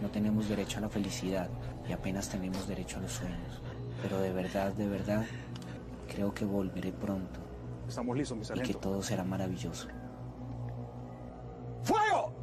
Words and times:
No 0.00 0.08
tenemos 0.10 0.48
derecho 0.48 0.78
a 0.78 0.82
la 0.82 0.88
felicidad 0.88 1.48
y 1.88 1.92
apenas 1.92 2.28
tenemos 2.28 2.68
derecho 2.68 2.98
a 2.98 3.00
los 3.00 3.12
sueños. 3.12 3.60
Pero 4.02 4.20
de 4.20 4.32
verdad, 4.32 4.72
de 4.72 4.88
verdad, 4.88 5.24
creo 6.06 6.32
que 6.32 6.44
volveré 6.44 6.92
pronto. 6.92 7.40
Estamos 7.88 8.16
listos, 8.16 8.36
mi 8.36 8.42
Y 8.44 8.46
que 8.46 8.54
sargento. 8.56 8.78
todo 8.78 9.02
será 9.02 9.24
maravilloso. 9.24 9.88
¡Fuego! 11.82 12.34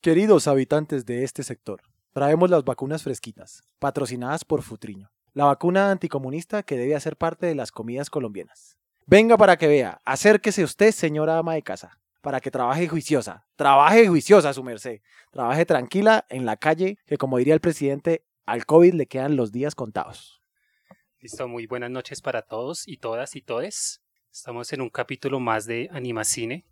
Queridos 0.00 0.46
habitantes 0.46 1.04
de 1.04 1.24
este 1.24 1.42
sector, 1.42 1.82
traemos 2.12 2.48
las 2.48 2.64
vacunas 2.64 3.02
fresquitas, 3.02 3.64
patrocinadas 3.80 4.44
por 4.44 4.62
Futriño, 4.62 5.10
la 5.32 5.46
vacuna 5.46 5.90
anticomunista 5.90 6.62
que 6.62 6.76
debe 6.76 6.94
hacer 6.94 7.16
parte 7.16 7.46
de 7.46 7.56
las 7.56 7.72
comidas 7.72 8.08
colombianas. 8.10 8.76
Venga 9.08 9.36
para 9.36 9.56
que 9.56 9.68
vea, 9.68 10.02
acérquese 10.04 10.64
usted, 10.64 10.90
señora 10.90 11.38
ama 11.38 11.54
de 11.54 11.62
casa, 11.62 12.00
para 12.22 12.40
que 12.40 12.50
trabaje 12.50 12.88
juiciosa, 12.88 13.46
trabaje 13.54 14.08
juiciosa 14.08 14.52
su 14.52 14.64
merced, 14.64 15.00
trabaje 15.30 15.64
tranquila 15.64 16.26
en 16.28 16.44
la 16.44 16.56
calle, 16.56 16.98
que 17.06 17.16
como 17.16 17.38
diría 17.38 17.54
el 17.54 17.60
presidente, 17.60 18.24
al 18.46 18.66
COVID 18.66 18.94
le 18.94 19.06
quedan 19.06 19.36
los 19.36 19.52
días 19.52 19.76
contados. 19.76 20.42
Listo, 21.20 21.46
muy 21.46 21.68
buenas 21.68 21.88
noches 21.88 22.20
para 22.20 22.42
todos 22.42 22.82
y 22.88 22.96
todas 22.96 23.36
y 23.36 23.42
todes. 23.42 24.02
Estamos 24.32 24.72
en 24.72 24.80
un 24.80 24.90
capítulo 24.90 25.38
más 25.38 25.66
de 25.66 25.88
Animacine. 25.92 26.64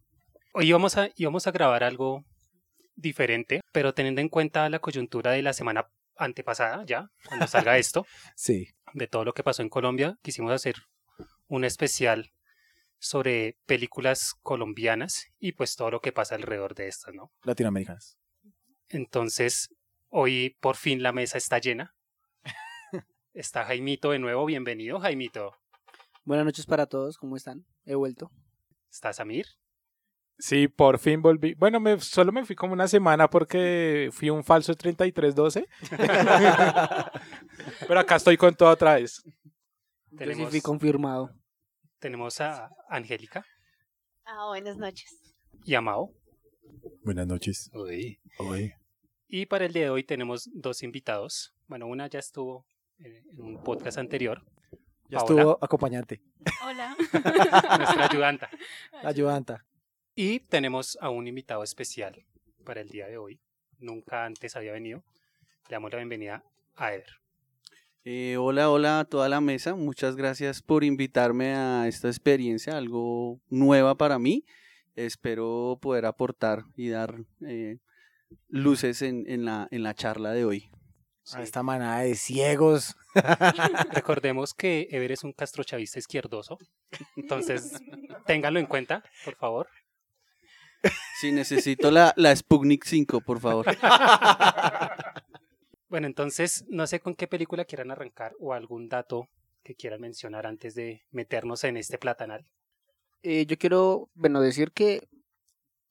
Hoy 0.54 0.72
vamos 0.72 0.96
a, 0.96 1.10
íbamos 1.14 1.46
a 1.46 1.52
grabar 1.52 1.84
algo 1.84 2.24
diferente, 2.96 3.60
pero 3.70 3.94
teniendo 3.94 4.20
en 4.20 4.28
cuenta 4.28 4.68
la 4.68 4.80
coyuntura 4.80 5.30
de 5.30 5.42
la 5.42 5.52
semana 5.52 5.88
antepasada, 6.16 6.84
ya, 6.84 7.12
cuando 7.28 7.46
salga 7.46 7.78
esto, 7.78 8.04
Sí, 8.34 8.66
de 8.92 9.06
todo 9.06 9.24
lo 9.24 9.34
que 9.34 9.44
pasó 9.44 9.62
en 9.62 9.68
Colombia, 9.68 10.18
quisimos 10.20 10.50
hacer 10.50 10.74
un 11.48 11.64
especial 11.64 12.32
sobre 12.98 13.58
películas 13.66 14.34
colombianas 14.42 15.26
y 15.38 15.52
pues 15.52 15.76
todo 15.76 15.90
lo 15.90 16.00
que 16.00 16.12
pasa 16.12 16.34
alrededor 16.34 16.74
de 16.74 16.88
estas, 16.88 17.14
¿no? 17.14 17.32
latinoamericanas. 17.42 18.18
Entonces, 18.88 19.74
hoy 20.08 20.56
por 20.60 20.76
fin 20.76 21.02
la 21.02 21.12
mesa 21.12 21.38
está 21.38 21.58
llena. 21.58 21.94
Está 23.34 23.64
Jaimito 23.64 24.12
de 24.12 24.18
nuevo, 24.18 24.46
bienvenido 24.46 25.00
Jaimito. 25.00 25.54
Buenas 26.24 26.46
noches 26.46 26.66
para 26.66 26.86
todos, 26.86 27.18
¿cómo 27.18 27.36
están? 27.36 27.66
He 27.84 27.94
vuelto. 27.94 28.30
Está 28.90 29.12
Samir. 29.12 29.46
Sí, 30.38 30.68
por 30.68 30.98
fin 30.98 31.22
volví. 31.22 31.54
Bueno, 31.54 31.78
me, 31.80 32.00
solo 32.00 32.32
me 32.32 32.44
fui 32.44 32.56
como 32.56 32.72
una 32.72 32.88
semana 32.88 33.28
porque 33.28 34.08
fui 34.12 34.30
un 34.30 34.42
falso 34.42 34.74
3312. 34.74 35.68
Pero 37.88 38.00
acá 38.00 38.16
estoy 38.16 38.36
con 38.36 38.54
todo 38.54 38.70
otra 38.70 38.94
vez. 38.94 39.22
Yo 40.10 40.34
sí 40.34 40.46
fui 40.46 40.60
confirmado. 40.60 41.30
Tenemos 42.04 42.38
a 42.42 42.68
Angélica 42.90 43.46
Ah, 44.26 44.48
buenas 44.48 44.76
noches. 44.76 45.10
y 45.64 45.74
a 45.74 45.80
Mao. 45.80 46.12
Buenas 47.02 47.26
noches. 47.26 47.70
Uy. 47.72 48.20
Hoy. 48.38 48.74
Y 49.26 49.46
para 49.46 49.64
el 49.64 49.72
día 49.72 49.84
de 49.84 49.90
hoy 49.90 50.04
tenemos 50.04 50.50
dos 50.52 50.82
invitados. 50.82 51.54
Bueno, 51.66 51.86
una 51.86 52.06
ya 52.08 52.18
estuvo 52.18 52.66
en 52.98 53.22
en 53.30 53.40
un 53.40 53.62
podcast 53.62 53.96
anterior, 53.96 54.42
Ya 55.08 55.18
Paola. 55.20 55.40
estuvo 55.40 55.58
acompañante, 55.64 56.20
Hola. 56.62 56.94
nuestra 57.78 58.04
ayudanta. 58.04 58.50
la 59.02 59.08
ayudanta. 59.08 59.64
Y 60.14 60.40
tenemos 60.40 60.98
a 61.00 61.08
un 61.08 61.26
invitado 61.26 61.62
especial 61.62 62.22
para 62.66 62.82
el 62.82 62.90
día 62.90 63.06
de 63.08 63.16
hoy. 63.16 63.40
Nunca 63.78 64.26
antes 64.26 64.56
había 64.56 64.72
venido. 64.72 65.02
Le 65.68 65.76
damos 65.76 65.90
la 65.90 65.96
bienvenida 66.00 66.44
a 66.76 66.92
Eder. 66.92 67.08
Eh, 68.06 68.36
hola, 68.36 68.68
hola 68.68 69.00
a 69.00 69.04
toda 69.06 69.30
la 69.30 69.40
mesa. 69.40 69.74
Muchas 69.74 70.14
gracias 70.14 70.60
por 70.60 70.84
invitarme 70.84 71.54
a 71.54 71.88
esta 71.88 72.08
experiencia, 72.08 72.76
algo 72.76 73.40
nueva 73.48 73.94
para 73.94 74.18
mí. 74.18 74.44
Espero 74.94 75.78
poder 75.80 76.04
aportar 76.04 76.64
y 76.76 76.90
dar 76.90 77.14
eh, 77.40 77.78
luces 78.48 79.00
en, 79.00 79.24
en 79.26 79.46
la, 79.46 79.68
en 79.70 79.82
la 79.82 79.94
charla 79.94 80.32
de 80.32 80.44
hoy. 80.44 80.70
A 81.32 81.42
esta 81.42 81.62
manada 81.62 82.00
de 82.00 82.14
ciegos. 82.14 82.94
Recordemos 83.92 84.52
que 84.52 84.86
Ever 84.90 85.12
es 85.12 85.24
un 85.24 85.32
castrochavista 85.32 85.98
izquierdoso. 85.98 86.58
Entonces, 87.16 87.72
ténganlo 88.26 88.60
en 88.60 88.66
cuenta, 88.66 89.02
por 89.24 89.36
favor. 89.36 89.68
Si 91.18 91.32
necesito 91.32 91.90
la, 91.90 92.12
la 92.18 92.36
Sputnik 92.36 92.84
5, 92.84 93.22
por 93.22 93.40
favor. 93.40 93.64
Bueno, 95.94 96.08
entonces, 96.08 96.64
no 96.66 96.88
sé 96.88 96.98
con 96.98 97.14
qué 97.14 97.28
película 97.28 97.66
quieran 97.66 97.92
arrancar 97.92 98.34
o 98.40 98.52
algún 98.52 98.88
dato 98.88 99.28
que 99.62 99.76
quieran 99.76 100.00
mencionar 100.00 100.44
antes 100.44 100.74
de 100.74 101.04
meternos 101.12 101.62
en 101.62 101.76
este 101.76 101.98
platanal. 101.98 102.44
Eh, 103.22 103.46
yo 103.46 103.56
quiero, 103.56 104.10
bueno, 104.14 104.40
decir 104.40 104.72
que 104.72 105.06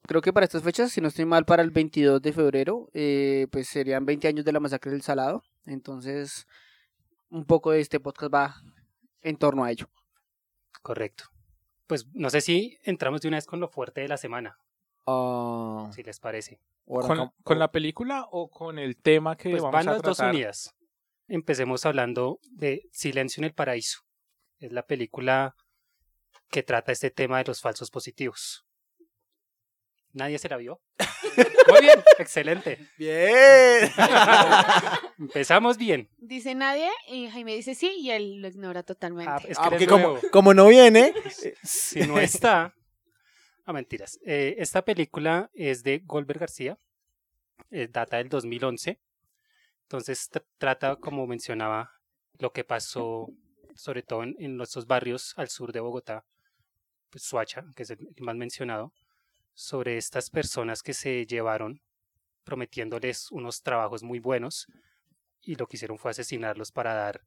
creo 0.02 0.20
que 0.20 0.30
para 0.30 0.44
estas 0.44 0.62
fechas, 0.62 0.92
si 0.92 1.00
no 1.00 1.08
estoy 1.08 1.24
mal, 1.24 1.46
para 1.46 1.62
el 1.62 1.70
22 1.70 2.20
de 2.20 2.34
febrero, 2.34 2.90
eh, 2.92 3.46
pues 3.50 3.66
serían 3.66 4.04
20 4.04 4.28
años 4.28 4.44
de 4.44 4.52
la 4.52 4.60
masacre 4.60 4.92
del 4.92 5.00
Salado. 5.00 5.42
Entonces, 5.64 6.46
un 7.30 7.46
poco 7.46 7.70
de 7.70 7.80
este 7.80 7.98
podcast 7.98 8.34
va 8.34 8.56
en 9.22 9.38
torno 9.38 9.64
a 9.64 9.70
ello. 9.70 9.88
Correcto. 10.82 11.24
Pues 11.86 12.08
no 12.12 12.28
sé 12.28 12.42
si 12.42 12.76
entramos 12.82 13.22
de 13.22 13.28
una 13.28 13.38
vez 13.38 13.46
con 13.46 13.58
lo 13.58 13.70
fuerte 13.70 14.02
de 14.02 14.08
la 14.08 14.18
semana, 14.18 14.58
Ah, 15.06 15.90
si 15.94 16.02
les 16.02 16.18
parece. 16.20 16.60
¿Con, 16.86 17.30
con 17.42 17.58
la 17.58 17.70
película 17.70 18.26
o 18.30 18.50
con 18.50 18.78
el 18.78 18.96
tema 18.96 19.36
que 19.36 19.50
Pues 19.50 19.62
vamos 19.62 19.72
van 19.72 19.88
a 19.88 19.92
las 19.92 20.02
dos 20.02 20.16
tratar? 20.18 20.34
unidas. 20.34 20.74
Empecemos 21.28 21.86
hablando 21.86 22.38
de 22.50 22.82
Silencio 22.92 23.40
en 23.40 23.44
el 23.46 23.54
Paraíso. 23.54 24.00
Es 24.58 24.72
la 24.72 24.86
película 24.86 25.54
que 26.50 26.62
trata 26.62 26.92
este 26.92 27.10
tema 27.10 27.38
de 27.38 27.44
los 27.44 27.60
falsos 27.60 27.90
positivos. 27.90 28.66
¿Nadie 30.12 30.38
se 30.38 30.48
la 30.48 30.56
vio? 30.58 30.80
Muy 31.68 31.80
bien, 31.80 32.02
excelente. 32.18 32.78
Bien. 32.98 33.90
Empezamos 35.18 35.76
bien. 35.76 36.08
Dice 36.18 36.54
nadie 36.54 36.88
y 37.08 37.28
Jaime 37.28 37.54
dice 37.56 37.74
sí 37.74 37.90
y 37.98 38.10
él 38.10 38.40
lo 38.40 38.48
ignora 38.48 38.82
totalmente. 38.82 39.32
Ah, 39.32 39.38
es 39.48 39.58
que 39.58 39.86
Ah, 39.90 40.20
como 40.30 40.54
no 40.54 40.68
viene, 40.68 41.12
Si 41.64 42.00
no 42.00 42.18
está. 42.20 42.74
Ah, 43.64 43.72
mentiras. 43.72 44.18
Eh, 44.24 44.56
esta 44.58 44.82
película 44.84 45.50
es 45.54 45.82
de 45.82 46.00
Goldberg 46.04 46.40
García. 46.40 46.78
eh, 47.70 47.88
data 47.90 48.18
del 48.18 48.28
2011. 48.28 49.00
Entonces 49.84 50.30
tr- 50.32 50.44
trata, 50.58 50.96
como 50.96 51.26
mencionaba, 51.26 51.90
lo 52.38 52.52
que 52.52 52.64
pasó, 52.64 53.28
sobre 53.76 54.02
todo 54.02 54.24
en, 54.24 54.56
nuestros 54.56 54.86
barrios 54.86 55.34
al 55.38 55.48
sur 55.50 55.72
de 55.72 55.80
Bogotá, 55.80 56.24
pues 57.10 57.24
Suacha, 57.24 57.64
que 57.76 57.84
es 57.84 57.90
el 57.90 57.98
el 58.16 58.24
más 58.24 58.36
mencionado, 58.36 58.92
sobre 59.54 59.98
estas 59.98 60.30
personas 60.30 60.82
que 60.82 60.94
se 60.94 61.26
llevaron 61.26 61.80
prometiéndoles 62.44 63.30
unos 63.32 63.62
trabajos 63.62 64.02
muy 64.04 64.20
buenos 64.20 64.66
y 65.42 65.56
lo 65.56 65.66
que 65.68 65.76
hicieron 65.78 65.98
fue 65.98 66.12
asesinarlos 66.12 66.72
para 66.72 66.94
dar 66.94 67.22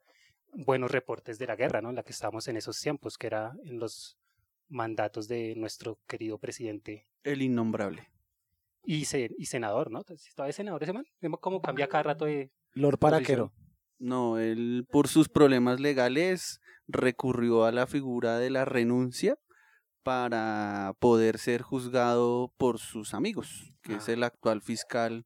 buenos 0.54 0.92
reportes 0.92 1.40
de 1.40 1.48
la 1.48 1.56
guerra, 1.58 1.82
¿no? 1.82 1.90
En 1.92 1.96
la 1.98 2.04
que 2.04 2.12
estábamos 2.14 2.48
en 2.50 2.58
esos 2.58 2.80
tiempos, 2.82 3.18
que 3.18 3.28
era 3.28 3.54
en 3.66 3.80
los 3.80 4.18
mandatos 4.70 5.28
de 5.28 5.56
nuestro 5.56 6.00
querido 6.08 6.38
presidente 6.40 7.06
El 7.24 7.42
innombrable. 7.42 8.10
y, 8.84 9.06
se- 9.06 9.32
y 9.38 9.46
senador, 9.46 9.92
¿no? 9.92 10.00
Entonces, 10.00 10.34
¿Todavía 10.36 10.50
es 10.52 10.56
senador 10.56 10.84
ese 10.84 10.94
man? 10.94 11.06
Vemos 11.22 11.40
cómo 11.42 11.62
cambia 11.62 11.88
cada 11.88 12.04
rato 12.04 12.26
de... 12.26 12.52
Lord 12.74 13.00
Paraquero. 13.00 13.52
No, 14.00 14.38
él 14.40 14.86
por 14.92 15.08
sus 15.08 15.28
problemas 15.30 15.80
legales 15.80 16.60
recurrió 16.88 17.66
a 17.66 17.72
la 17.72 17.88
figura 17.88 18.38
de 18.38 18.50
la 18.52 18.64
renuncia 18.66 19.38
para 20.04 20.94
poder 21.00 21.38
ser 21.38 21.62
juzgado 21.62 22.54
por 22.58 22.80
sus 22.80 23.14
amigos, 23.14 23.74
que 23.82 23.96
es 23.96 24.08
Ah. 24.08 24.14
el 24.14 24.24
actual 24.24 24.62
fiscal, 24.62 25.26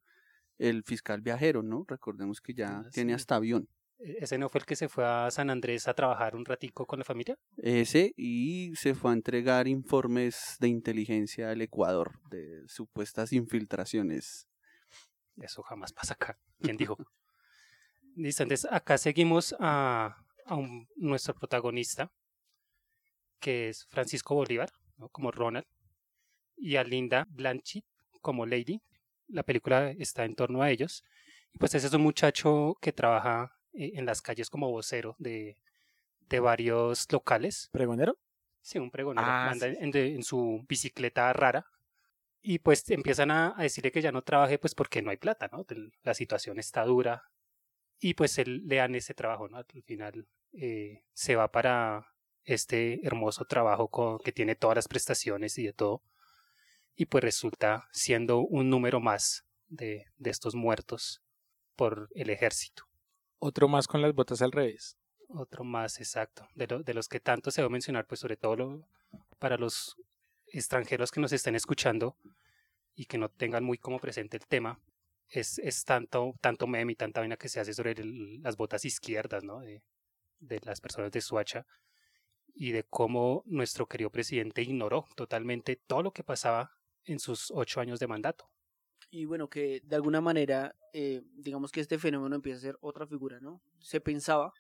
el 0.58 0.84
fiscal 0.84 1.22
viajero, 1.22 1.62
¿no? 1.64 1.86
Recordemos 1.88 2.42
que 2.42 2.54
ya 2.54 2.80
Ah, 2.80 2.90
tiene 2.92 3.12
sí. 3.12 3.16
hasta 3.16 3.36
avión. 3.36 3.68
E- 4.04 4.18
¿Ese 4.24 4.38
no 4.38 4.50
fue 4.50 4.60
el 4.60 4.66
que 4.66 4.76
se 4.76 4.90
fue 4.90 5.06
a 5.06 5.30
San 5.32 5.50
Andrés 5.50 5.88
a 5.88 5.94
trabajar 5.94 6.36
un 6.36 6.46
ratico 6.46 6.86
con 6.86 7.00
la 7.00 7.06
familia? 7.06 7.38
Ese 7.58 8.14
y 8.18 8.74
se 8.76 8.94
fue 8.96 9.12
a 9.12 9.14
entregar 9.14 9.68
informes 9.68 10.58
de 10.60 10.68
inteligencia 10.68 11.50
al 11.52 11.62
Ecuador 11.62 12.20
de 12.30 12.64
supuestas 12.68 13.34
infiltraciones. 13.34 14.48
Eso 15.38 15.64
jamás 15.64 15.92
pasa 15.94 16.14
acá. 16.14 16.38
¿Quién 16.62 16.78
dijo? 16.78 16.98
Listo, 18.16 18.44
entonces 18.44 18.70
acá 18.72 18.98
seguimos 18.98 19.56
a, 19.60 20.18
a 20.46 20.56
un- 20.56 20.88
nuestro 20.98 21.34
protagonista, 21.34 22.12
que 23.40 23.70
es 23.70 23.86
Francisco 23.88 24.36
Bolívar, 24.36 24.70
¿no? 24.98 25.10
como 25.10 25.32
Ronald, 25.32 25.66
y 26.58 26.76
a 26.76 26.84
Linda 26.84 27.26
Blanchett 27.30 27.86
como 28.22 28.46
Lady. 28.46 28.82
La 29.28 29.44
película 29.44 29.92
está 29.92 30.26
en 30.26 30.36
torno 30.36 30.62
a 30.62 30.70
ellos. 30.70 31.04
Y 31.54 31.58
pues 31.58 31.74
ese 31.74 31.88
es 31.88 31.94
un 31.94 32.02
muchacho 32.04 32.76
que 32.82 32.92
trabaja 32.92 33.58
eh, 33.74 33.92
en 33.96 34.06
las 34.06 34.22
calles 34.22 34.50
como 34.50 34.70
vocero 34.70 35.16
de, 35.20 35.58
de 36.30 36.40
varios 36.40 37.12
locales. 37.12 37.70
¿Pregonero? 37.72 38.18
Sí, 38.62 38.80
un 38.80 38.92
pregonero. 38.92 39.26
Ah, 39.28 39.50
anda 39.50 39.70
sí, 39.70 39.78
en, 39.80 40.24
su 40.24 40.66
bicicleta 40.68 41.32
rara. 41.34 41.66
Y 42.42 42.60
pues 42.60 42.90
empiezan 42.90 43.32
a, 43.32 43.54
a 43.58 43.64
decirle 43.64 43.92
que 43.92 44.02
ya 44.02 44.12
no 44.12 44.24
trabaje 44.24 44.58
pues 44.58 44.74
porque 44.74 45.02
no 45.02 45.12
hay 45.12 45.18
plata, 45.18 45.50
¿no? 45.52 45.66
La 46.04 46.14
situación 46.14 46.60
está 46.60 46.84
dura. 46.86 47.24
Y 48.00 48.16
pues 48.16 48.38
él 48.40 48.64
le 48.68 48.78
dan 48.78 48.96
ese 48.96 49.14
trabajo, 49.14 49.48
¿no? 49.48 49.58
Al 49.58 49.66
final 49.86 50.28
eh, 50.54 51.04
se 51.14 51.36
va 51.36 51.52
para 51.52 52.08
este 52.44 53.06
hermoso 53.06 53.46
trabajo 53.46 53.88
con, 53.90 54.20
que 54.20 54.32
tiene 54.32 54.56
todas 54.56 54.76
las 54.76 54.88
prestaciones 54.88 55.58
y 55.58 55.66
de 55.66 55.74
todo. 55.74 56.02
y 56.96 57.06
pues 57.06 57.24
resulta 57.24 57.88
siendo 57.92 58.40
un 58.40 58.70
número 58.70 59.00
más 59.00 59.46
de, 59.70 60.06
de 60.18 60.30
estos 60.30 60.56
muertos 60.56 61.22
por 61.76 62.10
el 62.16 62.30
ejército. 62.30 62.91
Otro 63.44 63.68
más 63.68 63.88
con 63.88 64.04
las 64.04 64.14
botas 64.14 64.44
al 64.44 64.52
revés. 64.52 64.98
Otro 65.28 65.64
más 65.64 66.00
exacto, 66.00 66.48
de, 66.54 66.68
de 66.68 66.94
los 66.94 67.08
que 67.08 67.20
tanto 67.20 67.50
se 67.50 67.62
va 67.64 67.66
a 67.68 67.72
mencionar, 67.72 68.06
pues 68.06 68.20
sobre 68.20 68.38
todo 68.38 68.56
lo- 68.56 68.88
para 69.40 69.58
los 69.58 69.96
extranjeros 70.46 71.10
que 71.12 71.20
nos 71.22 71.32
estén 71.32 71.56
escuchando 71.56 72.16
y 72.94 73.06
que 73.06 73.18
no 73.18 73.30
tengan 73.30 73.64
muy 73.64 73.80
como 73.80 73.98
presente 74.00 74.38
el 74.38 74.46
tema, 74.46 74.80
es, 75.28 75.58
es 75.58 75.84
tanto, 75.86 76.34
tanto 76.40 76.68
meme 76.68 76.92
y 76.92 76.96
tanta 76.96 77.22
vaina 77.22 77.36
que 77.36 77.50
se 77.50 77.60
hace 77.60 77.74
sobre 77.74 77.96
las 78.44 78.58
botas 78.58 78.86
izquierdas, 78.86 79.44
¿no? 79.44 79.62
De, 79.62 79.82
de 80.40 80.60
las 80.64 80.80
personas 80.80 81.12
de 81.12 81.22
Suacha 81.22 81.66
y 82.54 82.74
de 82.74 82.84
cómo 82.84 83.42
nuestro 83.48 83.88
querido 83.88 84.12
presidente 84.12 84.62
ignoró 84.62 85.08
totalmente 85.16 85.78
todo 85.88 86.04
lo 86.04 86.12
que 86.12 86.24
pasaba 86.24 86.72
en 87.06 87.20
sus 87.20 87.50
ocho 87.50 87.82
años 87.82 88.00
de 88.00 88.08
mandato. 88.08 88.50
Y 89.12 89.26
bueno, 89.26 89.50
que 89.50 89.82
de 89.84 89.96
alguna 89.98 90.22
manera, 90.22 90.74
eh, 90.94 91.22
digamos 91.34 91.72
que 91.72 91.82
este 91.82 92.00
fenómeno 92.00 92.34
empieza 92.34 92.60
a 92.60 92.62
ser 92.62 92.78
otra 92.80 93.06
figura, 93.06 93.42
¿no? 93.42 93.62
Se 93.80 94.00
pensaba, 94.00 94.54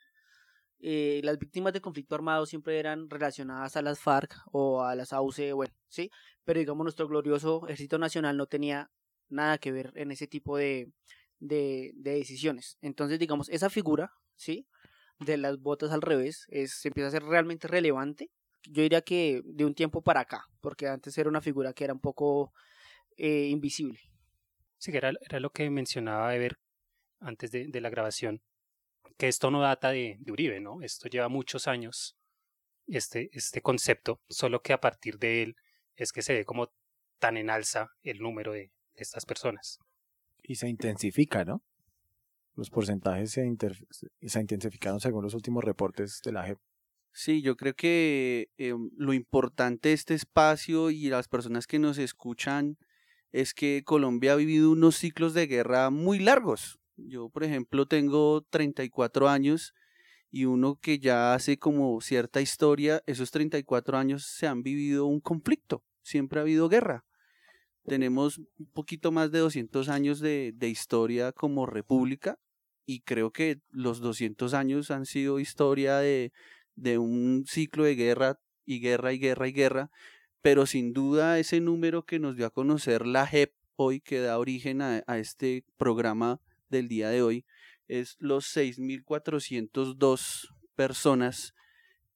eh, 0.79 1.21
las 1.23 1.39
víctimas 1.39 1.71
de 1.71 1.79
conflicto 1.79 2.15
armado 2.15 2.45
siempre 2.45 2.77
eran 2.77 3.09
relacionadas 3.09 3.77
a 3.77 3.81
las 3.81 3.99
FARC 3.99 4.35
o 4.51 4.83
a 4.83 4.93
las 4.95 5.13
AUC, 5.13 5.53
bueno, 5.53 5.73
¿sí? 5.87 6.11
Pero 6.43 6.59
digamos, 6.59 6.83
nuestro 6.83 7.07
glorioso 7.07 7.63
Ejército 7.65 7.97
Nacional 7.97 8.35
no 8.35 8.45
tenía 8.47 8.91
nada 9.29 9.57
que 9.57 9.71
ver 9.71 9.93
en 9.95 10.11
ese 10.11 10.27
tipo 10.27 10.57
de, 10.57 10.91
de, 11.39 11.91
de 11.95 12.15
decisiones. 12.15 12.77
Entonces, 12.81 13.19
digamos, 13.19 13.47
esa 13.49 13.69
figura, 13.69 14.11
¿sí? 14.35 14.67
De 15.19 15.37
las 15.37 15.59
botas 15.59 15.91
al 15.91 16.01
revés, 16.01 16.45
es, 16.49 16.85
empieza 16.85 17.07
a 17.07 17.11
ser 17.11 17.23
realmente 17.23 17.69
relevante. 17.69 18.31
Yo 18.63 18.83
diría 18.83 19.01
que 19.01 19.41
de 19.45 19.65
un 19.65 19.75
tiempo 19.75 20.01
para 20.01 20.21
acá, 20.21 20.45
porque 20.59 20.87
antes 20.89 21.17
era 21.17 21.29
una 21.29 21.41
figura 21.41 21.73
que 21.73 21.85
era 21.85 21.93
un 21.93 22.01
poco 22.01 22.51
eh, 23.17 23.47
invisible. 23.47 23.99
Sí, 24.81 24.91
que 24.91 24.97
era, 24.97 25.13
era 25.21 25.39
lo 25.39 25.51
que 25.51 25.69
mencionaba 25.69 26.35
Ever 26.35 26.57
antes 27.19 27.51
de, 27.51 27.67
de 27.67 27.81
la 27.81 27.91
grabación, 27.91 28.41
que 29.15 29.27
esto 29.27 29.51
no 29.51 29.61
data 29.61 29.91
de, 29.91 30.17
de 30.19 30.31
Uribe, 30.31 30.59
¿no? 30.59 30.81
Esto 30.81 31.07
lleva 31.07 31.29
muchos 31.29 31.67
años, 31.67 32.17
este, 32.87 33.29
este 33.31 33.61
concepto, 33.61 34.21
solo 34.27 34.63
que 34.63 34.73
a 34.73 34.81
partir 34.81 35.19
de 35.19 35.43
él 35.43 35.55
es 35.97 36.11
que 36.11 36.23
se 36.23 36.33
ve 36.33 36.45
como 36.45 36.71
tan 37.19 37.37
en 37.37 37.51
alza 37.51 37.91
el 38.01 38.21
número 38.21 38.53
de, 38.53 38.71
de 38.95 39.01
estas 39.03 39.27
personas. 39.27 39.77
Y 40.41 40.55
se 40.55 40.67
intensifica, 40.67 41.45
¿no? 41.45 41.61
Los 42.55 42.71
porcentajes 42.71 43.29
se, 43.29 43.45
inter- 43.45 43.85
se 43.91 44.39
intensificaron 44.41 44.99
según 44.99 45.23
los 45.23 45.35
últimos 45.35 45.63
reportes 45.63 46.21
de 46.25 46.31
la 46.31 46.43
JEP. 46.47 46.57
Sí, 47.11 47.43
yo 47.43 47.55
creo 47.55 47.75
que 47.75 48.49
eh, 48.57 48.73
lo 48.97 49.13
importante 49.13 49.89
de 49.89 49.93
este 49.93 50.15
espacio 50.15 50.89
y 50.89 51.09
las 51.09 51.27
personas 51.27 51.67
que 51.67 51.77
nos 51.77 51.99
escuchan 51.99 52.79
es 53.31 53.53
que 53.53 53.83
Colombia 53.85 54.33
ha 54.33 54.35
vivido 54.35 54.71
unos 54.71 54.97
ciclos 54.97 55.33
de 55.33 55.47
guerra 55.47 55.89
muy 55.89 56.19
largos. 56.19 56.79
Yo, 56.97 57.29
por 57.29 57.43
ejemplo, 57.43 57.85
tengo 57.85 58.41
34 58.49 59.29
años 59.29 59.73
y 60.29 60.45
uno 60.45 60.79
que 60.81 60.99
ya 60.99 61.33
hace 61.33 61.57
como 61.57 61.99
cierta 62.01 62.41
historia, 62.41 63.01
esos 63.05 63.31
34 63.31 63.97
años 63.97 64.25
se 64.25 64.47
han 64.47 64.63
vivido 64.63 65.05
un 65.05 65.19
conflicto, 65.19 65.83
siempre 66.01 66.39
ha 66.39 66.43
habido 66.43 66.69
guerra. 66.69 67.05
Tenemos 67.85 68.37
un 68.37 68.71
poquito 68.73 69.11
más 69.11 69.31
de 69.31 69.39
200 69.39 69.89
años 69.89 70.19
de, 70.19 70.53
de 70.55 70.69
historia 70.69 71.31
como 71.31 71.65
república 71.65 72.37
y 72.85 73.01
creo 73.01 73.31
que 73.31 73.59
los 73.69 73.99
200 73.99 74.53
años 74.53 74.91
han 74.91 75.05
sido 75.05 75.39
historia 75.39 75.97
de, 75.97 76.31
de 76.75 76.97
un 76.97 77.45
ciclo 77.47 77.83
de 77.83 77.95
guerra 77.95 78.39
y 78.65 78.79
guerra 78.79 79.13
y 79.13 79.19
guerra 79.19 79.47
y 79.47 79.51
guerra, 79.51 79.91
pero 80.41 80.65
sin 80.65 80.93
duda 80.93 81.39
ese 81.39 81.59
número 81.61 82.05
que 82.05 82.19
nos 82.19 82.35
dio 82.35 82.45
a 82.45 82.49
conocer 82.51 83.05
la 83.05 83.27
JEP 83.27 83.53
hoy, 83.75 84.01
que 84.01 84.19
da 84.19 84.37
origen 84.39 84.81
a, 84.81 85.03
a 85.07 85.17
este 85.17 85.63
programa 85.77 86.39
del 86.69 86.87
día 86.87 87.09
de 87.09 87.21
hoy, 87.21 87.45
es 87.87 88.15
los 88.19 88.45
6.402 88.45 90.47
personas, 90.75 91.53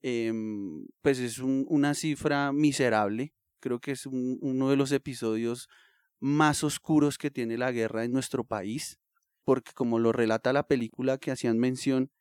em, 0.02 0.88
pues 1.02 1.20
es 1.20 1.40
un- 1.40 1.66
una 1.70 1.94
cifra 1.94 2.52
miserable, 2.52 3.34
creo 3.60 3.80
que 3.80 3.92
es 3.92 4.06
un- 4.06 4.38
uno 4.42 4.70
de 4.70 4.76
los 4.76 4.92
episodios 4.92 5.68
más 6.20 6.64
oscuros 6.64 7.18
que 7.18 7.32
tiene 7.32 7.58
la 7.58 7.72
guerra 7.72 8.04
en 8.04 8.12
nuestro 8.12 8.44
país, 8.44 9.00
porque 9.44 9.72
como 9.74 10.00
lo 10.00 10.12
relata 10.12 10.54
la 10.54 10.68
película 10.68 11.18
que 11.18 11.32
hacían 11.32 11.60
mención, 11.60 12.12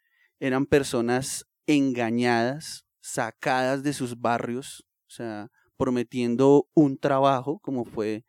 eran 0.41 0.67
personas 0.67 1.47
engañadas, 1.67 2.85
sacadas 3.01 3.83
de 3.83 3.93
sus 3.93 4.21
barrios, 4.21 4.85
o 5.07 5.11
sea, 5.11 5.51
prometiendo 5.77 6.69
un 6.75 6.99
trabajo, 6.99 7.59
como 7.61 7.85
fue 7.85 8.25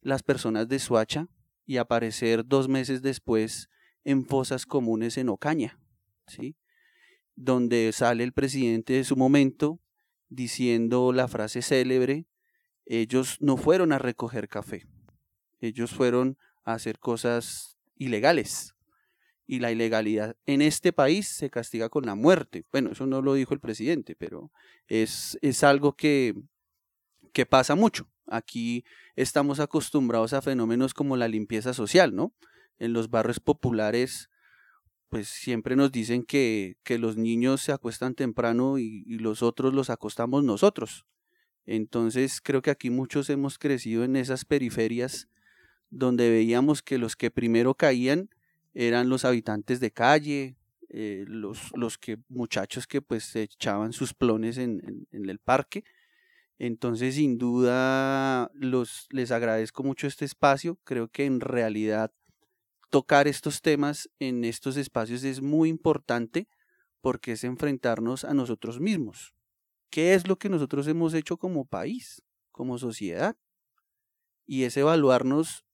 las 0.00 0.22
personas 0.22 0.68
de 0.68 0.78
Suacha, 0.78 1.28
y 1.64 1.76
aparecer 1.76 2.44
dos 2.46 2.68
meses 2.68 3.02
después 3.02 3.68
en 4.04 4.26
fosas 4.26 4.66
comunes 4.66 5.16
en 5.16 5.28
Ocaña, 5.28 5.78
¿sí? 6.26 6.56
Donde 7.36 7.92
sale 7.92 8.24
el 8.24 8.32
presidente 8.32 8.94
de 8.94 9.04
su 9.04 9.16
momento 9.16 9.80
diciendo 10.28 11.12
la 11.12 11.28
frase 11.28 11.62
célebre, 11.62 12.26
ellos 12.84 13.36
no 13.40 13.56
fueron 13.56 13.92
a 13.92 13.98
recoger 13.98 14.48
café, 14.48 14.86
ellos 15.60 15.92
fueron 15.92 16.36
a 16.64 16.74
hacer 16.74 16.98
cosas 16.98 17.78
ilegales, 17.96 18.74
y 19.46 19.58
la 19.58 19.70
ilegalidad 19.70 20.36
en 20.46 20.62
este 20.62 20.92
país 20.92 21.28
se 21.28 21.50
castiga 21.50 21.88
con 21.88 22.06
la 22.06 22.14
muerte. 22.14 22.64
Bueno, 22.72 22.92
eso 22.92 23.06
no 23.06 23.20
lo 23.20 23.34
dijo 23.34 23.54
el 23.54 23.60
presidente, 23.60 24.16
pero 24.16 24.50
es, 24.86 25.38
es 25.42 25.62
algo 25.62 25.94
que, 25.94 26.34
que 27.32 27.46
pasa 27.46 27.74
mucho. 27.74 28.08
Aquí 28.26 28.84
estamos 29.16 29.60
acostumbrados 29.60 30.32
a 30.32 30.42
fenómenos 30.42 30.94
como 30.94 31.16
la 31.16 31.28
limpieza 31.28 31.74
social, 31.74 32.14
¿no? 32.14 32.32
En 32.78 32.92
los 32.92 33.10
barrios 33.10 33.40
populares, 33.40 34.30
pues 35.08 35.28
siempre 35.28 35.76
nos 35.76 35.92
dicen 35.92 36.24
que, 36.24 36.76
que 36.84 36.98
los 36.98 37.16
niños 37.16 37.60
se 37.60 37.72
acuestan 37.72 38.14
temprano 38.14 38.78
y, 38.78 39.04
los 39.18 39.42
otros 39.42 39.74
los 39.74 39.90
acostamos 39.90 40.42
nosotros. 40.44 41.04
Entonces 41.66 42.40
creo 42.40 42.62
que 42.62 42.70
aquí 42.70 42.90
muchos 42.90 43.30
hemos 43.30 43.58
crecido 43.58 44.04
en 44.04 44.16
esas 44.16 44.44
periferias 44.44 45.28
donde 45.90 46.30
veíamos 46.30 46.82
que 46.82 46.98
los 46.98 47.16
que 47.16 47.30
primero 47.30 47.74
caían 47.74 48.30
eran 48.74 49.08
los 49.10 49.24
habitantes 49.24 49.78
de 49.80 49.90
calle, 49.90 50.56
eh, 50.88 51.24
los, 51.28 51.70
los 51.76 51.98
que, 51.98 52.18
muchachos 52.28 52.86
que 52.86 53.02
pues 53.02 53.24
se 53.24 53.42
echaban 53.42 53.92
sus 53.92 54.14
plones 54.14 54.56
en, 54.58 54.82
en- 54.86 55.06
en 55.12 55.28
el 55.28 55.38
parque. 55.38 55.84
Entonces, 56.62 57.16
sin 57.16 57.38
duda, 57.38 58.48
los, 58.54 59.08
les 59.10 59.32
agradezco 59.32 59.82
mucho 59.82 60.06
este 60.06 60.24
espacio. 60.24 60.78
Creo 60.84 61.08
que 61.08 61.24
en 61.24 61.40
realidad 61.40 62.12
tocar 62.90 63.28
estos 63.28 63.62
temas 63.62 64.10
en 64.20 64.44
estos 64.44 64.76
espacios 64.76 65.24
es 65.24 65.42
muy 65.42 65.70
importante 65.70 66.48
porque 67.00 67.32
es 67.32 67.44
enfrentarnos 67.44 68.24
a 68.24 68.34
nosotros 68.34 68.80
mismos. 68.80 69.34
¿Qué 69.90 70.14
es 70.14 70.28
lo 70.28 70.38
que 70.38 70.50
nosotros 70.50 70.86
hemos 70.88 71.14
hecho 71.14 71.38
como 71.38 71.64
país, 71.66 72.22
como 72.52 72.78
sociedad? 72.78 73.36
Y 74.46 74.64
es 74.64 74.76
evaluarnos 74.76 75.64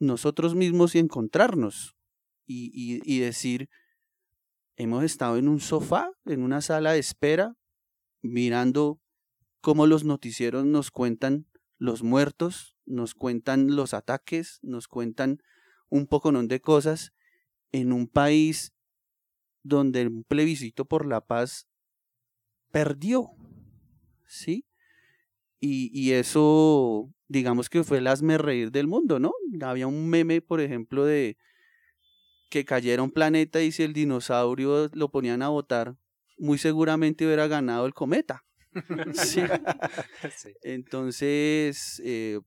nosotros 0.00 0.54
mismos 0.54 0.94
y 0.94 1.00
encontrarnos 1.00 1.96
y, 2.46 2.70
y- 2.74 3.02
y 3.04 3.20
decir, 3.20 3.68
hemos 4.76 5.04
estado 5.04 5.36
en 5.36 5.48
un 5.48 5.60
sofá, 5.60 6.10
en 6.24 6.42
una 6.42 6.60
sala 6.60 6.92
de 6.92 6.98
espera, 6.98 7.54
mirando 8.22 9.00
cómo 9.64 9.86
los 9.86 10.04
noticieros 10.04 10.66
nos 10.66 10.90
cuentan 10.90 11.46
los 11.78 12.02
muertos, 12.02 12.76
nos 12.84 13.14
cuentan 13.14 13.74
los 13.74 13.94
ataques, 13.94 14.58
nos 14.60 14.88
cuentan 14.88 15.38
un 15.88 16.06
poconón 16.06 16.48
de 16.48 16.60
cosas 16.60 17.14
en 17.72 17.90
un 17.90 18.06
país 18.06 18.74
donde 19.62 20.06
un 20.06 20.22
plebiscito 20.22 20.84
por 20.84 21.06
la 21.06 21.22
paz 21.22 21.66
perdió, 22.72 23.30
¿sí? 24.26 24.66
Y, 25.60 25.90
y 25.98 26.12
eso, 26.12 27.10
digamos 27.28 27.70
que 27.70 27.84
fue 27.84 27.98
el 27.98 28.06
hazme 28.06 28.36
reír 28.36 28.70
del 28.70 28.86
mundo, 28.86 29.18
¿no? 29.18 29.32
Había 29.62 29.86
un 29.86 30.10
meme, 30.10 30.42
por 30.42 30.60
ejemplo, 30.60 31.06
de 31.06 31.38
que 32.50 32.66
cayera 32.66 33.02
un 33.02 33.12
planeta 33.12 33.62
y 33.62 33.72
si 33.72 33.82
el 33.82 33.94
dinosaurio 33.94 34.90
lo 34.92 35.10
ponían 35.10 35.40
a 35.40 35.48
votar, 35.48 35.96
muy 36.36 36.58
seguramente 36.58 37.24
hubiera 37.24 37.46
ganado 37.46 37.86
el 37.86 37.94
cometa. 37.94 38.44
Sí. 39.14 39.42
Sí. 40.36 40.54
Entonces, 40.62 42.00
eh, 42.04 42.40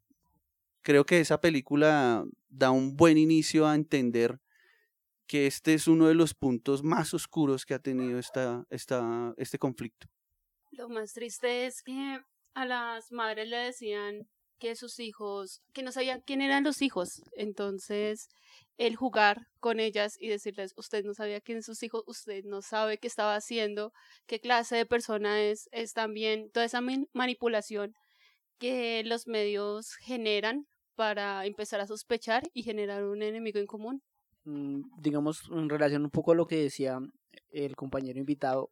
creo 0.81 1.05
que 1.05 1.19
esa 1.19 1.39
película 1.39 2.25
da 2.49 2.71
un 2.71 2.95
buen 2.95 3.17
inicio 3.17 3.67
a 3.67 3.75
entender 3.75 4.39
que 5.27 5.45
este 5.45 5.73
es 5.73 5.87
uno 5.87 6.07
de 6.07 6.15
los 6.15 6.33
puntos 6.33 6.83
más 6.83 7.13
oscuros 7.13 7.65
que 7.65 7.73
ha 7.73 7.79
tenido 7.79 8.17
esta, 8.17 8.65
esta, 8.69 9.33
este 9.37 9.59
conflicto. 9.59 10.07
Lo 10.71 10.89
más 10.89 11.13
triste 11.13 11.65
es 11.65 11.83
que 11.83 12.21
a 12.53 12.65
las 12.65 13.11
madres 13.11 13.49
le 13.49 13.57
decían 13.57 14.27
que 14.57 14.75
sus 14.75 14.99
hijos, 14.99 15.61
que 15.73 15.83
no 15.83 15.91
sabían 15.91 16.21
quién 16.25 16.41
eran 16.41 16.63
los 16.63 16.81
hijos. 16.81 17.21
Entonces, 17.33 18.29
el 18.77 18.95
jugar 18.95 19.47
con 19.59 19.79
ellas 19.79 20.17
y 20.19 20.27
decirles, 20.29 20.73
usted 20.77 21.03
no 21.05 21.13
sabía 21.13 21.41
quién 21.41 21.63
sus 21.63 21.81
hijos, 21.83 22.03
usted 22.07 22.43
no 22.45 22.61
sabe 22.61 22.97
qué 22.99 23.07
estaba 23.07 23.35
haciendo, 23.35 23.91
qué 24.27 24.39
clase 24.39 24.75
de 24.77 24.85
persona 24.85 25.41
es, 25.41 25.69
es 25.71 25.93
también 25.93 26.51
toda 26.51 26.65
esa 26.65 26.81
man- 26.81 27.07
manipulación 27.13 27.93
que 28.59 29.03
los 29.05 29.27
medios 29.27 29.95
generan 29.95 30.67
para 30.95 31.45
empezar 31.45 31.79
a 31.81 31.87
sospechar 31.87 32.43
y 32.53 32.63
generar 32.63 33.05
un 33.05 33.21
enemigo 33.23 33.59
en 33.59 33.67
común. 33.67 34.01
Mm, 34.45 34.81
digamos, 34.99 35.49
en 35.51 35.69
relación 35.69 36.03
un 36.03 36.09
poco 36.11 36.31
a 36.31 36.35
lo 36.35 36.47
que 36.47 36.57
decía 36.57 36.99
el 37.49 37.75
compañero 37.75 38.19
invitado. 38.19 38.71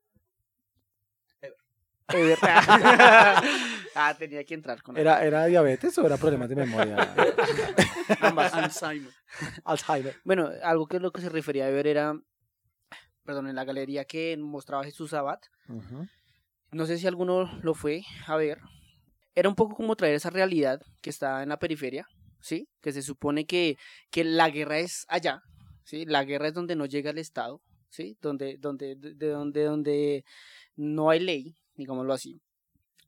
Ever. 2.14 2.38
ah, 3.96 4.16
tenía 4.18 4.44
que 4.44 4.54
entrar 4.54 4.82
con 4.84 4.96
¿Era, 4.96 5.26
¿Era 5.26 5.46
diabetes 5.46 5.98
o 5.98 6.06
era 6.06 6.18
problemas 6.18 6.50
de 6.50 6.56
memoria? 6.56 7.16
ambas. 8.22 8.54
Alzheimer. 8.54 9.12
Alzheimer. 9.64 10.16
Bueno, 10.24 10.52
algo 10.64 10.88
que 10.88 10.98
es 10.98 11.02
lo 11.02 11.12
que 11.12 11.22
se 11.22 11.30
refería 11.30 11.66
a 11.66 11.72
ver 11.72 11.88
era, 11.88 12.14
perdón, 13.24 13.48
en 13.48 13.56
la 13.56 13.66
galería 13.66 14.06
que 14.06 14.38
mostraba 14.38 14.84
Jesús 14.84 15.14
Abad. 15.14 15.40
No 16.72 16.86
sé 16.86 16.98
si 16.98 17.08
alguno 17.08 17.50
lo 17.64 17.74
fue 17.74 18.04
a 18.28 18.36
ver. 18.36 18.60
Era 19.34 19.50
un 19.50 19.56
poco 19.56 19.76
como 19.76 19.96
traer 19.96 20.16
esa 20.16 20.30
realidad 20.30 20.80
que 21.02 21.10
está 21.10 21.42
en 21.42 21.50
la 21.50 21.58
periferia, 21.58 22.08
¿sí? 22.40 22.70
Que 22.82 22.92
se 22.92 23.02
supone 23.02 23.46
que, 23.46 23.78
que 24.12 24.24
la 24.24 24.50
guerra 24.50 24.78
es 24.78 25.06
allá, 25.10 25.42
¿sí? 25.84 26.06
La 26.06 26.24
guerra 26.24 26.50
es 26.50 26.54
donde 26.54 26.76
no 26.76 26.86
llega 26.86 27.10
el 27.10 27.18
Estado, 27.18 27.62
¿sí? 27.90 28.18
Donde, 28.22 28.58
donde, 28.60 28.96
de, 28.96 29.16
de 29.16 29.28
donde, 29.30 29.64
donde 29.64 30.26
no 30.76 31.10
hay 31.10 31.20
ley, 31.20 31.56
digámoslo 31.76 32.14
así. 32.14 32.42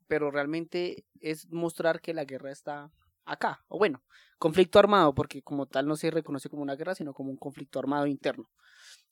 Pero 0.08 0.32
realmente 0.32 1.06
es 1.20 1.50
mostrar 1.52 2.02
que 2.02 2.14
la 2.14 2.26
guerra 2.26 2.52
está 2.52 2.92
acá. 3.26 3.64
O 3.68 3.78
bueno, 3.78 4.04
conflicto 4.40 4.80
armado, 4.80 5.14
porque 5.14 5.42
como 5.42 5.66
tal 5.68 5.88
no 5.88 5.96
se 5.96 6.12
reconoce 6.12 6.50
como 6.50 6.64
una 6.64 6.76
guerra, 6.76 6.96
sino 6.96 7.14
como 7.14 7.30
un 7.32 7.38
conflicto 7.38 7.80
armado 7.80 8.08
interno. 8.08 8.50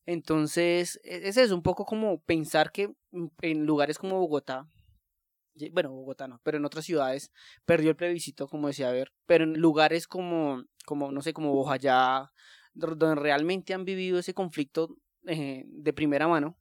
Entonces, 0.05 0.99
e- 1.03 1.27
es 1.27 1.51
un 1.51 1.63
poco 1.63 1.85
como 1.85 2.21
pensar 2.21 2.71
que 2.71 2.93
en 3.41 3.65
lugares 3.65 3.97
como 3.97 4.19
Bogotá, 4.19 4.67
bueno, 5.71 5.91
Bogotá 5.91 6.27
no, 6.27 6.39
pero 6.43 6.57
en 6.57 6.65
otras 6.65 6.85
ciudades 6.85 7.31
perdió 7.65 7.89
el 7.91 7.95
plebiscito, 7.95 8.47
como 8.47 8.67
decía 8.67 8.91
ver, 8.91 9.13
pero 9.25 9.45
en 9.45 9.53
lugares 9.59 10.07
como, 10.07 10.63
como 10.85 11.11
no 11.11 11.21
sé, 11.21 11.33
como 11.33 11.53
Bojayá, 11.53 12.31
do- 12.73 12.95
donde 12.95 13.15
realmente 13.21 13.73
han 13.73 13.85
vivido 13.85 14.19
ese 14.19 14.33
conflicto 14.33 14.97
eh, 15.27 15.63
de 15.67 15.93
primera 15.93 16.27
mano, 16.27 16.57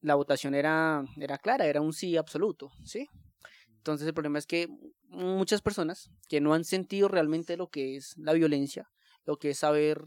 la 0.00 0.14
votación 0.14 0.54
era, 0.54 1.04
era 1.18 1.38
clara, 1.38 1.66
era 1.66 1.80
un 1.80 1.92
sí 1.92 2.16
absoluto, 2.16 2.70
¿sí? 2.84 3.08
Entonces 3.76 4.06
el 4.06 4.14
problema 4.14 4.38
es 4.38 4.46
que 4.46 4.68
muchas 5.08 5.62
personas 5.62 6.10
que 6.28 6.40
no 6.40 6.54
han 6.54 6.64
sentido 6.64 7.08
realmente 7.08 7.56
lo 7.56 7.68
que 7.68 7.96
es 7.96 8.16
la 8.18 8.32
violencia, 8.32 8.90
lo 9.24 9.38
que 9.38 9.50
es 9.50 9.58
saber, 9.58 10.04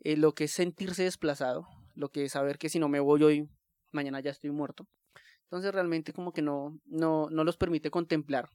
eh, 0.00 0.16
lo 0.16 0.34
que 0.34 0.44
es 0.44 0.52
sentirse 0.52 1.04
desplazado, 1.04 1.68
lo 1.94 2.10
que 2.10 2.24
es 2.24 2.32
saber 2.32 2.58
que 2.58 2.68
si 2.68 2.78
no 2.78 2.88
me 2.88 3.00
voy 3.00 3.22
hoy, 3.22 3.48
mañana 3.92 4.20
ya 4.20 4.30
estoy 4.30 4.50
muerto. 4.50 4.86
Entonces 5.44 5.72
realmente 5.72 6.12
como 6.12 6.32
que 6.32 6.42
no, 6.42 6.78
no, 6.86 7.28
no 7.30 7.44
los 7.44 7.56
permite 7.56 7.90
contemplar 7.90 8.50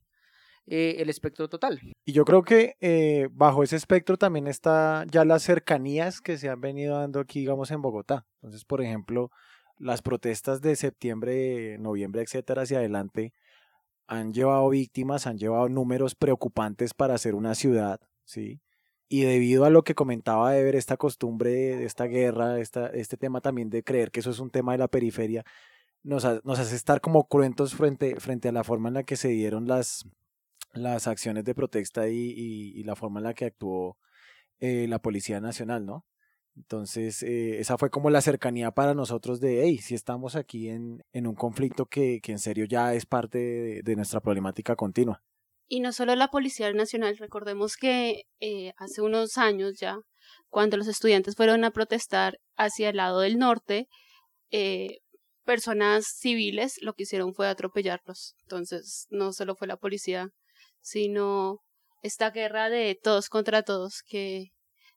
eh, 0.66 0.96
el 1.00 1.10
espectro 1.10 1.50
total. 1.50 1.82
Y 2.06 2.14
yo 2.14 2.24
creo 2.24 2.44
que 2.44 2.76
eh, 2.80 3.28
bajo 3.32 3.64
ese 3.64 3.76
espectro 3.76 4.18
también 4.18 4.48
está 4.48 5.06
ya 5.12 5.26
las 5.26 5.44
cercanías 5.44 6.22
que 6.22 6.38
se 6.38 6.50
han 6.50 6.62
venido 6.62 7.00
dando 7.00 7.20
aquí, 7.20 7.40
digamos, 7.40 7.72
en 7.72 7.82
Bogotá. 7.82 8.26
Entonces, 8.36 8.64
por 8.64 8.82
ejemplo, 8.82 9.30
las 9.78 10.02
protestas 10.02 10.62
de 10.62 10.76
septiembre, 10.76 11.78
noviembre, 11.80 12.22
etcétera, 12.22 12.64
hacia 12.64 12.80
adelante, 12.80 13.34
han 14.08 14.34
llevado 14.34 14.70
víctimas, 14.70 15.28
han 15.28 15.38
llevado 15.38 15.70
números 15.70 16.16
preocupantes 16.16 16.94
para 16.94 17.16
hacer 17.16 17.36
una 17.36 17.56
ciudad, 17.56 18.00
¿sí? 18.26 18.62
Y 19.10 19.22
debido 19.24 19.66
a 19.66 19.70
lo 19.70 19.84
que 19.84 19.96
comentaba 19.96 20.52
de 20.52 20.64
ver 20.64 20.76
esta 20.76 20.98
costumbre 20.98 21.84
esta 21.86 22.06
guerra, 22.06 22.60
esta, 22.60 22.88
este 22.88 23.18
tema 23.18 23.42
también 23.42 23.70
de 23.70 23.84
creer 23.84 24.12
que 24.12 24.22
eso 24.22 24.32
es 24.32 24.40
un 24.40 24.50
tema 24.50 24.72
de 24.74 24.80
la 24.80 24.88
periferia, 24.88 25.44
nos, 26.04 26.26
ha- 26.26 26.42
nos 26.44 26.60
hace 26.60 26.76
estar 26.76 27.00
como 27.02 27.28
cruentos 27.28 27.76
frente, 27.76 28.20
frente 28.20 28.50
a 28.50 28.52
la 28.52 28.64
forma 28.64 28.90
en 28.90 28.96
la 28.96 29.04
que 29.04 29.16
se 29.16 29.30
dieron 29.30 29.68
las, 29.68 30.06
las 30.74 31.08
acciones 31.08 31.44
de 31.46 31.56
protesta 31.56 32.08
y, 32.10 32.16
y- 32.36 32.72
y 32.80 32.84
la 32.84 32.96
forma 32.96 33.20
en 33.20 33.26
la 33.26 33.34
que 33.34 33.46
actuó 33.46 33.98
eh, 34.60 34.88
la 34.88 35.00
Policía 35.00 35.40
Nacional, 35.42 35.86
¿no? 35.86 36.06
Entonces, 36.56 37.24
eh, 37.24 37.60
esa 37.60 37.78
fue 37.78 37.90
como 37.90 38.10
la 38.10 38.22
cercanía 38.22 38.72
para 38.72 38.94
nosotros 38.94 39.40
de, 39.40 39.64
hey, 39.64 39.80
si 39.80 39.96
estamos 39.96 40.36
aquí 40.36 40.70
en, 40.70 41.04
en 41.12 41.26
un 41.26 41.36
conflicto 41.36 41.88
que, 41.88 42.20
que 42.22 42.32
en 42.32 42.40
serio 42.40 42.66
ya 42.66 42.94
es 42.94 43.06
parte 43.06 43.82
de, 43.84 43.96
nuestra 43.96 44.22
problemática 44.22 44.76
continua. 44.76 45.24
Y 45.68 45.80
no 45.80 45.92
solo 45.92 46.16
la 46.16 46.28
Policía 46.28 46.72
Nacional, 46.74 47.18
recordemos 47.18 47.76
que 47.76 48.26
eh, 48.40 48.74
hace 48.78 49.02
unos 49.02 49.38
años 49.38 49.80
ya, 49.80 49.98
cuando 50.50 50.78
los 50.78 50.88
estudiantes 50.88 51.36
fueron 51.36 51.64
a 51.64 51.72
protestar 51.72 52.38
hacia 52.56 52.90
el 52.90 52.98
lado 52.98 53.22
del 53.22 53.40
norte, 53.40 53.88
eh, 54.52 55.00
personas 55.46 56.06
civiles 56.06 56.78
lo 56.82 56.94
que 56.94 57.04
hicieron 57.04 57.34
fue 57.34 57.48
atropellarlos. 57.48 58.36
Entonces, 58.44 59.08
no 59.10 59.34
solo 59.34 59.56
fue 59.56 59.68
la 59.68 59.78
policía, 59.78 60.30
sino 60.82 61.62
esta 62.04 62.30
guerra 62.30 62.70
de 62.70 63.00
todos 63.02 63.30
contra 63.30 63.64
todos, 63.64 64.04
que 64.06 64.52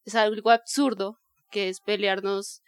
es 0.04 0.14
algo 0.14 0.50
absurdo, 0.50 1.18
que 1.50 1.68
es 1.68 1.80
pelearnos 1.80 2.62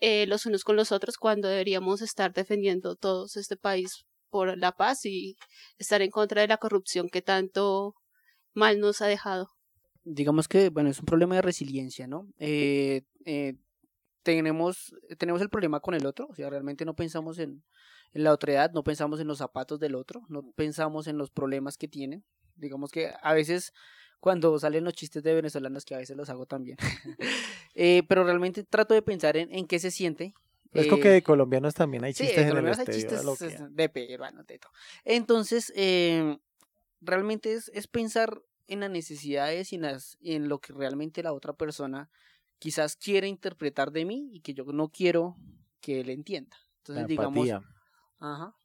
eh, 0.00 0.26
los 0.26 0.46
unos 0.46 0.64
con 0.64 0.76
los 0.76 0.92
otros 0.92 1.16
cuando 1.16 1.48
deberíamos 1.48 2.02
estar 2.02 2.32
defendiendo 2.32 2.96
todos 2.96 3.36
este 3.36 3.56
país 3.56 4.04
por 4.28 4.58
la 4.58 4.72
paz 4.72 5.06
y 5.06 5.36
estar 5.78 6.02
en 6.02 6.10
contra 6.10 6.42
de 6.42 6.48
la 6.48 6.56
corrupción 6.56 7.08
que 7.08 7.22
tanto 7.22 7.94
mal 8.52 8.80
nos 8.80 9.00
ha 9.00 9.06
dejado. 9.06 9.48
digamos 10.04 10.48
que, 10.48 10.68
bueno, 10.70 10.90
es 10.90 10.98
un 10.98 11.06
problema 11.06 11.36
de 11.36 11.42
resiliencia, 11.42 12.06
¿no? 12.06 12.28
Eh, 12.38 13.02
eh, 13.24 13.54
tenemos, 14.22 14.94
tenemos 15.18 15.40
el 15.40 15.50
problema 15.50 15.80
con 15.80 15.94
el 15.94 16.06
otro, 16.06 16.26
o 16.28 16.34
sea, 16.34 16.50
realmente 16.50 16.84
no 16.84 16.94
pensamos 16.94 17.38
en, 17.38 17.62
en 18.12 18.24
la 18.24 18.32
otredad, 18.32 18.72
no 18.72 18.82
pensamos 18.82 19.20
en 19.20 19.28
los 19.28 19.38
zapatos 19.38 19.78
del 19.80 19.94
otro, 19.94 20.22
no 20.28 20.52
pensamos 20.56 21.06
en 21.06 21.18
los 21.18 21.30
problemas 21.30 21.76
que 21.76 21.88
tienen. 21.88 22.24
Digamos 22.56 22.90
que 22.90 23.12
a 23.22 23.34
veces 23.34 23.72
cuando 24.24 24.58
salen 24.58 24.84
los 24.84 24.94
chistes 24.94 25.22
de 25.22 25.34
venezolanos, 25.34 25.84
que 25.84 25.94
a 25.94 25.98
veces 25.98 26.16
los 26.16 26.30
hago 26.30 26.46
también, 26.46 26.78
eh, 27.74 28.02
pero 28.08 28.24
realmente 28.24 28.64
trato 28.64 28.94
de 28.94 29.02
pensar 29.02 29.36
en, 29.36 29.52
en 29.52 29.66
qué 29.66 29.78
se 29.78 29.90
siente. 29.90 30.32
Es 30.72 30.86
eh, 30.86 30.88
como 30.88 31.02
que 31.02 31.08
de 31.10 31.22
colombianos 31.22 31.74
también 31.74 32.04
hay 32.04 32.14
Sí, 32.14 32.24
chistes 32.24 32.36
de 32.36 32.42
en 32.44 32.48
el 32.48 32.54
colombianos 32.54 32.78
hay 32.78 32.86
chistes 32.86 33.20
que- 33.38 33.58
de 33.70 33.88
peruanos, 33.90 34.46
de 34.46 34.58
todo. 34.58 34.72
Entonces, 35.04 35.70
eh, 35.76 36.38
realmente 37.02 37.52
es, 37.52 37.70
es 37.74 37.86
pensar 37.86 38.40
en 38.66 38.80
las 38.80 38.90
necesidades 38.90 39.72
y 39.72 39.76
en, 39.76 39.82
las, 39.82 40.16
en 40.22 40.48
lo 40.48 40.58
que 40.58 40.72
realmente 40.72 41.22
la 41.22 41.34
otra 41.34 41.52
persona 41.52 42.08
quizás 42.58 42.96
quiere 42.96 43.28
interpretar 43.28 43.92
de 43.92 44.06
mí 44.06 44.30
y 44.32 44.40
que 44.40 44.54
yo 44.54 44.64
no 44.64 44.88
quiero 44.88 45.36
que 45.82 46.00
él 46.00 46.08
entienda. 46.08 46.56
la 46.56 46.78
Entonces, 46.78 47.06
digamos, 47.06 47.56
empatía. 47.56 47.60
ajá, 48.20 48.56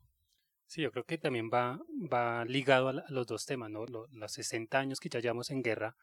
Sí, 0.69 0.83
yo 0.83 0.91
creo 0.91 1.03
que 1.03 1.17
también 1.17 1.49
va, 1.51 1.81
va 2.13 2.45
ligado 2.45 2.89
a, 2.89 2.93
la- 2.93 3.01
a 3.01 3.11
los 3.11 3.25
dos 3.25 3.47
temas, 3.47 3.71
¿no? 3.71 3.88
Lo- 3.88 4.05
los 4.11 4.31
60 4.31 4.77
años 4.77 4.99
que 4.99 5.09
ya 5.09 5.19
llevamos 5.19 5.49
en 5.49 5.63
guerra 5.63 5.95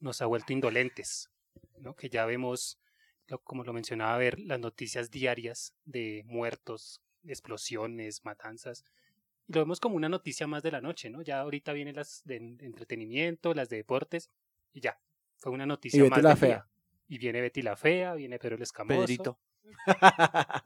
nos 0.00 0.20
ha 0.20 0.26
vuelto 0.26 0.52
indolentes, 0.52 1.30
¿no? 1.78 1.94
Que 1.94 2.08
ya 2.08 2.26
vemos, 2.26 2.80
lo- 3.28 3.38
como 3.38 3.62
lo 3.62 3.72
mencionaba, 3.72 4.18
ver 4.18 4.40
las 4.40 4.58
noticias 4.58 5.12
diarias 5.12 5.72
de 5.84 6.24
muertos, 6.26 7.00
explosiones, 7.22 8.24
matanzas, 8.24 8.84
y 9.46 9.52
lo 9.52 9.60
vemos 9.60 9.78
como 9.78 9.94
una 9.94 10.08
noticia 10.08 10.48
más 10.48 10.64
de 10.64 10.72
la 10.72 10.80
noche, 10.80 11.10
¿no? 11.10 11.22
Ya 11.22 11.38
ahorita 11.38 11.72
vienen 11.72 11.94
las 11.94 12.22
de 12.24 12.36
en- 12.38 12.58
entretenimiento, 12.60 13.54
las 13.54 13.68
de 13.68 13.76
deportes, 13.76 14.30
y 14.72 14.80
ya, 14.80 14.98
fue 15.36 15.52
una 15.52 15.64
noticia 15.64 16.02
Betty 16.02 16.10
más 16.10 16.22
la 16.24 16.30
del 16.30 16.38
día. 16.40 16.48
Fea. 16.48 16.68
Y 17.06 17.18
viene 17.18 17.40
Betty 17.40 17.62
la 17.62 17.76
Fea, 17.76 18.14
viene 18.14 18.40
Pedro 18.40 18.56
el 18.56 18.62
Escamoso 18.62 19.00
Pedrito. 19.00 19.38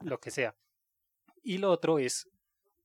lo 0.01 0.19
que 0.19 0.31
sea. 0.31 0.55
Y 1.43 1.59
lo 1.59 1.69
otro 1.71 1.99
es, 1.99 2.27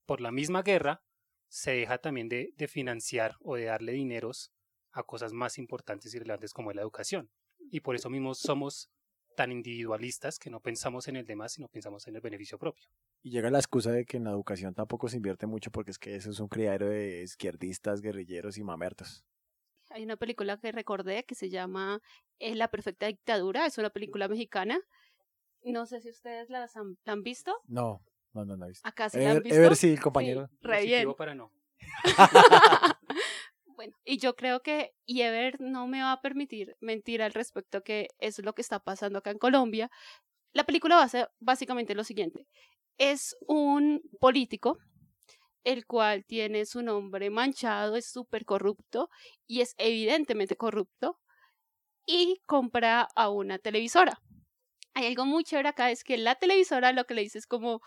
por 0.08 0.22
la 0.22 0.32
misma 0.32 0.62
guerra, 0.62 1.02
se 1.48 1.72
deja 1.72 1.98
también 1.98 2.30
de, 2.30 2.54
de 2.56 2.66
financiar 2.66 3.36
o 3.42 3.56
de 3.56 3.66
darle 3.66 3.92
dineros 3.92 4.54
a 4.90 5.02
cosas 5.02 5.34
más 5.34 5.58
importantes 5.58 6.14
y 6.14 6.18
relevantes 6.18 6.54
como 6.54 6.72
la 6.72 6.80
educación. 6.80 7.30
Y 7.70 7.80
por 7.80 7.94
eso 7.94 8.08
mismo 8.08 8.34
somos 8.34 8.90
tan 9.36 9.52
individualistas 9.52 10.38
que 10.38 10.48
no 10.48 10.60
pensamos 10.60 11.08
en 11.08 11.16
el 11.16 11.26
demás, 11.26 11.52
sino 11.52 11.68
pensamos 11.68 12.08
en 12.08 12.16
el 12.16 12.22
beneficio 12.22 12.58
propio. 12.58 12.88
Y 13.22 13.30
llega 13.30 13.50
la 13.50 13.58
excusa 13.58 13.92
de 13.92 14.06
que 14.06 14.16
en 14.16 14.24
la 14.24 14.30
educación 14.30 14.74
tampoco 14.74 15.08
se 15.08 15.18
invierte 15.18 15.46
mucho 15.46 15.70
porque 15.70 15.90
es 15.90 15.98
que 15.98 16.16
eso 16.16 16.30
es 16.30 16.40
un 16.40 16.48
criadero 16.48 16.88
de 16.88 17.22
izquierdistas, 17.22 18.00
guerrilleros 18.00 18.56
y 18.56 18.64
mamertos. 18.64 19.26
Hay 19.90 20.04
una 20.04 20.16
película 20.16 20.56
que 20.56 20.72
recordé 20.72 21.24
que 21.24 21.34
se 21.34 21.50
llama 21.50 22.00
eh, 22.38 22.54
La 22.54 22.68
Perfecta 22.68 23.06
Dictadura, 23.06 23.66
es 23.66 23.76
una 23.76 23.90
película 23.90 24.26
mexicana. 24.26 24.80
No 25.64 25.84
sé 25.84 26.00
si 26.00 26.08
ustedes 26.08 26.48
las 26.48 26.76
han, 26.78 26.96
la 27.04 27.12
han 27.12 27.22
visto. 27.22 27.54
No, 27.66 28.02
no, 28.38 28.44
no, 28.44 28.56
no 28.56 28.66
he 28.66 28.68
visto. 28.68 28.88
Acá 28.88 29.08
sí 29.08 29.18
la 29.18 29.24
han 29.24 29.30
Ever, 29.30 29.42
visto. 29.42 29.58
Ever 29.58 29.76
sí, 29.76 29.96
compañero. 29.96 30.48
Sí, 30.48 30.56
re 30.62 30.84
bien. 30.84 31.14
Para 31.14 31.34
no. 31.34 31.52
bueno, 33.76 33.96
y 34.04 34.18
yo 34.18 34.36
creo 34.36 34.60
que 34.62 34.92
Ever 35.06 35.60
no 35.60 35.86
me 35.86 36.02
va 36.02 36.12
a 36.12 36.20
permitir 36.20 36.76
mentir 36.80 37.22
al 37.22 37.32
respecto 37.32 37.82
que 37.82 38.08
eso 38.18 38.42
es 38.42 38.44
lo 38.44 38.54
que 38.54 38.62
está 38.62 38.80
pasando 38.80 39.18
acá 39.18 39.30
en 39.30 39.38
Colombia. 39.38 39.90
La 40.52 40.64
película 40.64 40.96
va 40.96 41.02
a 41.02 41.08
ser 41.08 41.30
básicamente 41.40 41.94
lo 41.94 42.04
siguiente. 42.04 42.46
Es 42.98 43.36
un 43.46 44.02
político 44.20 44.78
el 45.64 45.86
cual 45.86 46.24
tiene 46.24 46.64
su 46.64 46.82
nombre 46.82 47.30
manchado, 47.30 47.96
es 47.96 48.10
súper 48.10 48.44
corrupto 48.44 49.10
y 49.46 49.60
es 49.60 49.74
evidentemente 49.76 50.56
corrupto 50.56 51.18
y 52.06 52.40
compra 52.46 53.08
a 53.14 53.28
una 53.28 53.58
televisora. 53.58 54.18
Hay 54.94 55.06
algo 55.06 55.26
muy 55.26 55.44
chévere 55.44 55.68
acá, 55.68 55.90
es 55.90 56.04
que 56.04 56.16
la 56.16 56.36
televisora 56.36 56.92
lo 56.92 57.04
que 57.04 57.14
le 57.14 57.22
dice 57.22 57.38
es 57.38 57.46
como, 57.46 57.82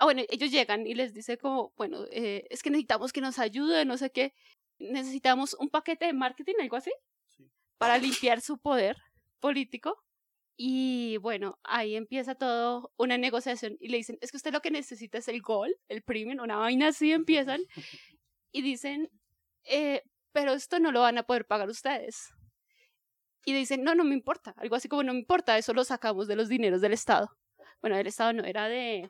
ah, 0.00 0.06
bueno, 0.06 0.22
ellos 0.30 0.50
llegan 0.50 0.86
y 0.86 0.94
les 0.94 1.12
dice 1.14 1.36
como, 1.38 1.72
bueno, 1.76 2.04
eh, 2.10 2.46
es 2.50 2.62
que 2.62 2.70
necesitamos 2.70 3.12
que 3.12 3.20
nos 3.20 3.38
ayude, 3.38 3.84
no 3.84 3.98
sé 3.98 4.10
qué, 4.10 4.34
necesitamos 4.78 5.54
un 5.60 5.68
paquete 5.68 6.06
de 6.06 6.14
marketing, 6.14 6.54
algo 6.60 6.76
así, 6.76 6.90
para 7.78 7.98
limpiar 7.98 8.40
su 8.40 8.58
poder 8.58 8.96
político. 9.40 10.02
Y 10.56 11.18
bueno, 11.18 11.58
ahí 11.64 11.96
empieza 11.96 12.34
todo 12.34 12.92
una 12.96 13.18
negociación 13.18 13.76
y 13.80 13.88
le 13.88 13.98
dicen, 13.98 14.18
es 14.20 14.30
que 14.30 14.36
usted 14.38 14.52
lo 14.52 14.60
que 14.60 14.70
necesita 14.70 15.18
es 15.18 15.28
el 15.28 15.40
gol, 15.42 15.74
el 15.88 16.02
premium, 16.02 16.40
una 16.40 16.56
vaina 16.56 16.88
así 16.88 17.12
empiezan. 17.12 17.60
Y 18.52 18.62
dicen, 18.62 19.08
eh, 19.62 20.02
pero 20.32 20.54
esto 20.54 20.80
no 20.80 20.90
lo 20.90 21.02
van 21.02 21.18
a 21.18 21.22
poder 21.22 21.46
pagar 21.46 21.68
ustedes. 21.68 22.30
Y 23.44 23.52
dicen, 23.52 23.84
no, 23.84 23.94
no 23.94 24.02
me 24.02 24.14
importa, 24.14 24.54
algo 24.56 24.74
así 24.74 24.88
como 24.88 25.04
no 25.04 25.12
me 25.12 25.20
importa, 25.20 25.56
eso 25.56 25.72
lo 25.72 25.84
sacamos 25.84 26.26
de 26.26 26.34
los 26.34 26.48
dineros 26.48 26.80
del 26.80 26.92
Estado. 26.92 27.28
Bueno, 27.80 27.96
del 27.96 28.08
Estado 28.08 28.32
no, 28.32 28.44
era 28.44 28.68
de 28.68 29.08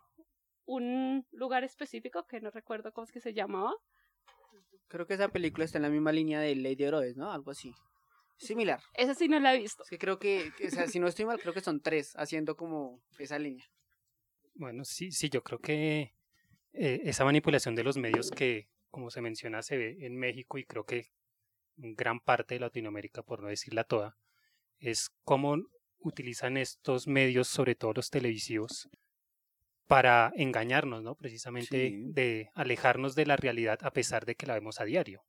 un 0.71 1.27
lugar 1.33 1.65
específico 1.65 2.27
que 2.27 2.41
no 2.41 2.51
recuerdo 2.51 2.93
cómo 2.93 3.05
es 3.05 3.13
que 3.13 3.21
se 3.21 3.35
llamaba. 3.35 3.75
Creo 4.87 5.07
que 5.07 5.15
esa 5.15 5.29
película 5.29 5.65
está 5.65 5.79
en 5.79 5.83
la 5.83 5.91
misma 5.91 6.13
línea 6.13 6.41
de 6.41 6.55
Lady 6.55 6.85
Heroes, 6.85 7.17
¿no? 7.17 7.33
Algo 7.33 7.51
así. 7.51 7.75
Similar. 8.39 8.81
Esa 8.95 9.15
sí 9.15 9.29
no 9.29 9.41
la 9.41 9.55
he 9.55 9.59
visto. 9.59 9.83
Es 9.83 9.91
que 9.91 9.99
creo 9.99 10.19
que, 10.19 10.53
que, 10.57 10.69
o 10.69 10.71
sea, 10.71 10.87
si 10.87 11.01
no 11.01 11.09
estoy 11.09 11.25
mal, 11.25 11.41
creo 11.41 11.53
que 11.53 11.61
son 11.61 11.81
tres 11.81 12.15
haciendo 12.17 12.57
como 12.57 13.03
esa 13.19 13.39
línea. 13.39 13.65
Bueno, 14.55 14.85
sí, 14.85 15.11
sí, 15.11 15.29
yo 15.29 15.43
creo 15.43 15.59
que 15.59 16.15
eh, 16.73 17.01
esa 17.05 17.25
manipulación 17.25 17.75
de 17.75 17.85
los 17.85 17.97
medios 17.97 18.31
que, 18.31 18.69
como 18.91 19.11
se 19.11 19.21
menciona, 19.21 19.63
se 19.63 19.77
ve 19.77 19.97
en 20.01 20.17
México 20.17 20.57
y 20.57 20.65
creo 20.65 20.85
que 20.85 21.09
en 21.79 21.95
gran 21.95 22.21
parte 22.21 22.55
de 22.55 22.61
Latinoamérica, 22.61 23.23
por 23.23 23.43
no 23.43 23.49
decirla 23.49 23.85
toda, 23.85 24.17
es 24.79 25.11
cómo 25.25 25.57
utilizan 25.99 26.57
estos 26.57 27.09
medios, 27.09 27.49
sobre 27.49 27.75
todo 27.75 27.93
los 27.93 28.11
televisivos, 28.11 28.89
para 29.91 30.33
engañarnos, 30.37 31.03
¿no? 31.03 31.17
Precisamente 31.17 31.89
Sí. 31.89 32.03
de 32.13 32.49
alejarnos 32.55 33.17
de 33.17 33.27
la 33.27 33.37
realidad 33.37 33.77
a 33.83 33.91
pesar 33.91 34.25
de 34.25 34.37
que 34.37 34.47
la 34.47 34.55
vemos 34.55 34.81
a 34.81 34.85
diario. 34.85 35.25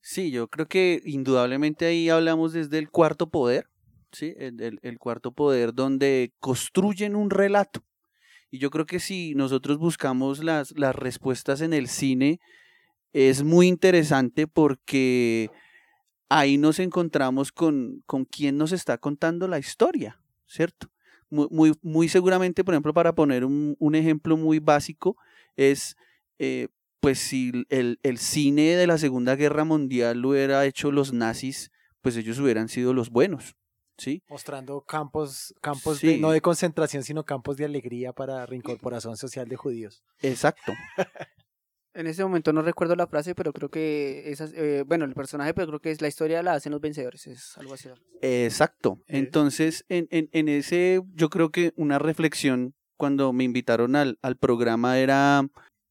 Sí, 0.00 0.30
yo 0.30 0.48
creo 0.48 0.66
que 0.66 1.02
indudablemente 1.04 1.84
ahí 1.84 2.08
hablamos 2.08 2.54
desde 2.54 2.78
el 2.78 2.88
cuarto 2.88 3.28
poder, 3.28 3.68
¿sí? 4.12 4.32
El, 4.38 4.62
el- 4.62 4.78
el 4.80 4.98
cuarto 4.98 5.30
poder 5.32 5.74
donde 5.74 6.32
construyen 6.40 7.16
un 7.16 7.28
relato. 7.28 7.84
Y 8.50 8.58
yo 8.60 8.70
creo 8.70 8.86
que 8.86 8.98
si 8.98 9.34
nosotros 9.34 9.76
buscamos 9.76 10.42
las, 10.42 10.72
las 10.78 10.94
respuestas 10.94 11.60
en 11.60 11.74
el 11.74 11.88
cine, 11.88 12.40
es 13.12 13.42
muy 13.42 13.66
interesante 13.68 14.46
porque 14.46 15.50
ahí 16.30 16.56
nos 16.56 16.78
encontramos 16.78 17.52
con, 17.52 18.02
con 18.06 18.24
quién 18.24 18.56
nos 18.56 18.72
está 18.72 18.96
contando 18.96 19.48
la 19.48 19.58
historia, 19.58 20.18
¿cierto? 20.46 20.88
Muy, 21.30 21.72
muy, 21.82 22.08
seguramente, 22.08 22.62
por 22.64 22.74
ejemplo, 22.74 22.94
para 22.94 23.14
poner 23.14 23.44
un, 23.44 23.76
un 23.78 23.94
ejemplo 23.94 24.36
muy 24.36 24.58
básico, 24.60 25.16
es 25.56 25.96
eh, 26.38 26.68
pues 27.00 27.18
si 27.18 27.52
el, 27.68 27.98
el 28.02 28.18
cine 28.18 28.76
de 28.76 28.86
la 28.86 28.98
Segunda 28.98 29.34
Guerra 29.36 29.64
Mundial 29.64 30.20
lo 30.20 30.30
hubiera 30.30 30.64
hecho 30.66 30.90
los 30.92 31.12
nazis, 31.12 31.70
pues 32.00 32.16
ellos 32.16 32.38
hubieran 32.38 32.68
sido 32.68 32.92
los 32.94 33.10
buenos, 33.10 33.56
¿sí? 33.98 34.22
Mostrando 34.28 34.82
campos, 34.82 35.54
campos 35.60 35.98
Sí. 35.98 36.06
de, 36.06 36.18
no 36.18 36.30
de 36.30 36.40
concentración, 36.40 37.02
sino 37.02 37.24
campos 37.24 37.56
de 37.56 37.64
alegría 37.64 38.12
para 38.12 38.46
reincorporación 38.46 39.16
social 39.16 39.48
de 39.48 39.56
judíos. 39.56 40.02
Exacto. 40.22 40.72
En 41.96 42.06
ese 42.06 42.22
momento 42.22 42.52
no 42.52 42.60
recuerdo 42.60 42.94
la 42.94 43.06
frase, 43.06 43.34
pero 43.34 43.52
creo 43.54 43.70
que 43.70 44.30
esas, 44.30 44.52
eh, 44.52 44.84
bueno, 44.86 45.06
el 45.06 45.14
personaje, 45.14 45.54
pero 45.54 45.68
creo 45.68 45.80
que 45.80 45.90
es 45.90 46.02
la 46.02 46.08
historia 46.08 46.42
la 46.42 46.52
hacen 46.52 46.72
los 46.72 46.80
vencedores, 46.80 47.26
es 47.26 47.56
algo 47.56 47.72
así. 47.72 47.88
Exacto. 48.20 48.98
Eh. 49.06 49.18
Entonces, 49.18 49.86
en, 49.88 50.06
en, 50.10 50.28
en 50.32 50.48
ese, 50.48 51.02
yo 51.14 51.30
creo 51.30 51.50
que 51.50 51.72
una 51.76 51.98
reflexión 51.98 52.74
cuando 52.96 53.32
me 53.32 53.44
invitaron 53.44 53.96
al, 53.96 54.18
al 54.20 54.36
programa 54.36 54.98
era 54.98 55.48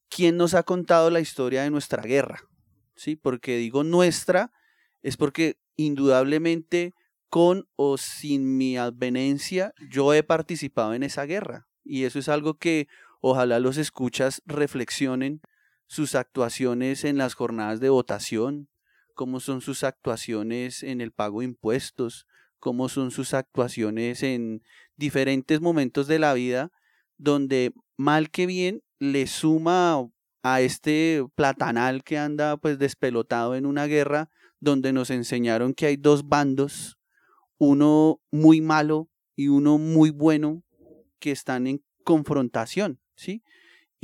quién 0.10 0.38
nos 0.38 0.54
ha 0.54 0.64
contado 0.64 1.10
la 1.10 1.20
historia 1.20 1.64
de 1.64 1.72
nuestra 1.72 2.04
guerra. 2.04 2.42
Sí, 2.96 3.16
porque 3.16 3.58
digo 3.58 3.84
nuestra, 3.84 4.52
es 5.02 5.18
porque 5.18 5.58
indudablemente 5.76 6.94
con 7.30 7.68
o 7.76 7.98
sin 7.98 8.58
mi 8.58 8.78
advenencia, 8.78 9.74
yo 9.90 10.14
he 10.14 10.24
participado 10.24 10.94
en 10.94 11.04
esa 11.04 11.26
guerra. 11.26 11.68
Y 11.84 12.04
eso 12.04 12.20
es 12.20 12.30
algo 12.30 12.54
que 12.54 12.88
ojalá 13.22 13.60
los 13.60 13.78
escuchas 13.78 14.42
reflexionen 14.46 15.42
sus 15.88 16.16
actuaciones 16.16 17.04
en 17.04 17.18
las 17.18 17.34
jornadas 17.34 17.80
de 17.80 17.90
votación, 17.90 18.70
cómo 19.14 19.40
son 19.40 19.62
sus 19.62 19.84
actuaciones 19.84 20.84
en 20.84 21.02
el 21.02 21.12
pago 21.12 21.40
de 21.40 21.46
impuestos, 21.46 22.28
cómo 22.60 22.90
son 22.90 23.12
sus 23.12 23.34
actuaciones 23.34 24.24
en 24.24 24.64
diferentes 24.98 25.62
momentos 25.62 26.08
de 26.08 26.20
la 26.20 26.34
vida 26.34 26.72
donde 27.18 27.74
mal 27.98 28.30
que 28.30 28.46
bien 28.46 28.84
le 29.00 29.28
suma 29.28 30.08
a 30.44 30.62
este 30.62 31.26
platanal 31.36 32.04
que 32.04 32.18
anda 32.18 32.58
pues 32.58 32.78
despelotado 32.78 33.56
en 33.56 33.66
una 33.66 33.86
guerra 33.86 34.30
donde 34.60 34.94
nos 34.94 35.10
enseñaron 35.10 35.74
que 35.74 35.86
hay 35.86 35.98
dos 35.98 36.28
bandos, 36.28 36.98
uno 37.58 38.20
muy 38.32 38.62
malo 38.62 39.10
y 39.36 39.48
uno 39.48 39.78
muy 39.78 40.10
bueno 40.10 40.64
que 41.20 41.32
están 41.32 41.68
en 41.68 41.84
confrontación, 42.04 43.00
¿sí? 43.16 43.44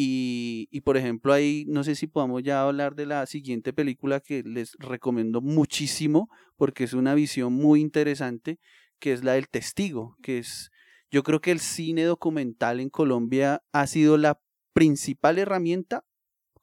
Y, 0.03 0.81
por 0.81 0.97
ejemplo 0.97 1.31
ahí 1.31 1.65
no 1.67 1.83
sé 1.83 1.93
si 1.93 2.07
podamos 2.07 2.41
ya 2.41 2.63
hablar 2.63 2.95
de 2.95 3.05
la 3.05 3.23
siguiente 3.27 3.71
película 3.71 4.19
que 4.19 4.41
les 4.41 4.73
recomiendo 4.79 5.41
muchísimo 5.41 6.27
porque 6.55 6.85
es 6.85 6.93
una 6.93 7.13
visión 7.13 7.53
muy 7.53 7.81
interesante 7.81 8.59
que 8.97 9.13
es 9.13 9.23
la 9.23 9.33
del 9.33 9.47
testigo, 9.47 10.17
que 10.23 10.39
es 10.39 10.71
yo 11.11 11.21
creo 11.21 11.39
que 11.39 11.51
el 11.51 11.59
cine 11.59 12.03
documental 12.03 12.79
en 12.79 12.89
Colombia 12.89 13.61
ha 13.73 13.85
sido 13.85 14.17
la 14.17 14.41
principal 14.73 15.37
herramienta 15.37 16.03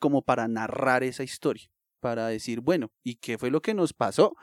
como 0.00 0.22
para 0.22 0.48
narrar 0.48 1.04
esa 1.04 1.22
historia, 1.22 1.70
para 2.00 2.26
decir, 2.26 2.60
bueno, 2.60 2.90
¿y 3.04 3.16
qué 3.16 3.38
fue 3.38 3.50
lo 3.50 3.60
que 3.60 3.74
nos 3.74 3.92
pasó? 3.92 4.34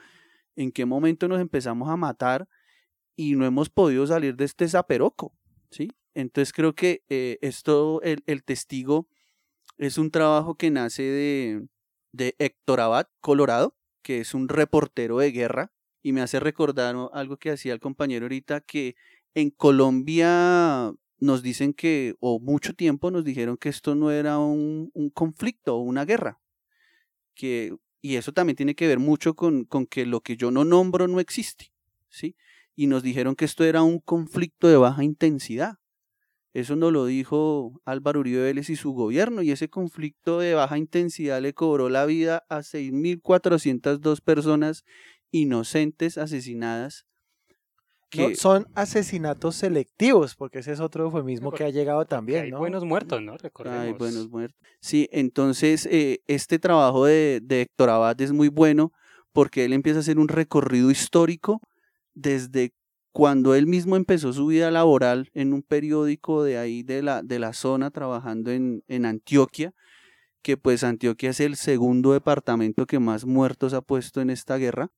¿En 0.54 0.72
qué 0.72 0.86
momento 0.86 1.28
nos 1.28 1.40
empezamos 1.40 1.90
a 1.90 1.96
matar 1.96 2.48
y 3.14 3.34
no 3.34 3.44
hemos 3.44 3.68
podido 3.68 4.06
salir 4.06 4.36
de 4.36 4.44
este 4.46 4.68
zaperoco? 4.68 5.34
¿Sí? 5.70 5.90
Entonces 6.16 6.54
creo 6.54 6.74
que 6.74 7.04
eh, 7.10 7.38
esto, 7.42 8.00
el, 8.00 8.22
el, 8.26 8.42
testigo, 8.42 9.06
es 9.76 9.98
un 9.98 10.10
trabajo 10.10 10.54
que 10.54 10.70
nace 10.70 11.02
de, 11.02 11.68
de 12.12 12.34
Héctor 12.38 12.80
Abad, 12.80 13.08
Colorado, 13.20 13.76
que 14.00 14.20
es 14.20 14.32
un 14.32 14.48
reportero 14.48 15.18
de 15.18 15.30
guerra, 15.30 15.72
y 16.02 16.12
me 16.12 16.22
hace 16.22 16.40
recordar 16.40 16.96
algo 17.12 17.36
que 17.36 17.50
hacía 17.50 17.74
el 17.74 17.80
compañero 17.80 18.24
ahorita, 18.24 18.62
que 18.62 18.96
en 19.34 19.50
Colombia 19.50 20.94
nos 21.18 21.42
dicen 21.42 21.74
que, 21.74 22.16
o 22.20 22.40
mucho 22.40 22.72
tiempo 22.72 23.10
nos 23.10 23.22
dijeron 23.22 23.58
que 23.58 23.68
esto 23.68 23.94
no 23.94 24.10
era 24.10 24.38
un, 24.38 24.90
conflicto 25.12 25.76
o 25.76 25.80
una 25.80 26.06
guerra, 26.06 26.40
que, 27.34 27.76
y 28.00 28.16
eso 28.16 28.32
también 28.32 28.56
tiene 28.56 28.74
que 28.74 28.88
ver 28.88 29.00
mucho 29.00 29.34
con, 29.34 29.66
con 29.66 29.84
que 29.84 30.06
lo 30.06 30.22
que 30.22 30.38
yo 30.38 30.50
no 30.50 30.64
nombro 30.64 31.08
no 31.08 31.20
existe, 31.20 31.74
¿sí? 32.08 32.36
Y 32.74 32.86
nos 32.86 33.02
dijeron 33.02 33.36
que 33.36 33.44
esto 33.44 33.64
era 33.64 33.82
un 33.82 33.98
conflicto 33.98 34.66
de 34.68 34.78
baja 34.78 35.04
intensidad. 35.04 35.78
Eso 36.56 36.74
nos 36.74 36.90
lo 36.90 37.04
dijo 37.04 37.82
Álvaro 37.84 38.20
Uribe 38.20 38.44
Vélez 38.44 38.70
y 38.70 38.76
su 38.76 38.94
gobierno, 38.94 39.42
y 39.42 39.50
ese 39.50 39.68
conflicto 39.68 40.38
de 40.38 40.54
baja 40.54 40.78
intensidad 40.78 41.38
le 41.42 41.52
cobró 41.52 41.90
la 41.90 42.06
vida 42.06 42.46
a 42.48 42.60
6.402 42.60 44.22
personas 44.22 44.82
inocentes 45.30 46.16
asesinadas. 46.16 47.04
Que... 48.08 48.30
No, 48.30 48.34
son 48.36 48.66
asesinatos 48.74 49.56
selectivos, 49.56 50.34
porque 50.34 50.60
ese 50.60 50.72
es 50.72 50.80
otro 50.80 51.04
eufemismo 51.04 51.52
que 51.52 51.64
ha 51.64 51.68
llegado 51.68 52.06
también. 52.06 52.44
Hay 52.44 52.50
¿no? 52.52 52.58
buenos 52.58 52.86
muertos, 52.86 53.20
¿no? 53.20 53.36
Recordemos. 53.36 53.80
Hay 53.80 53.92
buenos 53.92 54.30
muertos. 54.30 54.58
Sí, 54.80 55.10
entonces 55.12 55.84
eh, 55.84 56.22
este 56.26 56.58
trabajo 56.58 57.04
de, 57.04 57.40
de 57.42 57.60
Héctor 57.60 57.90
Abad 57.90 58.18
es 58.18 58.32
muy 58.32 58.48
bueno 58.48 58.94
porque 59.34 59.66
él 59.66 59.74
empieza 59.74 59.98
a 59.98 60.00
hacer 60.00 60.18
un 60.18 60.28
recorrido 60.28 60.90
histórico 60.90 61.60
desde 62.14 62.72
cuando 63.16 63.54
él 63.54 63.66
mismo 63.66 63.96
empezó 63.96 64.34
su 64.34 64.48
vida 64.48 64.70
laboral 64.70 65.30
en 65.32 65.54
un 65.54 65.62
periódico 65.62 66.44
de 66.44 66.58
ahí 66.58 66.82
de 66.82 67.02
la, 67.02 67.22
de 67.22 67.38
la 67.38 67.54
zona 67.54 67.90
trabajando 67.90 68.50
en, 68.50 68.84
en 68.88 69.06
Antioquia, 69.06 69.72
que 70.42 70.58
pues 70.58 70.84
Antioquia 70.84 71.30
es 71.30 71.40
el 71.40 71.56
segundo 71.56 72.12
departamento 72.12 72.84
que 72.84 72.98
más 72.98 73.24
muertos 73.24 73.72
ha 73.72 73.80
puesto 73.80 74.20
en 74.20 74.28
esta 74.28 74.58
guerra, 74.58 74.92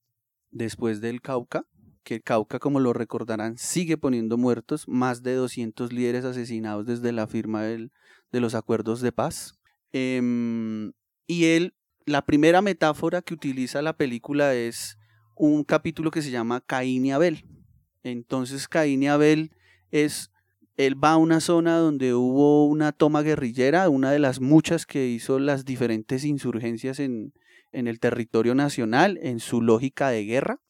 después 0.50 1.00
del 1.00 1.20
Cauca, 1.20 1.64
que 2.02 2.16
el 2.16 2.22
Cauca, 2.24 2.58
como 2.58 2.80
lo 2.80 2.92
recordarán, 2.92 3.56
sigue 3.56 3.96
poniendo 3.96 4.36
muertos, 4.36 4.88
más 4.88 5.22
de 5.22 5.34
200 5.34 5.92
líderes 5.92 6.24
asesinados 6.24 6.86
desde 6.86 7.12
la 7.12 7.28
firma 7.28 7.62
del, 7.62 7.92
de 8.32 8.40
los 8.40 8.56
acuerdos 8.56 9.00
de 9.00 9.12
paz. 9.12 9.60
Eh, 9.92 10.90
y 11.28 11.44
él, 11.44 11.72
la 12.04 12.26
primera 12.26 12.62
metáfora 12.62 13.22
que 13.22 13.34
utiliza 13.34 13.80
la 13.80 13.96
película 13.96 14.56
es 14.56 14.98
un 15.36 15.62
capítulo 15.62 16.10
que 16.10 16.22
se 16.22 16.32
llama 16.32 16.60
Caín 16.66 17.06
y 17.06 17.12
Abel. 17.12 17.44
Entonces 18.02 18.68
Caín 18.68 19.02
y 19.02 19.08
Abel 19.08 19.52
es, 19.90 20.30
él 20.76 21.02
va 21.02 21.12
a 21.12 21.16
una 21.16 21.40
zona 21.40 21.78
donde 21.78 22.14
hubo 22.14 22.66
una 22.66 22.92
toma 22.92 23.22
guerrillera, 23.22 23.88
una 23.88 24.10
de 24.10 24.18
las 24.18 24.40
muchas 24.40 24.86
que 24.86 25.06
hizo 25.06 25.38
las 25.38 25.64
diferentes 25.64 26.24
insurgencias 26.24 27.00
en, 27.00 27.32
en 27.72 27.88
el 27.88 28.00
territorio 28.00 28.54
nacional, 28.54 29.18
en 29.22 29.40
su 29.40 29.62
lógica 29.62 30.10
de 30.10 30.24
guerra, 30.24 30.60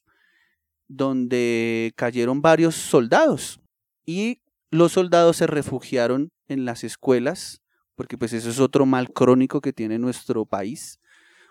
donde 0.89 1.93
cayeron 1.97 2.43
varios 2.43 2.75
soldados. 2.75 3.61
Y 4.07 4.41
los 4.71 4.93
soldados 4.93 5.37
se 5.37 5.47
refugiaron 5.47 6.33
en 6.49 6.65
las 6.65 6.85
escuelas, 6.85 7.63
porque 7.95 8.17
pues 8.17 8.33
eso 8.33 8.51
es 8.51 8.61
otro 8.61 8.87
mal 8.87 9.13
crónico 9.13 9.61
que 9.61 9.73
tiene 9.73 9.99
nuestro 9.99 10.47
país, 10.47 10.99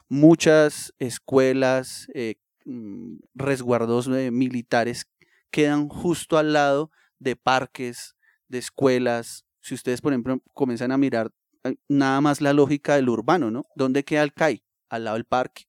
muchas 0.10 0.94
escuelas, 1.00 2.08
eh, 2.13 2.36
mm, 2.66 3.18
resguardos 3.36 4.08
eh, 4.08 4.32
militares 4.32 5.06
quedan 5.52 5.90
justo 5.90 6.38
al 6.38 6.54
lado 6.54 6.92
de 7.20 7.36
parques, 7.36 8.16
de 8.48 8.58
escuelas. 8.58 9.46
Si 9.60 9.74
ustedes, 9.74 10.02
por 10.02 10.14
ejemplo, 10.14 10.42
comienzan 10.54 10.92
a 10.92 10.98
mirar 10.98 11.32
eh, 11.64 11.76
nada 11.88 12.22
más 12.22 12.42
la 12.42 12.54
lógica 12.54 12.96
del 12.96 13.10
urbano, 13.10 13.52
¿no? 13.52 13.66
¿Dónde 13.76 14.04
queda 14.04 14.24
el 14.24 14.34
CAI? 14.34 14.64
Al 14.90 15.04
lado 15.04 15.16
del 15.16 15.26
parque. 15.26 15.64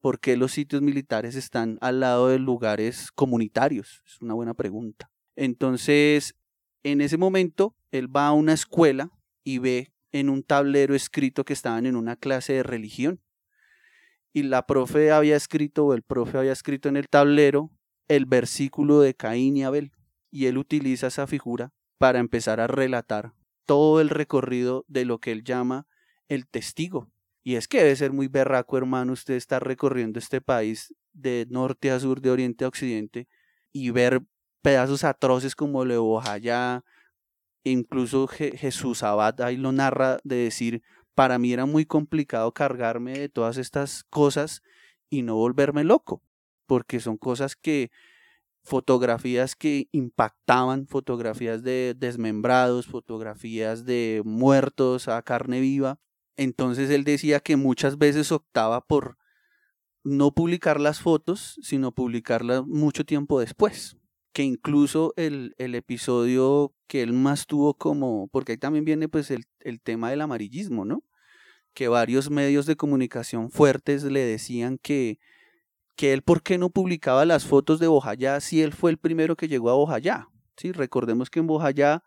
¿Por 0.00 0.20
qué 0.20 0.36
los 0.36 0.52
sitios 0.52 0.82
militares 0.82 1.36
están 1.36 1.78
al 1.80 2.00
lado 2.00 2.28
de 2.28 2.38
lugares 2.38 3.12
comunitarios? 3.12 4.02
Es 4.06 4.20
una 4.20 4.34
buena 4.34 4.54
pregunta. 4.54 5.10
Entonces, 5.36 6.34
en 6.82 7.00
ese 7.00 7.16
momento, 7.16 7.76
él 7.90 8.14
va 8.14 8.28
a 8.28 8.32
una 8.32 8.52
escuela 8.52 9.10
y 9.44 9.58
ve 9.58 9.92
en 10.10 10.28
un 10.28 10.42
tablero 10.42 10.94
escrito 10.94 11.44
que 11.44 11.52
estaban 11.52 11.86
en 11.86 11.96
una 11.96 12.16
clase 12.16 12.52
de 12.54 12.62
religión. 12.62 13.20
Y 14.32 14.44
la 14.44 14.66
profe 14.66 15.10
había 15.10 15.36
escrito, 15.36 15.86
o 15.86 15.94
el 15.94 16.02
profe 16.02 16.38
había 16.38 16.52
escrito 16.52 16.88
en 16.88 16.96
el 16.96 17.08
tablero, 17.08 17.70
el 18.16 18.26
versículo 18.26 19.00
de 19.00 19.14
Caín 19.14 19.56
y 19.56 19.64
Abel. 19.64 19.92
Y 20.30 20.46
él 20.46 20.58
utiliza 20.58 21.06
esa 21.06 21.26
figura 21.26 21.72
para 21.98 22.18
empezar 22.18 22.60
a 22.60 22.66
relatar 22.66 23.32
todo 23.64 24.00
el 24.00 24.10
recorrido 24.10 24.84
de 24.88 25.04
lo 25.04 25.18
que 25.18 25.32
él 25.32 25.44
llama 25.44 25.86
el 26.28 26.46
testigo. 26.46 27.10
Y 27.42 27.56
es 27.56 27.68
que 27.68 27.78
debe 27.78 27.96
ser 27.96 28.12
muy 28.12 28.28
berraco, 28.28 28.76
hermano, 28.76 29.12
usted 29.12 29.34
estar 29.34 29.64
recorriendo 29.64 30.18
este 30.18 30.40
país 30.40 30.94
de 31.12 31.46
norte 31.50 31.90
a 31.90 31.98
sur, 31.98 32.20
de 32.20 32.30
oriente 32.30 32.64
a 32.64 32.68
occidente, 32.68 33.28
y 33.72 33.90
ver 33.90 34.22
pedazos 34.62 35.04
atroces 35.04 35.56
como 35.56 35.84
lo 35.84 35.92
de 35.92 35.98
Bojayá, 35.98 36.84
incluso 37.64 38.26
Jesús 38.28 39.02
Abad 39.02 39.40
ahí 39.40 39.56
lo 39.56 39.72
narra 39.72 40.18
de 40.24 40.36
decir, 40.36 40.82
para 41.14 41.38
mí 41.38 41.52
era 41.52 41.66
muy 41.66 41.84
complicado 41.84 42.52
cargarme 42.52 43.18
de 43.18 43.28
todas 43.28 43.56
estas 43.56 44.04
cosas 44.04 44.62
y 45.10 45.22
no 45.22 45.34
volverme 45.36 45.84
loco, 45.84 46.22
porque 46.66 47.00
son 47.00 47.16
cosas 47.16 47.56
que, 47.56 47.90
fotografías 48.62 49.56
que 49.56 49.88
impactaban, 49.92 50.86
fotografías 50.86 51.62
de 51.62 51.94
desmembrados, 51.98 52.86
fotografías 52.86 53.84
de 53.84 54.22
muertos 54.24 55.08
a 55.08 55.20
carne 55.22 55.60
viva. 55.60 55.98
Entonces 56.36 56.90
él 56.90 57.04
decía 57.04 57.40
que 57.40 57.56
muchas 57.56 57.98
veces 57.98 58.32
optaba 58.32 58.80
por 58.80 59.18
no 60.04 60.32
publicar 60.32 60.80
las 60.80 61.00
fotos, 61.00 61.58
sino 61.62 61.92
publicarlas 61.92 62.64
mucho 62.66 63.04
tiempo 63.04 63.40
después 63.40 63.96
que 64.32 64.42
incluso 64.42 65.12
el, 65.16 65.54
el, 65.58 65.74
episodio 65.74 66.74
que 66.86 67.02
él 67.02 67.12
más 67.12 67.46
tuvo 67.46 67.74
como, 67.74 68.28
porque 68.28 68.52
ahí 68.52 68.58
también 68.58 68.86
viene 68.86 69.06
pues 69.06 69.30
el, 69.30 69.44
el, 69.60 69.80
tema 69.82 70.08
del 70.08 70.22
amarillismo, 70.22 70.86
¿no? 70.86 71.04
Que 71.74 71.88
varios 71.88 72.30
medios 72.30 72.64
de 72.64 72.76
comunicación 72.76 73.50
fuertes 73.50 74.04
le 74.04 74.20
decían 74.20 74.78
que, 74.78 75.18
que 76.02 76.12
él 76.12 76.22
por 76.22 76.42
qué 76.42 76.58
no 76.58 76.70
publicaba 76.70 77.24
las 77.24 77.46
fotos 77.46 77.78
de 77.78 77.86
Bojayá 77.86 78.40
si 78.40 78.60
él 78.60 78.72
fue 78.72 78.90
el 78.90 78.98
primero 78.98 79.36
que 79.36 79.46
llegó 79.46 79.70
a 79.70 79.74
Bojayá. 79.74 80.28
¿sí? 80.56 80.72
Recordemos 80.72 81.30
que 81.30 81.38
en 81.40 81.46
Bojayá, 81.46 82.02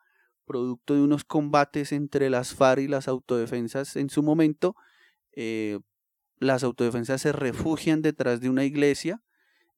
producto 0.45 0.95
de 0.95 1.01
unos 1.01 1.23
combates 1.23 1.91
entre 1.91 2.29
las 2.29 2.53
FARC 2.53 2.81
y 2.81 2.87
las 2.87 3.07
autodefensas 3.07 3.95
en 3.95 4.09
su 4.09 4.21
momento, 4.21 4.75
eh, 5.31 5.79
las 6.39 6.63
autodefensas 6.63 7.21
se 7.21 7.31
refugian 7.31 8.01
detrás 8.01 8.41
de 8.41 8.49
una 8.49 8.65
iglesia 8.65 9.21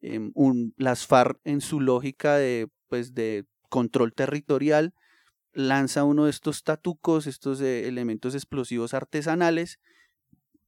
Em, 0.01 0.32
un, 0.36 0.73
las 0.77 1.08
FARC 1.08 1.39
en 1.43 1.62
su 1.62 1.82
lógica 1.82 2.36
de, 2.36 2.69
pues, 2.88 3.15
de 3.15 3.45
control 3.69 4.13
territorial 4.13 4.93
lanza 5.53 6.03
uno 6.03 6.25
de 6.25 6.30
estos 6.30 6.63
tatucos, 6.63 7.25
estos 7.25 7.60
eh, 7.62 7.88
elementos 7.88 8.36
explosivos 8.36 8.93
artesanales, 8.93 9.80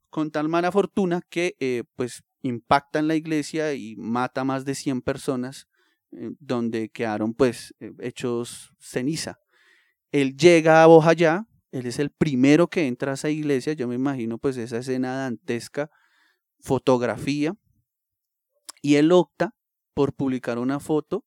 con 0.10 0.32
tal 0.32 0.50
mala 0.50 0.72
fortuna 0.72 1.22
que 1.30 1.56
eh, 1.60 1.84
pues 1.96 2.24
impacta 2.42 3.00
en 3.00 3.08
la 3.08 3.16
iglesia 3.16 3.74
y 3.74 3.96
mata 3.98 4.44
más 4.44 4.66
de 4.66 4.76
100 4.76 5.02
personas, 5.02 5.68
eh, 6.12 6.32
donde 6.40 6.90
quedaron 6.90 7.34
pues 7.34 7.74
hechos 8.00 8.74
ceniza. 8.80 9.40
Él 10.12 10.36
llega 10.36 10.84
a 10.84 10.88
Bojayá, 10.88 11.46
él 11.72 11.86
es 11.86 12.00
el 12.00 12.10
primero 12.10 12.68
que 12.68 12.88
entra 12.88 13.12
a 13.12 13.16
esa 13.16 13.30
iglesia, 13.30 13.74
yo 13.74 13.88
me 13.88 13.96
imagino 13.96 14.38
pues 14.38 14.58
esa 14.58 14.78
escena 14.78 15.16
dantesca, 15.16 15.92
fotografía, 16.60 17.56
y 18.82 18.96
él 18.96 19.12
opta 19.12 19.54
por 19.94 20.14
publicar 20.14 20.58
una 20.58 20.80
foto 20.80 21.26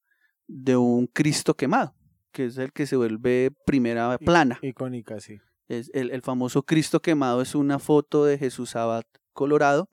de 0.48 0.76
un 0.76 1.06
Cristo 1.06 1.54
quemado, 1.54 1.94
que 2.32 2.46
es 2.46 2.58
el 2.58 2.72
que 2.72 2.86
se 2.86 2.96
vuelve 2.96 3.52
primera 3.66 4.18
plana. 4.18 4.58
Icónica, 4.62 5.20
sí. 5.20 5.38
Es 5.68 5.90
el, 5.94 6.10
el, 6.10 6.22
famoso 6.22 6.64
Cristo 6.64 7.00
quemado 7.00 7.40
es 7.40 7.54
una 7.54 7.78
foto 7.78 8.24
de 8.24 8.36
Jesús 8.36 8.74
Abad 8.74 9.04
Colorado, 9.32 9.91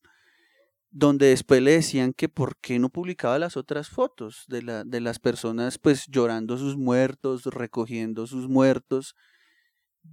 donde 0.92 1.28
después 1.28 1.62
le 1.62 1.72
decían 1.72 2.14
que 2.14 2.30
por 2.30 2.58
qué 2.58 2.80
no 2.80 2.90
publicaba 2.90 3.38
las 3.38 3.58
otras 3.58 3.90
fotos 3.90 4.46
de, 4.48 4.64
la, 4.64 4.84
de 4.84 5.02
las 5.02 5.20
personas 5.20 5.78
pues 5.78 6.08
llorando 6.08 6.58
sus 6.58 6.78
muertos, 6.78 7.46
recogiendo 7.46 8.26
sus 8.26 8.48
muertos, 8.48 9.16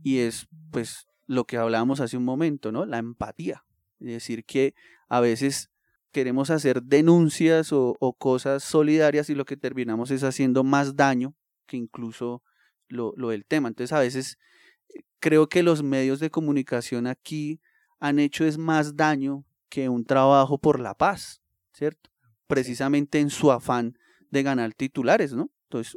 y 0.02 0.18
es 0.18 0.48
pues 0.70 1.06
lo 1.26 1.44
que 1.44 1.56
hablábamos 1.56 2.00
hace 2.00 2.16
un 2.16 2.24
momento, 2.24 2.72
¿no? 2.72 2.84
La 2.84 2.98
empatía. 2.98 3.64
Es 4.00 4.06
decir, 4.08 4.44
que 4.44 4.74
a 5.08 5.20
veces 5.20 5.70
queremos 6.12 6.50
hacer 6.50 6.82
denuncias 6.82 7.72
o, 7.72 8.16
cosas 8.18 8.62
solidarias 8.62 9.30
y 9.30 9.34
lo 9.34 9.44
que 9.44 9.56
terminamos 9.56 10.10
es 10.10 10.22
haciendo 10.22 10.64
más 10.64 10.96
daño 10.96 11.34
que 11.66 11.76
incluso 11.76 12.42
lo, 12.88 13.12
lo 13.16 13.30
del 13.30 13.44
tema. 13.44 13.68
Entonces 13.68 13.92
a 13.92 14.00
veces 14.00 14.38
eh, 14.94 15.02
creo 15.18 15.48
que 15.48 15.62
los 15.62 15.82
medios 15.82 16.20
de 16.20 16.30
comunicación 16.30 17.06
aquí 17.06 17.60
han 17.98 18.18
hecho 18.18 18.44
es 18.44 18.58
más 18.58 18.96
daño 18.96 19.44
que 19.68 19.88
un 19.88 20.04
trabajo 20.04 20.58
por 20.58 20.80
la 20.80 20.94
paz, 20.94 21.42
¿cierto? 21.72 22.10
Precisamente 22.46 23.20
en 23.20 23.30
su 23.30 23.50
afán 23.50 23.98
de 24.30 24.42
ganar 24.42 24.74
titulares, 24.74 25.32
¿no? 25.32 25.50
Entonces, 25.64 25.96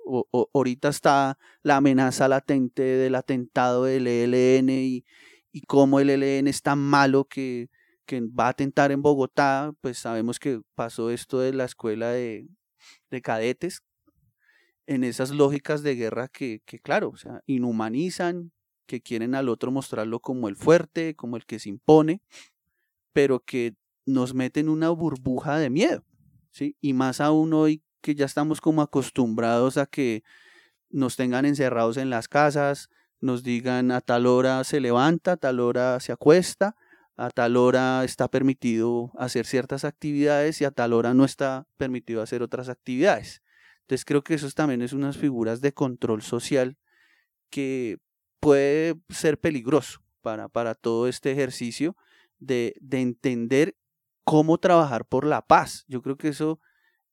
ahorita 0.53 0.89
está 0.89 1.38
la 1.62 1.77
amenaza 1.77 2.27
latente 2.27 2.82
del 2.82 3.15
atentado 3.15 3.84
del 3.84 4.08
ELN 4.08 4.69
y, 4.69 5.05
y 5.51 5.62
cómo 5.62 5.99
el 5.99 6.10
ELN 6.10 6.47
es 6.47 6.62
tan 6.63 6.79
malo 6.79 7.25
que 7.25 7.69
que 8.10 8.21
va 8.21 8.47
a 8.47 8.49
atentar 8.49 8.91
en 8.91 9.03
Bogotá, 9.03 9.71
pues 9.82 9.99
sabemos 9.99 10.39
que 10.39 10.62
pasó 10.73 11.12
esto 11.12 11.41
de 11.41 11.53
la 11.53 11.65
escuela 11.65 12.10
de, 12.10 12.47
cadetes, 13.21 13.84
en 14.88 15.03
esas 15.03 15.29
lógicas 15.29 15.84
de 15.84 15.93
guerra 15.93 16.27
que, 16.27 16.63
que, 16.65 16.79
claro, 16.79 17.10
o 17.10 17.17
sea, 17.17 17.43
inhumanizan, 17.45 18.51
que 18.88 19.01
quieren 19.01 19.36
al 19.36 19.47
otro 19.47 19.69
mostrarlo 19.69 20.21
como 20.21 20.49
el 20.49 20.55
fuerte, 20.55 21.15
como 21.15 21.38
el 21.38 21.45
que 21.45 21.60
se 21.60 21.69
impone, 21.69 22.23
pero 23.13 23.39
que 23.39 23.76
nos 24.06 24.34
meten 24.34 24.69
una 24.69 24.89
burbuja 24.89 25.58
de 25.58 25.69
miedo, 25.69 26.04
¿sí? 26.52 26.76
Y 26.82 26.93
más 26.93 27.22
aún 27.22 27.54
hoy 27.54 27.84
que 28.02 28.15
ya 28.15 28.26
estamos 28.26 28.62
como 28.62 28.82
acostumbrados 28.82 29.78
a 29.78 29.86
que 29.86 30.24
nos 30.89 31.15
tengan 31.15 31.45
encerrados 31.45 31.98
en 31.98 32.10
las 32.10 32.28
casas, 32.28 32.89
nos 33.22 33.43
digan 33.43 33.91
a 33.91 34.02
tal 34.02 34.26
hora 34.26 34.63
se 34.63 34.80
levanta, 34.80 35.34
a 35.34 35.38
tal 35.38 35.60
hora 35.60 36.00
se 36.00 36.12
acuesta, 36.12 36.76
a 37.17 37.30
tal 37.30 37.58
hora 37.58 38.04
está 38.06 38.30
permitido 38.30 39.12
hacer 39.17 39.45
ciertas 39.45 39.84
actividades 39.84 40.62
y 40.62 40.65
a 40.65 40.72
tal 40.72 40.93
hora 40.93 41.13
no 41.13 41.26
está 41.26 41.67
permitido 41.78 42.22
hacer 42.22 42.41
otras 42.41 42.69
actividades. 42.69 43.43
Entonces 43.82 44.06
creo 44.06 44.24
que 44.24 44.36
eso 44.36 44.50
también 44.52 44.82
es 44.82 44.93
unas 44.93 45.17
figuras 45.17 45.62
de 45.62 45.74
control 45.74 46.22
social 46.22 46.78
que 47.50 47.98
puede 48.39 48.95
ser 49.10 49.39
peligroso 49.39 50.02
para, 50.22 50.48
para 50.48 50.76
todo 50.76 51.08
este 51.08 51.32
ejercicio 51.32 51.98
de, 52.39 52.75
de 52.82 53.02
entender 53.02 53.78
cómo 54.23 54.58
trabajar 54.58 55.06
por 55.06 55.25
la 55.25 55.45
paz. 55.45 55.86
Yo 55.88 56.02
creo 56.02 56.17
que 56.17 56.30
eso 56.30 56.60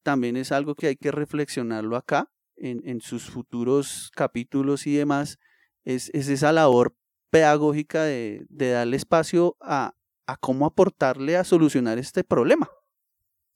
también 0.02 0.36
es 0.36 0.52
algo 0.52 0.74
que 0.74 0.88
hay 0.88 0.96
que 0.96 1.10
reflexionarlo 1.10 1.96
acá 1.96 2.30
en, 2.56 2.80
en 2.84 3.00
sus 3.00 3.30
futuros 3.30 4.10
capítulos 4.14 4.86
y 4.86 4.94
demás. 4.94 5.38
Es, 5.84 6.10
es 6.14 6.28
esa 6.28 6.52
labor 6.52 6.96
pedagógica 7.30 8.04
de, 8.04 8.46
de 8.48 8.70
darle 8.70 8.96
espacio 8.96 9.56
a, 9.60 9.94
a 10.26 10.36
cómo 10.36 10.66
aportarle 10.66 11.36
a 11.36 11.44
solucionar 11.44 11.98
este 11.98 12.24
problema. 12.24 12.70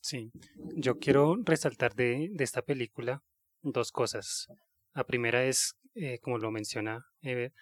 Sí, 0.03 0.33
yo 0.77 0.99
quiero 0.99 1.37
resaltar 1.45 1.95
de, 1.95 2.31
de 2.33 2.45
esta 2.45 2.63
película 2.63 3.23
dos 3.63 3.93
cosas. 3.93 4.49
La 4.95 5.05
primera 5.05 5.45
es, 5.45 5.77
eh, 5.95 6.19
como 6.21 6.39
lo 6.39 6.51
menciona 6.51 7.07
Ever, 7.21 7.53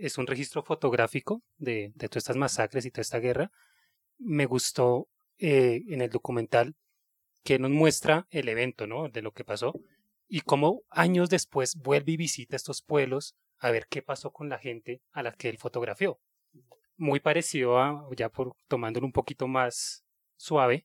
es 0.00 0.18
un 0.18 0.26
registro 0.26 0.62
fotográfico 0.62 1.42
de, 1.56 1.92
todas 1.96 2.16
estas 2.16 2.36
masacres 2.36 2.86
y 2.86 2.90
toda 2.90 3.02
esta 3.02 3.18
guerra. 3.18 3.50
Me 4.18 4.46
gustó 4.46 5.08
eh, 5.38 5.82
en 5.88 6.00
el 6.00 6.10
documental 6.10 6.74
que 7.44 7.58
nos 7.58 7.70
muestra 7.70 8.26
el 8.30 8.48
evento, 8.48 8.86
¿no? 8.86 9.08
De 9.08 9.22
lo 9.22 9.32
que 9.32 9.44
pasó 9.44 9.74
y 10.28 10.40
cómo 10.42 10.82
años 10.90 11.30
después 11.30 11.76
vuelve 11.76 12.12
y 12.12 12.16
visita 12.16 12.56
estos 12.56 12.82
pueblos 12.82 13.34
a 13.58 13.70
ver 13.70 13.86
qué 13.88 14.02
pasó 14.02 14.30
con 14.30 14.48
la 14.48 14.58
gente 14.58 15.00
a 15.12 15.22
la 15.22 15.32
que 15.32 15.48
él 15.48 15.58
fotografió 15.58 16.20
muy 16.98 17.20
parecido 17.20 17.78
a, 17.78 18.06
ya 18.16 18.28
por 18.28 18.54
tomándolo 18.66 19.06
un 19.06 19.12
poquito 19.12 19.46
más 19.46 20.04
suave, 20.36 20.84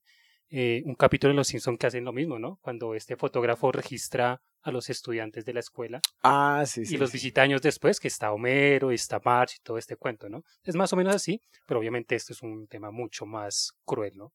eh, 0.50 0.84
un 0.86 0.96
capítulo 0.96 1.34
de 1.34 1.38
Los 1.38 1.48
Simpsons 1.48 1.78
que 1.78 1.88
hacen 1.88 2.06
lo 2.06 2.14
mismo, 2.14 2.40
¿no? 2.40 2.60
Cuando 2.62 2.94
este 2.94 3.18
fotógrafo 3.18 3.72
registra 3.72 4.42
a 4.64 4.72
los 4.72 4.90
estudiantes 4.90 5.46
de 5.46 5.54
la 5.54 5.60
escuela. 5.60 6.02
Ah, 6.24 6.64
sí, 6.66 6.86
sí. 6.86 6.96
y 6.96 6.98
los 6.98 7.12
17 7.12 7.40
años 7.42 7.62
después, 7.62 8.00
que 8.00 8.08
está 8.08 8.32
Homero, 8.32 8.92
está 8.92 9.20
Marge 9.24 9.58
y 9.60 9.64
todo 9.64 9.78
este 9.78 9.96
cuento, 9.96 10.30
¿no? 10.30 10.44
Es 10.64 10.76
más 10.76 10.92
o 10.94 10.96
menos 10.96 11.16
así, 11.16 11.42
pero 11.66 11.80
obviamente 11.80 12.16
esto 12.16 12.34
es 12.34 12.42
un 12.42 12.68
tema 12.68 12.92
mucho 12.92 13.26
más 13.26 13.74
cruel, 13.86 14.18
¿no? 14.18 14.32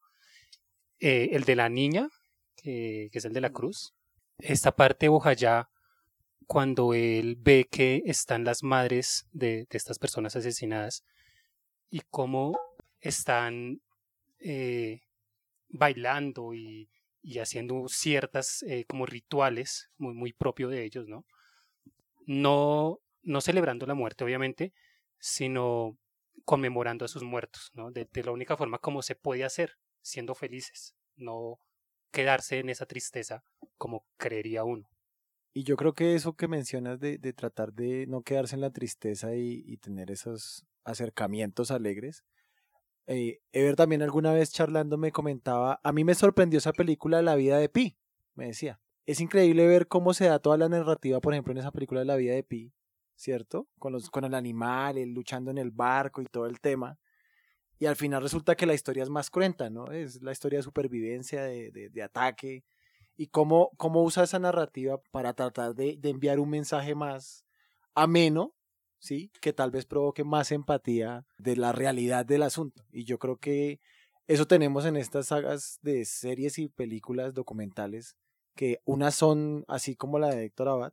Eh, 1.01 1.31
el 1.33 1.45
de 1.45 1.57
la 1.57 1.69
niña, 1.69 2.09
que, 2.57 3.09
que 3.11 3.19
es 3.19 3.25
el 3.25 3.33
de 3.33 3.41
la 3.41 3.51
cruz. 3.51 3.95
Esta 4.38 4.73
parte, 4.73 5.09
ojalá, 5.09 5.69
cuando 6.47 6.95
él 6.95 7.37
ve 7.38 7.67
que 7.71 8.03
están 8.07 8.45
las 8.45 8.62
madres 8.62 9.27
de, 9.33 9.67
de 9.71 9.77
estas 9.77 9.99
personas 9.99 10.37
asesinadas 10.37 11.03
y 11.91 12.01
cómo 12.11 12.59
están 13.01 13.81
eh, 14.41 15.01
bailando 15.69 16.55
y, 16.55 16.88
y 17.22 17.38
haciendo 17.38 17.88
ciertas 17.88 18.62
eh, 18.62 18.85
como 18.87 19.07
rituales 19.07 19.90
muy, 19.96 20.14
muy 20.14 20.33
propio 20.33 20.68
de 20.68 20.85
ellos, 20.85 21.09
¿no? 21.09 21.24
No, 22.26 23.00
no 23.22 23.40
celebrando 23.40 23.87
la 23.87 23.94
muerte, 23.94 24.24
obviamente, 24.24 24.72
sino 25.18 25.98
conmemorando 26.44 27.04
a 27.04 27.09
sus 27.09 27.22
muertos, 27.22 27.70
¿no? 27.74 27.90
De, 27.90 28.09
de 28.11 28.24
la 28.24 28.33
única 28.33 28.57
forma 28.57 28.78
como 28.78 29.02
se 29.02 29.14
puede 29.14 29.44
hacer, 29.44 29.78
siendo 30.02 30.35
felices, 30.35 30.94
no 31.16 31.61
quedarse 32.11 32.59
en 32.59 32.68
esa 32.68 32.87
tristeza 32.87 33.42
como 33.76 34.04
creería 34.16 34.64
uno. 34.64 34.88
Y 35.52 35.64
yo 35.64 35.76
creo 35.76 35.94
que 35.94 36.14
eso 36.14 36.35
que 36.35 36.48
mencionas 36.48 37.00
de, 37.00 37.18
de 37.18 37.33
tratar 37.33 37.72
de 37.72 38.07
no 38.07 38.22
quedarse 38.22 38.54
en 38.54 38.61
la 38.61 38.70
tristeza 38.70 39.35
y, 39.35 39.62
y 39.66 39.78
tener 39.78 40.11
esos 40.11 40.64
acercamientos 40.85 41.70
alegres. 41.70 42.24
Eh, 43.09 43.40
Ever 43.53 43.75
también 43.75 44.03
alguna 44.03 44.33
vez 44.33 44.53
charlando 44.53 44.97
me 44.99 45.11
comentaba, 45.11 45.81
a 45.83 45.92
mí 45.92 46.05
me 46.05 46.14
sorprendió 46.14 46.59
esa 46.59 46.73
película 46.73 47.23
La 47.23 47.35
vida 47.35 47.59
de 47.59 47.68
Pi, 47.68 47.97
me 48.35 48.47
decía. 48.47 48.81
Es 49.07 49.21
increíble 49.21 49.66
ver 49.66 49.88
cómo 49.88 50.14
se 50.14 50.27
da 50.27 50.38
toda 50.38 50.57
la 50.57 50.68
narrativa, 50.68 51.21
por 51.21 51.33
ejemplo, 51.33 51.53
en 51.53 51.59
esa 51.59 51.73
película 51.73 52.01
de 52.01 52.07
La 52.07 52.16
vida 52.16 52.35
de 52.35 52.44
Pi, 52.44 52.73
¿cierto? 53.16 53.66
Con, 53.79 53.92
los, 53.92 54.11
con 54.11 54.25
el 54.25 54.35
animal, 54.35 54.99
él 54.99 55.14
luchando 55.14 55.51
en 55.51 55.59
el 55.59 55.71
barco 55.71 56.23
y 56.23 56.27
todo 56.27 56.47
el 56.47 56.61
tema. 56.61 56.99
Y 57.79 57.87
al 57.87 57.97
final 57.97 58.23
resulta 58.23 58.55
que 58.55 58.66
la 58.66 58.75
historia 58.75 59.03
es 59.03 59.09
más 59.09 59.31
cruenta, 59.31 59.71
¿no? 59.71 59.90
Es 59.90 60.23
la 60.23 60.33
historia 60.33 60.59
de 60.59 60.62
supervivencia, 60.62 61.42
de, 61.42 61.71
de, 61.71 61.88
de 61.88 62.03
ataque, 62.03 62.64
y 63.18 63.27
cómo, 63.27 63.73
cómo 63.77 64.05
usa 64.05 64.23
esa 64.23 64.38
narrativa 64.38 65.03
para 65.11 65.35
tratar 65.35 65.75
de, 65.75 65.99
enviar 66.05 66.38
un 66.38 66.49
mensaje 66.49 66.94
más 66.94 67.44
ameno, 67.94 68.55
¿sí? 68.99 69.31
Que 69.41 69.53
tal 69.53 69.71
vez 69.71 69.87
provoque 69.87 70.25
más 70.25 70.53
empatía 70.53 71.27
de 71.39 71.57
la 71.57 71.73
realidad 71.73 72.27
del 72.27 72.43
asunto. 72.43 72.85
Y 72.93 73.05
yo 73.05 73.19
creo 73.19 73.37
que 73.37 73.81
eso 74.27 74.47
tenemos 74.47 74.85
en 74.85 74.97
estas 74.97 75.29
sagas 75.29 75.79
de 75.83 76.05
series 76.05 76.59
y 76.59 76.69
películas 76.69 77.35
documentales, 77.35 78.17
que 78.55 78.81
unas 78.85 79.15
son 79.15 79.65
así 79.69 79.97
como 79.97 80.19
la 80.19 80.29
de 80.29 80.45
Héctor 80.45 80.69
Abad, 80.69 80.93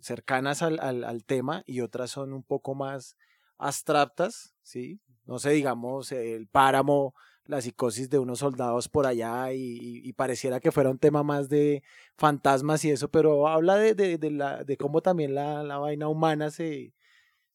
cercanas 0.00 0.62
al, 0.62 0.78
al, 0.80 1.24
tema, 1.24 1.62
y 1.66 1.80
otras 1.80 2.10
son 2.10 2.32
un 2.32 2.42
poco 2.42 2.74
más 2.74 3.16
abstractas, 3.58 4.54
¿sí? 4.62 5.00
No 5.24 5.38
sé, 5.38 5.50
digamos, 5.50 6.12
el 6.12 6.46
páramo 6.46 7.14
la 7.46 7.60
psicosis 7.60 8.10
de 8.10 8.18
unos 8.18 8.40
soldados 8.40 8.88
por 8.88 9.06
allá 9.06 9.52
y, 9.52 10.12
pareciera 10.14 10.60
que 10.60 10.72
fuera 10.72 10.90
un 10.90 10.98
tema 10.98 11.22
más 11.22 11.48
de 11.48 11.82
fantasmas 12.16 12.84
y 12.84 12.90
eso, 12.90 13.08
pero 13.10 13.48
habla 13.48 13.76
de, 13.76 13.94
de, 13.94 14.18
de, 14.18 14.30
la, 14.30 14.64
de 14.64 14.76
cómo 14.76 15.00
también 15.00 15.34
la, 15.34 15.62
la 15.62 15.78
vaina 15.78 16.08
humana 16.08 16.50
se, 16.50 16.92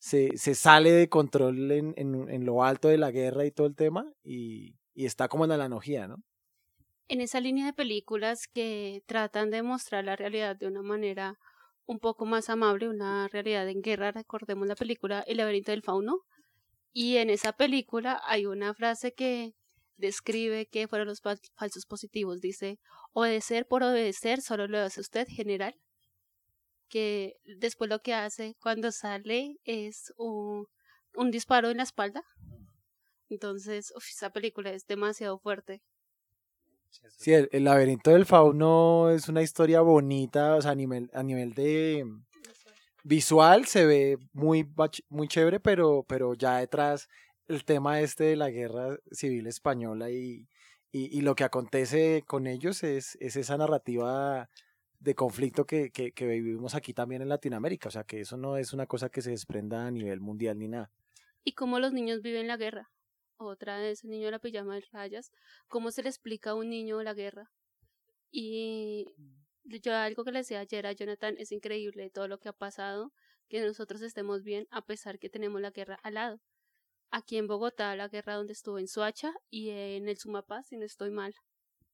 se, 0.01 0.35
se 0.35 0.55
sale 0.55 0.91
de 0.91 1.09
control 1.09 1.71
en, 1.71 1.93
en, 1.95 2.27
en, 2.27 2.43
lo 2.43 2.63
alto 2.63 2.87
de 2.87 2.97
la 2.97 3.11
guerra 3.11 3.45
y 3.45 3.51
todo 3.51 3.67
el 3.67 3.75
tema 3.75 4.11
y, 4.23 4.73
y 4.95 5.05
está 5.05 5.27
como 5.27 5.45
en 5.45 5.49
la 5.49 5.55
analogía, 5.55 6.07
¿no? 6.07 6.17
En 7.07 7.21
esa 7.21 7.39
línea 7.39 7.67
de 7.67 7.73
películas 7.73 8.47
que 8.51 9.03
tratan 9.05 9.51
de 9.51 9.61
mostrar 9.61 10.03
la 10.03 10.15
realidad 10.15 10.55
de 10.55 10.65
una 10.65 10.81
manera 10.81 11.37
un 11.85 11.99
poco 11.99 12.25
más 12.25 12.49
amable, 12.49 12.89
una 12.89 13.27
realidad 13.27 13.69
en 13.69 13.83
guerra, 13.83 14.11
recordemos 14.11 14.67
la 14.67 14.75
película 14.75 15.23
El 15.27 15.37
laberinto 15.37 15.69
del 15.69 15.83
fauno, 15.83 16.21
y 16.93 17.17
en 17.17 17.29
esa 17.29 17.53
película 17.53 18.19
hay 18.25 18.47
una 18.47 18.73
frase 18.73 19.13
que 19.13 19.53
describe 19.97 20.65
que 20.65 20.87
fueron 20.87 21.09
los 21.09 21.21
falsos 21.21 21.85
positivos. 21.85 22.41
Dice, 22.41 22.79
obedecer 23.13 23.67
por 23.67 23.83
obedecer 23.83 24.41
solo 24.41 24.67
lo 24.67 24.79
hace 24.79 24.99
usted, 24.99 25.27
general. 25.27 25.75
Que 26.91 27.37
después 27.45 27.89
lo 27.89 28.01
que 28.03 28.13
hace 28.13 28.55
cuando 28.61 28.91
sale 28.91 29.57
es 29.63 30.13
un, 30.17 30.67
un 31.15 31.31
disparo 31.31 31.69
en 31.69 31.77
la 31.77 31.83
espalda. 31.83 32.21
Entonces, 33.29 33.93
uf, 33.95 34.09
esa 34.09 34.29
película 34.31 34.71
es 34.71 34.85
demasiado 34.85 35.39
fuerte. 35.39 35.81
Sí, 37.17 37.31
el, 37.31 37.47
el, 37.53 37.63
laberinto 37.63 38.11
del 38.11 38.25
fauno 38.25 39.09
es 39.09 39.29
una 39.29 39.41
historia 39.41 39.79
bonita, 39.79 40.57
o 40.57 40.61
sea, 40.61 40.71
a 40.71 40.75
nivel, 40.75 41.09
a 41.13 41.23
nivel 41.23 41.53
de 41.53 42.05
visual 43.03 43.65
se 43.65 43.85
ve 43.85 44.17
muy, 44.33 44.69
muy 45.09 45.27
chévere, 45.27 45.59
pero, 45.59 46.03
pero 46.07 46.33
ya 46.33 46.57
detrás 46.57 47.07
el 47.47 47.63
tema 47.63 48.01
este 48.01 48.25
de 48.25 48.35
la 48.35 48.49
guerra 48.49 48.97
civil 49.11 49.47
española 49.47 50.09
y, 50.11 50.47
y, 50.91 51.17
y 51.17 51.21
lo 51.21 51.35
que 51.35 51.43
acontece 51.43 52.23
con 52.27 52.47
ellos 52.47 52.83
es, 52.83 53.17
es 53.19 53.35
esa 53.35 53.57
narrativa 53.57 54.49
de 55.01 55.15
conflicto 55.15 55.65
que, 55.65 55.91
que, 55.91 56.11
que, 56.11 56.27
vivimos 56.27 56.75
aquí 56.75 56.93
también 56.93 57.21
en 57.21 57.29
Latinoamérica. 57.29 57.89
O 57.89 57.91
sea, 57.91 58.03
que 58.03 58.21
eso 58.21 58.37
no 58.37 58.57
es 58.57 58.71
una 58.71 58.85
cosa 58.85 59.09
que 59.09 59.21
se 59.21 59.31
desprenda 59.31 59.85
a 59.85 59.91
nivel 59.91 60.21
mundial 60.21 60.57
ni 60.57 60.67
nada. 60.67 60.91
¿Y 61.43 61.53
cómo 61.53 61.79
los 61.79 61.91
niños 61.91 62.21
viven 62.21 62.47
la 62.47 62.57
guerra? 62.57 62.91
Otra 63.37 63.79
vez, 63.79 64.03
el 64.03 64.11
niño 64.11 64.25
de 64.25 64.31
la 64.31 64.39
pijama 64.39 64.75
de 64.75 64.83
rayas. 64.91 65.31
¿Cómo 65.67 65.91
se 65.91 66.03
le 66.03 66.09
explica 66.09 66.51
a 66.51 66.55
un 66.55 66.69
niño 66.69 67.01
la 67.01 67.13
guerra? 67.13 67.51
Y 68.29 69.07
yo 69.65 69.93
algo 69.95 70.23
que 70.23 70.31
le 70.31 70.39
decía 70.39 70.59
ayer 70.59 70.85
a 70.85 70.91
Jonathan, 70.93 71.35
es 71.37 71.51
increíble 71.51 72.09
todo 72.11 72.27
lo 72.27 72.39
que 72.39 72.49
ha 72.49 72.53
pasado, 72.53 73.11
que 73.49 73.65
nosotros 73.65 74.01
estemos 74.01 74.43
bien 74.43 74.67
a 74.69 74.85
pesar 74.85 75.19
que 75.19 75.29
tenemos 75.29 75.59
la 75.59 75.71
guerra 75.71 75.99
al 76.03 76.13
lado 76.13 76.41
aquí 77.11 77.37
en 77.37 77.47
Bogotá, 77.47 77.95
la 77.95 78.07
guerra 78.07 78.35
donde 78.35 78.53
estuvo 78.53 78.79
en 78.79 78.87
Soacha 78.87 79.33
y 79.49 79.69
en 79.69 80.07
el 80.07 80.17
Sumapaz, 80.17 80.67
si 80.67 80.77
no 80.77 80.85
estoy 80.85 81.11
mal. 81.11 81.35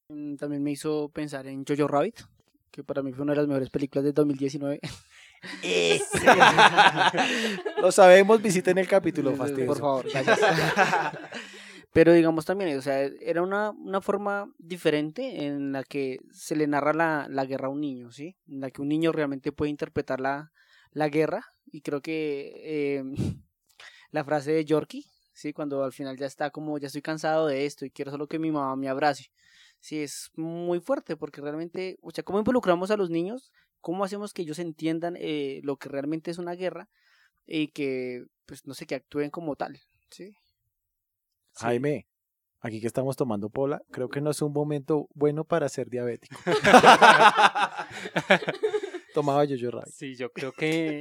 También 0.08 0.64
me 0.64 0.72
hizo 0.72 1.10
pensar 1.10 1.48
en 1.48 1.66
Jojo 1.66 1.88
Rabbit, 1.88 2.22
que 2.72 2.84
para 2.84 3.02
mí 3.02 3.14
fue 3.14 3.24
una 3.24 3.34
de 3.34 3.38
las 3.38 3.48
mejores 3.48 3.70
películas 3.70 4.06
de 4.06 4.14
2019. 4.14 4.80
Lo 7.82 7.92
sabemos, 7.92 8.42
visiten 8.42 8.78
el 8.78 8.88
capítulo, 8.88 9.36
fastidioso. 9.36 9.80
Por 9.80 9.80
favor, 9.80 10.06
Pero 11.94 12.14
digamos 12.14 12.46
también, 12.46 12.78
o 12.78 12.82
sea, 12.82 13.02
era 13.02 13.42
una, 13.42 13.72
una 13.72 14.02
forma 14.02 14.52
diferente 14.60 15.46
en 15.46 15.72
la 15.72 15.84
que 15.84 16.20
se 16.32 16.56
le 16.56 16.68
narra 16.68 16.94
la, 16.94 17.28
la 17.30 17.46
guerra 17.46 17.68
a 17.68 17.72
un 17.72 17.82
niño, 17.82 18.12
¿sí? 18.12 18.38
En 18.48 18.62
la 18.62 18.70
que 18.70 18.82
un 18.82 18.90
niño 18.90 19.12
realmente 19.12 19.52
puede 19.52 19.72
interpretar 19.72 20.20
la, 20.20 20.52
la 20.92 21.10
guerra. 21.10 21.46
Y 21.66 21.82
creo 21.82 22.02
que 22.02 22.54
eh, 22.64 23.04
la 24.12 24.24
frase 24.24 24.52
de 24.52 24.66
Yorkie, 24.66 25.06
¿sí? 25.34 25.54
Cuando 25.54 25.84
al 25.84 25.92
final 25.92 26.18
ya 26.18 26.26
está 26.26 26.52
como, 26.52 26.78
ya 26.78 26.88
estoy 26.88 27.02
cansado 27.02 27.48
de 27.48 27.66
esto 27.66 27.86
y 27.86 27.92
quiero 27.92 28.12
solo 28.12 28.28
que 28.28 28.40
mi 28.40 28.52
mamá 28.52 28.76
me 28.76 28.90
abrace. 28.90 29.32
Sí, 29.88 30.04
es 30.04 30.32
muy 30.36 30.82
fuerte 30.82 31.16
porque 31.16 31.40
realmente, 31.40 31.98
o 32.02 32.12
sea, 32.12 32.22
¿cómo 32.22 32.40
involucramos 32.40 32.92
a 32.92 32.98
los 32.98 33.10
niños? 33.10 33.54
¿Cómo 33.80 34.04
hacemos 34.04 34.34
que 34.34 34.42
ellos 34.42 34.60
entiendan 34.60 35.16
eh, 35.18 35.62
lo 35.64 35.78
que 35.78 35.88
realmente 35.88 36.30
es 36.30 36.40
una 36.40 36.56
guerra 36.56 36.90
y 37.46 37.70
que, 37.70 38.26
pues, 38.46 38.68
no 38.68 38.74
sé, 38.74 38.86
que 38.86 38.96
actúen 38.96 39.30
como 39.30 39.56
tal, 39.56 39.80
¿sí? 40.10 40.36
Jaime, 41.54 42.06
aquí 42.60 42.82
que 42.82 42.88
estamos 42.88 43.16
tomando 43.16 43.50
pola, 43.50 43.82
creo 43.90 44.10
que 44.10 44.20
no 44.20 44.32
es 44.32 44.42
un 44.42 44.52
momento 44.52 45.08
bueno 45.14 45.46
para 45.46 45.70
ser 45.70 45.90
diabético. 45.90 46.36
Tomaba 49.14 49.46
yo 49.46 49.56
yo 49.56 49.72
rabbit. 49.72 49.94
Sí, 49.94 50.18
yo 50.18 50.34
creo 50.34 50.52
que 50.52 51.00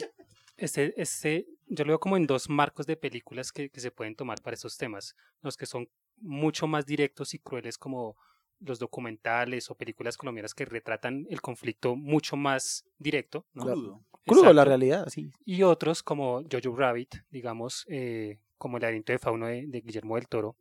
ese, 0.58 0.94
ese, 0.96 1.48
yo 1.66 1.84
lo 1.84 1.88
veo 1.88 1.98
como 1.98 2.16
en 2.16 2.28
dos 2.28 2.48
marcos 2.48 2.86
de 2.86 2.96
películas 2.96 3.50
que, 3.50 3.68
que 3.68 3.80
se 3.80 3.90
pueden 3.90 4.14
tomar 4.14 4.40
para 4.42 4.54
esos 4.54 4.76
temas, 4.76 5.16
los 5.42 5.56
que 5.56 5.66
son 5.66 5.88
mucho 6.18 6.68
más 6.68 6.86
directos 6.86 7.34
y 7.34 7.40
crueles 7.40 7.78
como 7.78 8.16
los 8.60 8.78
documentales 8.78 9.70
o 9.70 9.74
películas 9.74 10.16
colombianas 10.16 10.54
que 10.54 10.64
retratan 10.64 11.26
el 11.30 11.40
conflicto 11.40 11.96
mucho 11.96 12.36
más 12.36 12.84
directo. 12.98 13.46
¿no? 13.52 13.64
Crudo. 13.64 14.04
Crudo, 14.26 14.52
la 14.52 14.64
realidad, 14.64 15.08
sí. 15.08 15.30
Y 15.44 15.62
otros 15.62 16.02
como 16.02 16.42
Jojo 16.50 16.76
Rabbit, 16.76 17.16
digamos, 17.30 17.84
eh, 17.88 18.38
como 18.58 18.78
El 18.78 18.82
laberinto 18.82 19.12
de 19.12 19.18
fauno 19.18 19.46
de, 19.46 19.66
de, 19.66 19.80
Guillermo 19.80 20.16
del 20.16 20.28
Toro, 20.28 20.56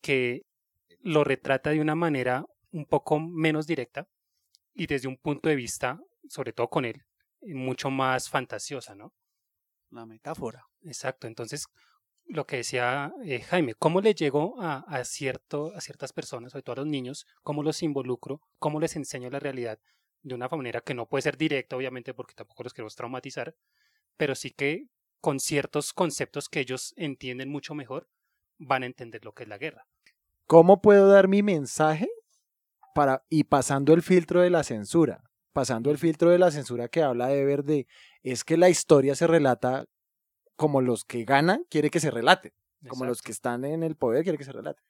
que 0.00 0.46
lo 1.00 1.24
retrata 1.24 1.70
de 1.70 1.80
una 1.80 1.94
manera 1.94 2.46
un 2.72 2.86
poco 2.86 3.20
menos 3.20 3.66
directa 3.66 4.08
y 4.74 4.86
desde 4.86 5.08
un 5.08 5.16
punto 5.16 5.48
de 5.48 5.56
vista, 5.56 6.00
sobre 6.28 6.52
todo 6.52 6.68
con 6.68 6.84
él, 6.84 7.04
mucho 7.42 7.90
más 7.90 8.28
fantasiosa, 8.28 8.94
¿no? 8.94 9.12
La 9.90 10.06
metáfora. 10.06 10.66
Exacto, 10.84 11.26
entonces 11.26 11.66
lo 12.28 12.46
que 12.46 12.56
decía 12.56 13.12
eh, 13.24 13.40
Jaime, 13.40 13.74
¿cómo 13.74 14.00
le 14.00 14.14
llego 14.14 14.60
a, 14.60 14.78
a, 14.88 15.04
cierto, 15.04 15.72
a 15.74 15.80
ciertas 15.80 16.12
personas, 16.12 16.52
sobre 16.52 16.62
todo 16.62 16.74
a 16.74 16.76
los 16.76 16.86
niños, 16.86 17.26
cómo 17.42 17.62
los 17.62 17.82
involucro, 17.82 18.40
cómo 18.58 18.80
les 18.80 18.96
enseño 18.96 19.30
la 19.30 19.40
realidad 19.40 19.78
de 20.22 20.34
una 20.34 20.48
manera 20.48 20.80
que 20.80 20.94
no 20.94 21.06
puede 21.06 21.22
ser 21.22 21.36
directa, 21.36 21.76
obviamente, 21.76 22.14
porque 22.14 22.34
tampoco 22.34 22.64
los 22.64 22.72
queremos 22.72 22.96
traumatizar, 22.96 23.54
pero 24.16 24.34
sí 24.34 24.50
que 24.50 24.88
con 25.20 25.40
ciertos 25.40 25.92
conceptos 25.92 26.48
que 26.48 26.60
ellos 26.60 26.94
entienden 26.96 27.48
mucho 27.48 27.74
mejor, 27.74 28.08
van 28.58 28.82
a 28.82 28.86
entender 28.86 29.24
lo 29.24 29.32
que 29.32 29.44
es 29.44 29.48
la 29.48 29.58
guerra. 29.58 29.86
¿Cómo 30.46 30.80
puedo 30.80 31.08
dar 31.08 31.28
mi 31.28 31.42
mensaje 31.42 32.08
para, 32.94 33.24
y 33.28 33.44
pasando 33.44 33.92
el 33.92 34.02
filtro 34.02 34.40
de 34.40 34.50
la 34.50 34.62
censura? 34.62 35.22
pasando 35.56 35.90
el 35.90 35.96
filtro 35.96 36.28
de 36.28 36.38
la 36.38 36.50
censura 36.50 36.88
que 36.88 37.02
habla 37.02 37.28
de 37.28 37.42
Verde, 37.42 37.86
es 38.22 38.44
que 38.44 38.58
la 38.58 38.68
historia 38.68 39.14
se 39.14 39.26
relata 39.26 39.86
como 40.56 40.80
los 40.80 41.04
que 41.04 41.24
ganan 41.24 41.64
quiere 41.70 41.90
que 41.90 42.00
se 42.00 42.10
relate, 42.10 42.52
como 42.88 43.04
los 43.04 43.22
que 43.22 43.32
están 43.32 43.64
en 43.64 43.82
el 43.82 43.96
poder 43.96 44.22
quiere 44.22 44.38
que 44.38 44.44
se 44.44 44.52
relate. 44.52 44.80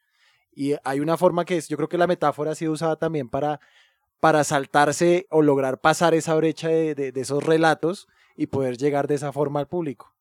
Y 0.52 0.74
hay 0.84 1.00
una 1.00 1.16
forma 1.16 1.44
que 1.44 1.56
es, 1.58 1.68
yo 1.68 1.76
creo 1.76 1.88
que 1.88 1.98
la 1.98 2.06
metáfora 2.06 2.52
ha 2.52 2.54
sido 2.54 2.72
usada 2.72 2.96
también 2.96 3.28
para, 3.28 3.60
para 4.20 4.42
saltarse 4.44 5.26
o 5.30 5.42
lograr 5.42 5.80
pasar 5.80 6.14
esa 6.14 6.34
brecha 6.34 6.68
de, 6.68 6.94
de- 6.94 7.12
de 7.12 7.20
esos 7.20 7.44
relatos 7.44 8.06
y 8.36 8.46
poder 8.46 8.76
llegar 8.78 9.06
de 9.06 9.16
esa 9.16 9.32
forma 9.32 9.60
al 9.60 9.68
público. 9.68 10.14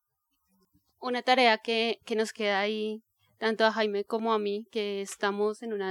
Una 1.00 1.22
tarea 1.22 1.58
que, 1.58 2.00
que 2.04 2.16
nos 2.16 2.32
queda 2.32 2.60
ahí, 2.60 3.02
tanto 3.38 3.64
a 3.64 3.72
Jaime 3.72 4.04
como 4.04 4.32
a 4.32 4.38
mí, 4.38 4.66
que 4.70 5.00
estamos 5.02 5.62
en 5.62 5.72
un 5.72 5.82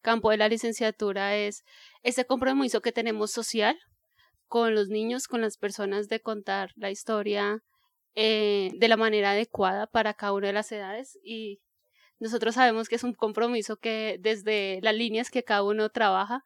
campo 0.00 0.30
de 0.30 0.36
la 0.36 0.48
licenciatura, 0.48 1.36
es 1.36 1.62
ese 2.02 2.24
compromiso 2.24 2.80
que 2.80 2.92
tenemos 2.92 3.30
social 3.32 3.76
con 4.48 4.74
los 4.74 4.88
niños, 4.88 5.26
con 5.28 5.40
las 5.40 5.56
personas, 5.58 6.08
de 6.08 6.20
contar 6.20 6.70
la 6.76 6.90
historia 6.90 7.60
eh, 8.14 8.70
de 8.74 8.88
la 8.88 8.96
manera 8.96 9.32
adecuada 9.32 9.86
para 9.86 10.14
cada 10.14 10.32
una 10.32 10.48
de 10.48 10.52
las 10.52 10.70
edades. 10.72 11.18
Y 11.24 11.60
nosotros 12.18 12.54
sabemos 12.54 12.88
que 12.88 12.96
es 12.96 13.04
un 13.04 13.14
compromiso 13.14 13.76
que 13.76 14.18
desde 14.20 14.80
las 14.82 14.94
líneas 14.94 15.30
que 15.30 15.44
cada 15.44 15.62
uno 15.62 15.90
trabaja, 15.90 16.44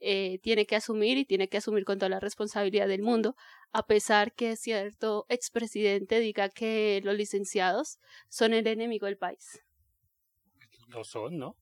eh, 0.00 0.38
tiene 0.42 0.64
que 0.64 0.76
asumir 0.76 1.18
y 1.18 1.24
tiene 1.24 1.48
que 1.48 1.56
asumir 1.56 1.84
con 1.84 1.98
toda 1.98 2.08
la 2.08 2.20
responsabilidad 2.20 2.86
del 2.86 3.02
mundo, 3.02 3.34
a 3.72 3.84
pesar 3.86 4.32
que 4.32 4.54
cierto 4.54 5.26
expresidente 5.28 6.20
diga 6.20 6.48
que 6.50 7.00
los 7.02 7.16
licenciados 7.16 7.98
son 8.28 8.54
el 8.54 8.66
enemigo 8.68 9.06
del 9.06 9.18
país. 9.18 9.60
Lo 10.86 11.02
son, 11.02 11.38
¿no? 11.38 11.56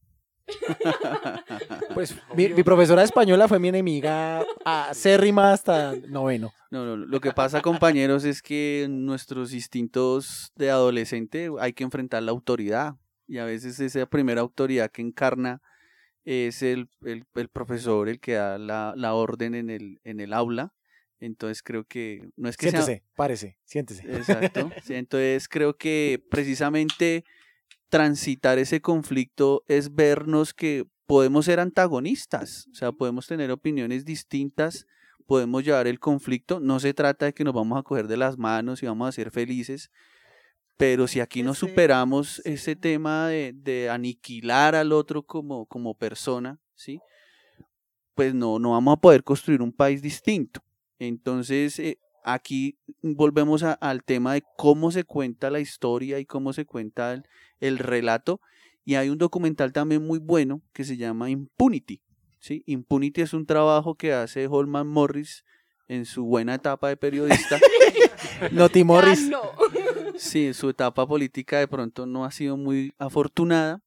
Pues 1.94 2.14
mi, 2.36 2.48
mi 2.48 2.62
profesora 2.62 3.00
de 3.02 3.06
española 3.06 3.48
fue 3.48 3.58
mi 3.58 3.68
enemiga 3.68 4.44
acérrima 4.64 5.52
hasta 5.52 5.94
noveno. 6.08 6.52
No, 6.70 6.84
no, 6.84 6.96
lo 6.96 7.20
que 7.20 7.32
pasa, 7.32 7.62
compañeros, 7.62 8.24
es 8.24 8.42
que 8.42 8.86
nuestros 8.90 9.52
instintos 9.54 10.52
de 10.56 10.70
adolescente 10.70 11.48
hay 11.60 11.72
que 11.72 11.84
enfrentar 11.84 12.22
la 12.22 12.32
autoridad. 12.32 12.94
Y 13.28 13.38
a 13.38 13.44
veces 13.44 13.80
esa 13.80 14.06
primera 14.06 14.40
autoridad 14.40 14.90
que 14.90 15.02
encarna 15.02 15.60
es 16.24 16.62
el, 16.62 16.88
el, 17.04 17.24
el 17.34 17.48
profesor, 17.48 18.08
el 18.08 18.20
que 18.20 18.32
da 18.34 18.58
la, 18.58 18.92
la 18.96 19.14
orden 19.14 19.54
en 19.54 19.70
el, 19.70 20.00
en 20.04 20.20
el 20.20 20.32
aula. 20.32 20.72
Entonces 21.18 21.62
creo 21.62 21.84
que 21.84 22.28
no 22.36 22.48
es 22.48 22.56
que 22.56 22.70
sea- 22.70 22.82
Siéntese, 22.82 23.04
párese, 23.14 23.58
siéntese. 23.64 24.02
Exacto. 24.16 24.70
Sí, 24.84 24.94
entonces 24.94 25.48
creo 25.48 25.76
que 25.76 26.22
precisamente 26.30 27.24
transitar 27.88 28.58
ese 28.58 28.80
conflicto 28.80 29.64
es 29.68 29.94
vernos 29.94 30.52
que 30.54 30.86
podemos 31.06 31.44
ser 31.44 31.60
antagonistas, 31.60 32.66
o 32.72 32.74
sea, 32.74 32.92
podemos 32.92 33.26
tener 33.26 33.50
opiniones 33.50 34.04
distintas, 34.04 34.86
podemos 35.26 35.64
llevar 35.64 35.86
el 35.86 36.00
conflicto, 36.00 36.60
no 36.60 36.80
se 36.80 36.94
trata 36.94 37.26
de 37.26 37.32
que 37.32 37.44
nos 37.44 37.54
vamos 37.54 37.78
a 37.78 37.82
coger 37.82 38.08
de 38.08 38.16
las 38.16 38.38
manos 38.38 38.82
y 38.82 38.86
vamos 38.86 39.08
a 39.08 39.12
ser 39.12 39.30
felices, 39.30 39.90
pero 40.76 41.06
si 41.06 41.20
aquí 41.20 41.42
no 41.42 41.54
superamos 41.54 42.42
ese 42.44 42.76
tema 42.76 43.28
de, 43.28 43.52
de 43.54 43.88
aniquilar 43.88 44.74
al 44.74 44.92
otro 44.92 45.22
como, 45.22 45.66
como 45.66 45.94
persona, 45.94 46.60
¿sí? 46.74 47.00
Pues 48.14 48.34
no, 48.34 48.58
no 48.58 48.72
vamos 48.72 48.96
a 48.96 49.00
poder 49.00 49.22
construir 49.24 49.62
un 49.62 49.72
país 49.72 50.02
distinto. 50.02 50.62
Entonces, 50.98 51.78
eh, 51.78 51.98
aquí 52.26 52.76
volvemos 53.02 53.62
a- 53.62 53.72
al 53.72 54.02
tema 54.04 54.34
de 54.34 54.42
cómo 54.56 54.90
se 54.90 55.04
cuenta 55.04 55.48
la 55.50 55.60
historia 55.60 56.18
y 56.18 56.26
cómo 56.26 56.52
se 56.52 56.66
cuenta 56.66 57.12
el, 57.14 57.22
el 57.60 57.78
relato. 57.78 58.40
Y 58.84 58.96
hay 58.96 59.08
un 59.08 59.18
documental 59.18 59.72
también 59.72 60.06
muy 60.06 60.18
bueno 60.18 60.60
que 60.72 60.84
se 60.84 60.96
llama 60.96 61.30
Impunity. 61.30 62.02
¿sí? 62.38 62.62
Impunity 62.66 63.22
es 63.22 63.32
un 63.32 63.46
trabajo 63.46 63.94
que 63.94 64.12
hace 64.12 64.46
Holman 64.46 64.86
Morris 64.86 65.44
en 65.88 66.04
su 66.04 66.24
buena 66.24 66.54
etapa 66.54 66.88
de 66.88 66.96
periodista. 66.96 67.58
Noti 68.52 68.84
Morris. 68.84 69.28
No. 69.28 69.40
Sí, 70.18 70.54
su 70.54 70.70
etapa 70.70 71.06
política 71.06 71.58
de 71.58 71.68
pronto 71.68 72.06
no 72.06 72.24
ha 72.24 72.30
sido 72.30 72.56
muy 72.56 72.94
afortunada, 72.98 73.82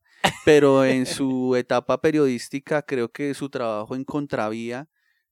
pero 0.46 0.86
en 0.86 1.08
su 1.08 1.56
etapa 1.56 2.00
periodística 2.02 2.84
creo 2.84 3.10
que 3.10 3.34
su 3.34 3.50
trabajo 3.50 3.96
en 3.96 4.04
Contravía, 4.04 4.88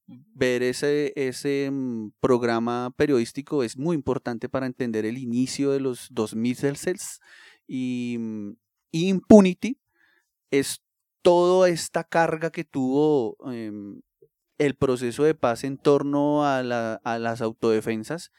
ver 0.08 0.62
ese, 0.62 1.12
ese 1.16 1.70
mm, 1.70 2.12
programa 2.20 2.92
periodístico 2.96 3.62
es 3.62 3.76
muy 3.76 3.94
importante 3.94 4.48
para 4.48 4.66
entender 4.66 5.04
el 5.06 5.18
inicio 5.18 5.70
de 5.72 5.80
los 5.80 6.08
2000 6.12 6.56
cells 6.56 7.20
y 7.66 8.16
mm, 8.18 8.52
Impunity 8.92 9.78
es 10.50 10.80
toda 11.22 11.68
esta 11.68 12.04
carga 12.04 12.50
que 12.50 12.64
tuvo 12.64 13.36
em, 13.52 14.00
el 14.58 14.74
proceso 14.76 15.24
de 15.24 15.34
paz 15.34 15.64
en 15.64 15.78
torno 15.78 16.44
a, 16.46 16.62
la- 16.62 17.00
a 17.04 17.18
las 17.18 17.40
autodefensas 17.42 18.30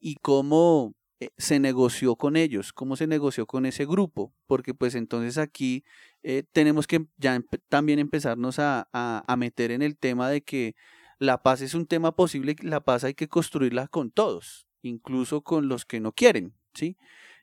y 0.00 0.16
cómo 0.16 0.94
eh, 1.20 1.30
se 1.38 1.60
negoció 1.60 2.16
con 2.16 2.36
ellos, 2.36 2.72
cómo 2.72 2.96
se 2.96 3.06
negoció 3.06 3.46
con 3.46 3.66
ese 3.66 3.86
grupo, 3.86 4.34
porque 4.46 4.74
pues 4.74 4.94
entonces 4.94 5.38
aquí 5.38 5.84
eh, 6.22 6.44
tenemos 6.52 6.86
que 6.86 7.06
ya 7.18 7.40
también 7.68 7.98
empezarnos 7.98 8.58
a- 8.58 8.88
a 8.92 9.36
meter 9.36 9.70
en 9.70 9.82
el 9.82 9.96
tema 9.98 10.30
de 10.30 10.42
que 10.42 10.74
la 11.18 11.42
paz 11.42 11.62
es 11.62 11.74
un 11.74 11.86
tema 11.86 12.14
posible, 12.14 12.56
la 12.62 12.80
paz 12.80 13.04
hay 13.04 13.14
que 13.14 13.28
construirla 13.28 13.88
con 13.88 14.10
todos, 14.10 14.66
incluso 14.82 15.42
con 15.42 15.68
los 15.68 15.84
que 15.84 16.00
no 16.00 16.12
quieren, 16.12 16.54
¿sí? 16.74 16.96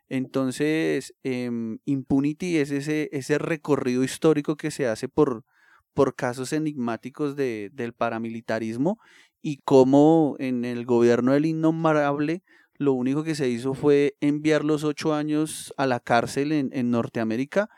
Entonces, 0.09 1.15
em, 1.23 1.79
Impunity 1.85 2.57
es 2.57 2.71
ese, 2.71 3.09
ese 3.13 3.37
recorrido 3.37 4.03
histórico 4.03 4.57
que 4.57 4.69
se 4.69 4.87
hace 4.87 5.09
por, 5.09 5.45
por 5.93 6.15
casos 6.15 6.53
enigmáticos 6.53 7.35
de, 7.35 7.69
del 7.73 7.93
paramilitarismo 7.93 8.99
y 9.41 9.57
cómo 9.63 10.35
en 10.39 10.65
el 10.65 10.85
gobierno 10.85 11.33
del 11.33 11.45
innombrable 11.45 12.43
lo 12.75 12.93
único 12.93 13.23
que 13.23 13.35
se 13.35 13.49
hizo 13.49 13.73
fue 13.73 14.15
enviar 14.19 14.63
los 14.65 14.83
ocho 14.83 15.13
años 15.13 15.73
a 15.77 15.87
la 15.87 15.99
cárcel 15.99 16.51
en, 16.51 16.69
en 16.73 16.91
Norteamérica 16.91 17.69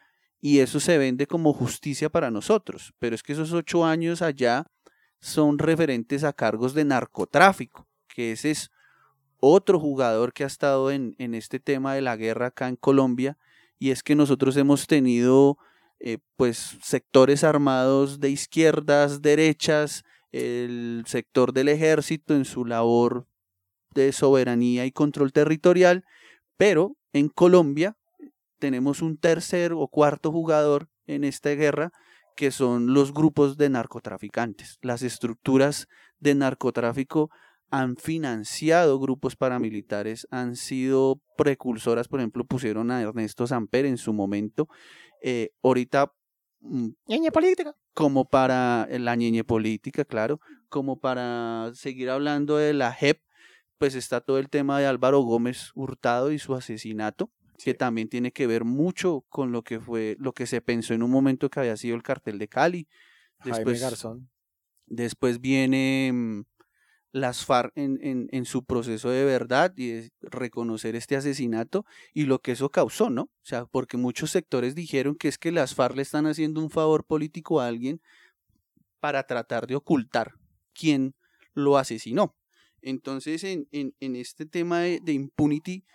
y 0.42 0.60
eso 0.60 0.80
se 0.80 0.98
vende 0.98 1.28
como 1.28 1.54
justicia 1.54 2.10
para 2.10 2.32
nosotros. 2.32 2.94
Pero 3.00 3.16
es 3.16 3.24
que 3.24 3.34
esos 3.34 3.54
ocho 3.54 3.86
años 3.86 4.22
allá 4.22 4.68
son 5.26 5.58
referentes 5.58 6.24
a 6.24 6.34
cargos 6.34 6.76
de 6.76 6.86
narcotráfico, 6.86 7.88
que 8.08 8.32
ese 8.32 8.52
es 8.52 8.70
otro 9.40 9.80
jugador 9.80 10.34
que 10.34 10.44
ha 10.44 10.48
estado 10.48 10.92
en, 10.92 11.16
en 11.18 11.34
este 11.34 11.60
tema 11.60 11.96
de 11.96 12.02
la 12.02 12.16
guerra 12.16 12.48
acá 12.48 12.68
en 12.68 12.76
Colombia 12.76 13.36
y 13.80 13.90
es 13.90 14.04
que 14.04 14.14
nosotros 14.14 14.56
hemos 14.56 14.86
tenido 14.86 15.58
eh, 16.00 16.20
pues 16.36 16.78
sectores 16.84 17.44
armados 17.44 18.20
de 18.20 18.30
izquierdas, 18.30 19.24
derechas, 19.24 20.04
el 20.32 21.04
sector 21.08 21.54
del 21.54 21.70
ejército 21.70 22.36
en 22.36 22.46
su 22.46 22.64
labor 22.64 23.26
de 23.96 24.12
soberanía 24.12 24.86
y 24.86 24.92
control 24.92 25.34
territorial, 25.34 26.06
pero 26.56 26.98
en 27.14 27.30
Colombia 27.30 27.98
tenemos 28.60 29.02
un 29.02 29.18
tercer 29.18 29.74
o 29.74 29.88
cuarto 29.88 30.32
jugador 30.32 30.88
en 31.08 31.24
esta 31.24 31.50
guerra 31.50 31.92
que 32.36 32.52
son 32.52 32.94
los 32.94 33.14
grupos 33.14 33.58
de 33.58 33.70
narcotraficantes. 33.70 34.78
Las 34.82 35.02
estructuras 35.02 35.88
de 36.20 36.36
narcotráfico 36.36 37.30
han 37.72 37.98
financiado 37.98 39.00
grupos 39.00 39.36
paramilitares, 39.36 40.28
han 40.32 40.56
sido 40.56 41.22
precursoras, 41.38 42.08
por 42.08 42.20
ejemplo, 42.20 42.46
pusieron 42.46 42.92
a 42.92 43.02
Ernesto 43.02 43.48
Samper 43.48 43.86
en 43.86 43.98
su 43.98 44.14
momento. 44.14 44.68
Eh, 45.22 45.50
ahorita 45.64 46.12
mm, 46.62 46.90
Ñeñe 47.08 47.32
política. 47.32 47.76
como 47.94 48.26
para 48.26 48.88
la 48.92 49.16
ñeñe 49.16 49.44
política, 49.44 50.06
claro, 50.06 50.40
como 50.70 51.00
para 51.00 51.72
seguir 51.74 52.10
hablando 52.10 52.58
de 52.58 52.74
la 52.74 52.92
JEP, 52.92 53.22
pues 53.78 53.96
está 53.96 54.22
todo 54.22 54.38
el 54.38 54.50
tema 54.50 54.80
de 54.80 54.86
Álvaro 54.86 55.22
Gómez 55.22 55.72
Hurtado 55.76 56.32
y 56.32 56.40
su 56.40 56.54
asesinato, 56.54 57.32
que 57.64 57.74
también 57.74 58.10
tiene 58.10 58.32
que 58.32 58.48
ver 58.48 58.66
mucho 58.66 59.26
con 59.30 59.52
lo 59.52 59.64
que 59.64 59.80
fue, 59.80 60.16
lo 60.20 60.34
que 60.34 60.46
se 60.48 60.62
pensó 60.62 60.94
en 60.94 61.04
un 61.04 61.12
momento 61.12 61.50
que 61.50 61.60
había 61.60 61.78
sido 61.78 61.96
el 61.96 62.04
cartel 62.04 62.38
de 62.40 62.48
Cali. 62.48 62.88
Jaime 63.40 63.56
Después, 63.58 63.82
Garzón. 63.82 64.30
después 64.88 65.42
viene 65.42 66.12
mm, 66.14 66.44
las 67.12 67.46
FARC 67.46 67.72
en, 67.78 68.00
en, 68.02 68.28
en 68.32 68.46
su 68.46 68.66
proceso 68.66 69.10
de 69.10 69.24
verdad 69.24 69.74
y 69.78 69.88
de 69.90 70.12
reconocer 70.22 70.96
este 70.96 71.16
asesinato 71.16 71.86
y 72.14 72.24
lo 72.26 72.40
que 72.40 72.52
eso 72.52 72.70
causó, 72.70 73.10
¿no? 73.10 73.24
O 73.24 73.32
sea, 73.44 73.66
porque 73.66 73.98
muchos 73.98 74.32
sectores 74.32 74.76
dijeron 74.76 75.16
que 75.16 75.30
es 75.30 75.38
que 75.38 75.52
las 75.52 75.76
FARC 75.76 75.96
le 75.96 76.02
están 76.02 76.26
haciendo 76.28 76.62
un 76.62 76.70
favor 76.70 77.06
político 77.06 77.62
a 77.62 77.68
alguien 77.68 78.02
para 79.00 79.24
tratar 79.24 79.68
de 79.68 79.76
ocultar 79.76 80.34
quién 80.74 81.16
lo 81.54 81.78
asesinó. 81.78 82.36
Entonces, 82.82 83.44
en, 83.44 83.68
en, 83.72 83.96
en 84.00 84.16
este 84.16 84.46
tema 84.46 84.82
de, 84.82 85.00
de 85.02 85.14
impunity, 85.14 85.86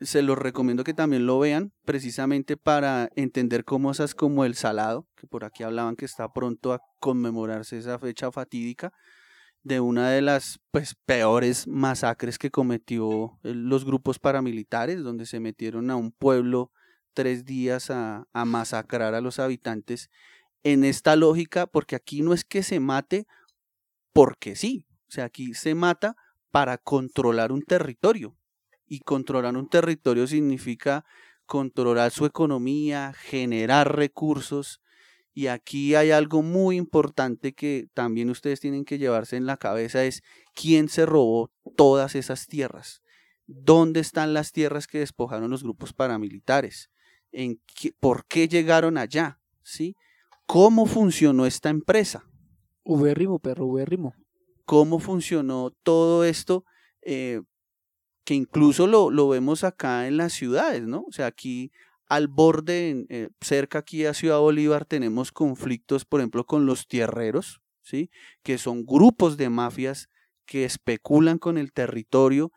se 0.00 0.22
los 0.22 0.36
recomiendo 0.38 0.84
que 0.84 0.94
también 0.94 1.26
lo 1.26 1.38
vean, 1.38 1.72
precisamente 1.84 2.56
para 2.56 3.08
entender 3.16 3.64
cosas 3.64 4.14
como 4.14 4.44
el 4.44 4.54
salado, 4.54 5.06
que 5.16 5.26
por 5.26 5.44
aquí 5.44 5.62
hablaban 5.62 5.96
que 5.96 6.04
está 6.04 6.32
pronto 6.32 6.72
a 6.72 6.80
conmemorarse 7.00 7.78
esa 7.78 7.98
fecha 7.98 8.30
fatídica 8.30 8.92
de 9.62 9.80
una 9.80 10.10
de 10.10 10.22
las 10.22 10.58
pues 10.70 10.94
peores 11.06 11.66
masacres 11.66 12.38
que 12.38 12.50
cometió 12.50 13.38
el- 13.42 13.68
los 13.68 13.84
grupos 13.84 14.18
paramilitares, 14.18 15.02
donde 15.02 15.26
se 15.26 15.40
metieron 15.40 15.90
a 15.90 15.96
un 15.96 16.12
pueblo 16.12 16.70
tres 17.14 17.44
días 17.44 17.90
a, 17.90 18.26
a 18.32 18.44
masacrar 18.44 19.14
a 19.14 19.20
los 19.20 19.38
habitantes 19.38 20.08
en 20.62 20.84
esta 20.84 21.16
lógica, 21.16 21.66
porque 21.66 21.96
aquí 21.96 22.22
no 22.22 22.32
es 22.34 22.44
que 22.44 22.62
se 22.62 22.80
mate 22.80 23.26
porque 24.12 24.56
sí, 24.56 24.86
O 25.08 25.12
sea, 25.12 25.26
aquí 25.26 25.54
se 25.54 25.74
mata 25.74 26.16
para 26.50 26.78
controlar 26.78 27.52
un 27.52 27.62
territorio. 27.62 28.36
Y 28.86 29.00
controlar 29.00 29.56
un 29.56 29.68
territorio 29.68 30.26
significa 30.26 31.04
controlar 31.46 32.10
su 32.10 32.26
economía, 32.26 33.12
generar 33.12 33.96
recursos. 33.96 34.80
Y 35.32 35.48
aquí 35.48 35.94
hay 35.94 36.10
algo 36.10 36.42
muy 36.42 36.76
importante 36.76 37.52
que 37.52 37.88
también 37.94 38.30
ustedes 38.30 38.60
tienen 38.60 38.84
que 38.84 38.98
llevarse 38.98 39.36
en 39.36 39.46
la 39.46 39.56
cabeza, 39.56 40.04
es 40.04 40.22
quién 40.54 40.88
se 40.88 41.04
robó 41.04 41.50
todas 41.76 42.14
esas 42.14 42.46
tierras. 42.46 43.02
¿Dónde 43.46 44.00
están 44.00 44.34
las 44.34 44.52
tierras 44.52 44.86
que 44.86 44.98
despojaron 44.98 45.50
los 45.50 45.62
grupos 45.62 45.92
paramilitares? 45.92 46.90
¿En 47.32 47.60
¿Por 48.00 48.26
qué 48.26 48.48
llegaron 48.48 48.98
allá? 48.98 49.38
¿Sí? 49.62 49.94
¿Cómo 50.46 50.86
funcionó 50.86 51.44
esta 51.44 51.68
empresa? 51.68 52.24
Ubérrimo, 52.82 53.38
perro, 53.38 53.66
ubérrimo. 53.66 54.14
¿Cómo 54.64 55.00
funcionó 55.00 55.70
todo 55.82 56.24
esto? 56.24 56.64
Eh, 57.02 57.42
que 58.26 58.34
incluso 58.34 58.88
lo, 58.88 59.10
lo, 59.10 59.28
vemos 59.28 59.62
acá 59.62 60.08
en 60.08 60.16
las 60.16 60.32
ciudades, 60.32 60.82
¿no? 60.82 61.04
O 61.08 61.12
sea, 61.12 61.26
aquí 61.26 61.70
al 62.08 62.26
borde, 62.26 63.06
eh, 63.08 63.28
cerca 63.40 63.78
aquí 63.78 64.04
a 64.04 64.14
Ciudad 64.14 64.40
Bolívar, 64.40 64.84
tenemos 64.84 65.30
conflictos, 65.30 66.04
por 66.04 66.20
ejemplo, 66.20 66.44
con 66.44 66.66
los 66.66 66.88
tierreros, 66.88 67.60
¿sí? 67.82 68.10
Que 68.42 68.58
son 68.58 68.84
grupos 68.84 69.36
de 69.36 69.48
mafias 69.48 70.08
que 70.44 70.64
especulan 70.64 71.38
con 71.38 71.56
el 71.56 71.72
territorio, 71.72 72.50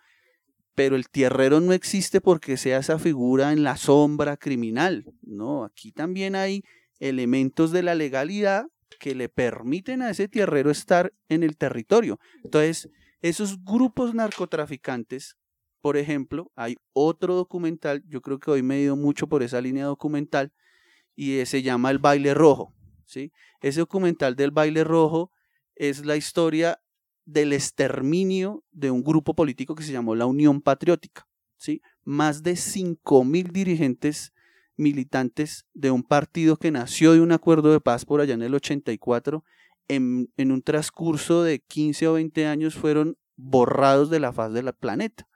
pero 0.74 0.96
el 0.96 1.08
tierrero 1.08 1.60
no 1.60 1.74
existe 1.74 2.20
porque 2.20 2.58
sea 2.58 2.80
esa 2.80 2.98
figura 2.98 3.54
en 3.54 3.62
la 3.62 3.78
sombra 3.78 4.38
criminal, 4.38 5.06
¿no? 5.22 5.66
Aquí 5.66 5.92
también 5.92 6.36
hay 6.36 6.64
elementos 7.00 7.72
de 7.72 7.84
la 7.84 7.94
legalidad 7.94 8.66
que 9.00 9.14
le 9.14 9.30
permiten 9.30 10.02
a 10.02 10.10
ese 10.10 10.28
tierrero 10.28 10.72
estar 10.72 11.14
en 11.28 11.44
el 11.44 11.58
territorio. 11.58 12.20
Entonces, 12.44 12.90
esos 13.22 13.64
grupos 13.64 14.16
narcotraficantes 14.16 15.39
por 15.82 15.98
ejemplo, 15.98 16.52
hay 16.56 16.78
otro 16.94 17.36
documental, 17.36 18.04
yo 18.08 18.22
creo 18.22 18.40
que 18.40 18.52
hoy 18.52 18.64
me 18.64 18.78
he 18.78 18.82
ido 18.82 18.96
mucho 18.96 19.28
por 19.28 19.44
esa 19.44 19.62
línea 19.62 19.86
documental, 19.86 20.52
y 21.16 21.46
se 21.46 21.62
llama 21.62 21.92
El 21.92 22.00
baile 22.00 22.34
rojo. 22.34 22.74
¿sí? 23.06 23.34
Ese 23.62 23.82
documental 23.82 24.36
del 24.36 24.52
baile 24.52 24.86
rojo 24.86 25.34
es 25.76 26.06
la 26.06 26.16
historia 26.16 26.82
del 27.26 27.52
exterminio 27.52 28.64
de 28.72 28.90
un 28.90 29.04
grupo 29.04 29.36
político 29.36 29.76
que 29.76 29.84
se 29.84 29.92
llamó 29.92 30.16
la 30.16 30.26
Unión 30.26 30.62
Patriótica. 30.62 31.28
¿sí? 31.58 31.82
Más 32.04 32.42
de 32.42 32.54
5.000 32.54 33.52
dirigentes 33.52 34.34
militantes 34.78 35.66
de 35.74 35.92
un 35.92 36.04
partido 36.04 36.56
que 36.56 36.72
nació 36.72 37.12
de 37.12 37.20
un 37.20 37.34
acuerdo 37.34 37.72
de 37.74 37.82
paz 37.82 38.06
por 38.06 38.22
allá 38.22 38.34
en 38.34 38.42
el 38.42 38.56
84, 38.56 39.44
en, 39.90 40.32
en 40.38 40.52
un 40.54 40.62
transcurso 40.62 41.44
de 41.44 41.60
15 41.60 42.08
o 42.08 42.14
20 42.14 42.46
años 42.46 42.76
fueron 42.76 43.18
borrados 43.36 44.10
de 44.10 44.22
la 44.22 44.32
faz 44.32 44.54
del 44.54 44.72
planeta 44.74 45.29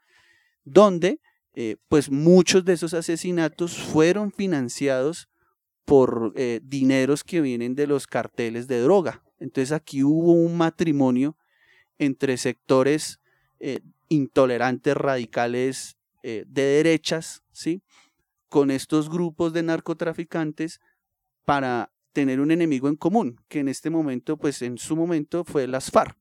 donde 0.64 1.20
eh, 1.56 1.78
pues 1.88 2.10
muchos 2.10 2.66
de 2.66 2.74
esos 2.74 2.94
asesinatos 2.94 3.78
fueron 3.78 4.32
financiados 4.32 5.30
por 5.86 6.34
eh, 6.36 6.62
dineros 6.64 7.24
que 7.24 7.42
vienen 7.42 7.76
de 7.76 7.86
los 7.86 8.08
carteles 8.08 8.68
de 8.68 8.80
droga. 8.82 9.24
Entonces 9.40 9.72
aquí 9.72 10.04
hubo 10.04 10.34
un 10.34 10.58
matrimonio 10.58 11.38
entre 12.00 12.38
sectores 12.38 13.20
eh, 13.60 13.82
intolerantes, 14.10 14.96
radicales, 14.96 15.98
de 16.24 16.46
derechas, 16.48 17.44
¿sí? 17.52 17.82
con 18.48 18.72
estos 18.72 19.10
grupos 19.10 19.52
de 19.52 19.62
narcotraficantes 19.62 20.80
para 21.44 21.92
tener 22.14 22.40
un 22.40 22.50
enemigo 22.50 22.88
en 22.88 22.96
común, 22.96 23.42
que 23.50 23.60
en 23.60 23.68
este 23.68 23.90
momento, 23.90 24.38
pues 24.38 24.62
en 24.62 24.78
su 24.78 24.96
momento 24.96 25.44
fue 25.44 25.68
las 25.68 25.92
FARC 25.92 26.16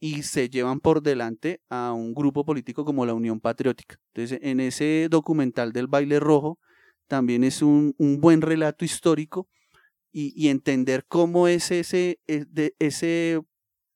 y 0.00 0.22
se 0.22 0.50
llevan 0.50 0.80
por 0.80 1.02
delante 1.02 1.62
a 1.68 1.92
un 1.92 2.14
grupo 2.14 2.44
político 2.44 2.84
como 2.84 3.06
la 3.06 3.14
Unión 3.14 3.40
Patriótica. 3.40 3.98
Entonces, 4.12 4.38
en 4.42 4.60
ese 4.60 5.08
documental 5.10 5.72
del 5.72 5.86
baile 5.86 6.20
rojo 6.20 6.58
también 7.06 7.44
es 7.44 7.62
un, 7.62 7.94
buen 7.98 8.40
relato 8.40 8.84
histórico 8.84 9.48
y, 10.12 10.48
entender 10.48 11.04
cómo 11.06 11.48
es 11.48 11.70
ese, 11.70 12.20
eh, 12.26 12.46
ese, 12.78 13.42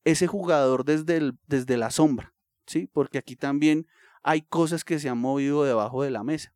ese 0.04 0.26
jugador 0.26 0.84
desde, 0.84 1.32
desde 1.46 1.76
la 1.76 1.90
sombra, 1.90 2.34
¿sí? 2.66 2.88
Porque 2.92 3.18
aquí 3.18 3.36
también 3.36 3.86
hay 4.22 4.42
cosas 4.42 4.84
que 4.84 4.98
se 4.98 5.08
han 5.08 5.18
movido 5.18 5.64
debajo 5.64 6.02
de 6.02 6.10
la 6.10 6.24
mesa. 6.24 6.54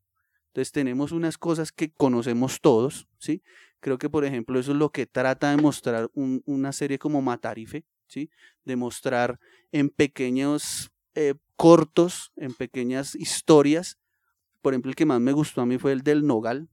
Entonces 0.48 0.72
tenemos 0.72 1.12
unas 1.12 1.38
cosas 1.38 1.72
que 1.72 1.92
conocemos 1.92 2.60
todos, 2.60 3.08
¿sí? 3.18 3.42
Creo 3.80 3.98
que, 3.98 4.10
por 4.10 4.24
ejemplo, 4.24 4.60
eso 4.60 4.72
es 4.72 4.78
lo 4.78 4.90
que 4.90 5.06
trata 5.06 5.50
de 5.50 5.56
mostrar 5.56 6.10
una 6.14 6.72
serie 6.72 6.98
como 6.98 7.22
Matarife, 7.22 7.84
Demostrar 8.64 9.38
en 9.72 9.88
pequeños 9.88 10.90
eh, 11.14 11.34
cortos, 11.56 12.32
en 12.36 12.54
pequeñas 12.54 13.14
historias. 13.14 13.98
Por 14.60 14.72
ejemplo, 14.72 14.90
el 14.90 14.96
que 14.96 15.06
más 15.06 15.20
me 15.20 15.32
gustó 15.32 15.60
a 15.60 15.66
mí 15.66 15.78
fue 15.78 15.92
el 15.92 16.02
del 16.02 16.26
Nogal. 16.26 16.68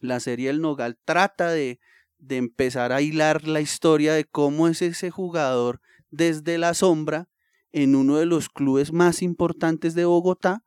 La 0.00 0.20
serie 0.20 0.50
El 0.50 0.60
Nogal 0.60 0.98
trata 1.04 1.50
de, 1.50 1.80
de 2.18 2.36
empezar 2.36 2.92
a 2.92 3.00
hilar 3.00 3.46
la 3.48 3.60
historia 3.60 4.14
de 4.14 4.24
cómo 4.24 4.68
es 4.68 4.82
ese 4.82 5.10
jugador 5.10 5.80
desde 6.10 6.58
la 6.58 6.74
sombra 6.74 7.28
en 7.72 7.94
uno 7.94 8.16
de 8.16 8.26
los 8.26 8.48
clubes 8.48 8.92
más 8.92 9.22
importantes 9.22 9.94
de 9.94 10.04
Bogotá. 10.04 10.64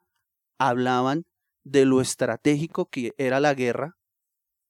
Hablaban 0.57 1.25
de 1.63 1.85
lo 1.85 2.01
estratégico 2.01 2.89
que 2.89 3.13
era 3.17 3.39
la 3.39 3.53
guerra 3.53 3.97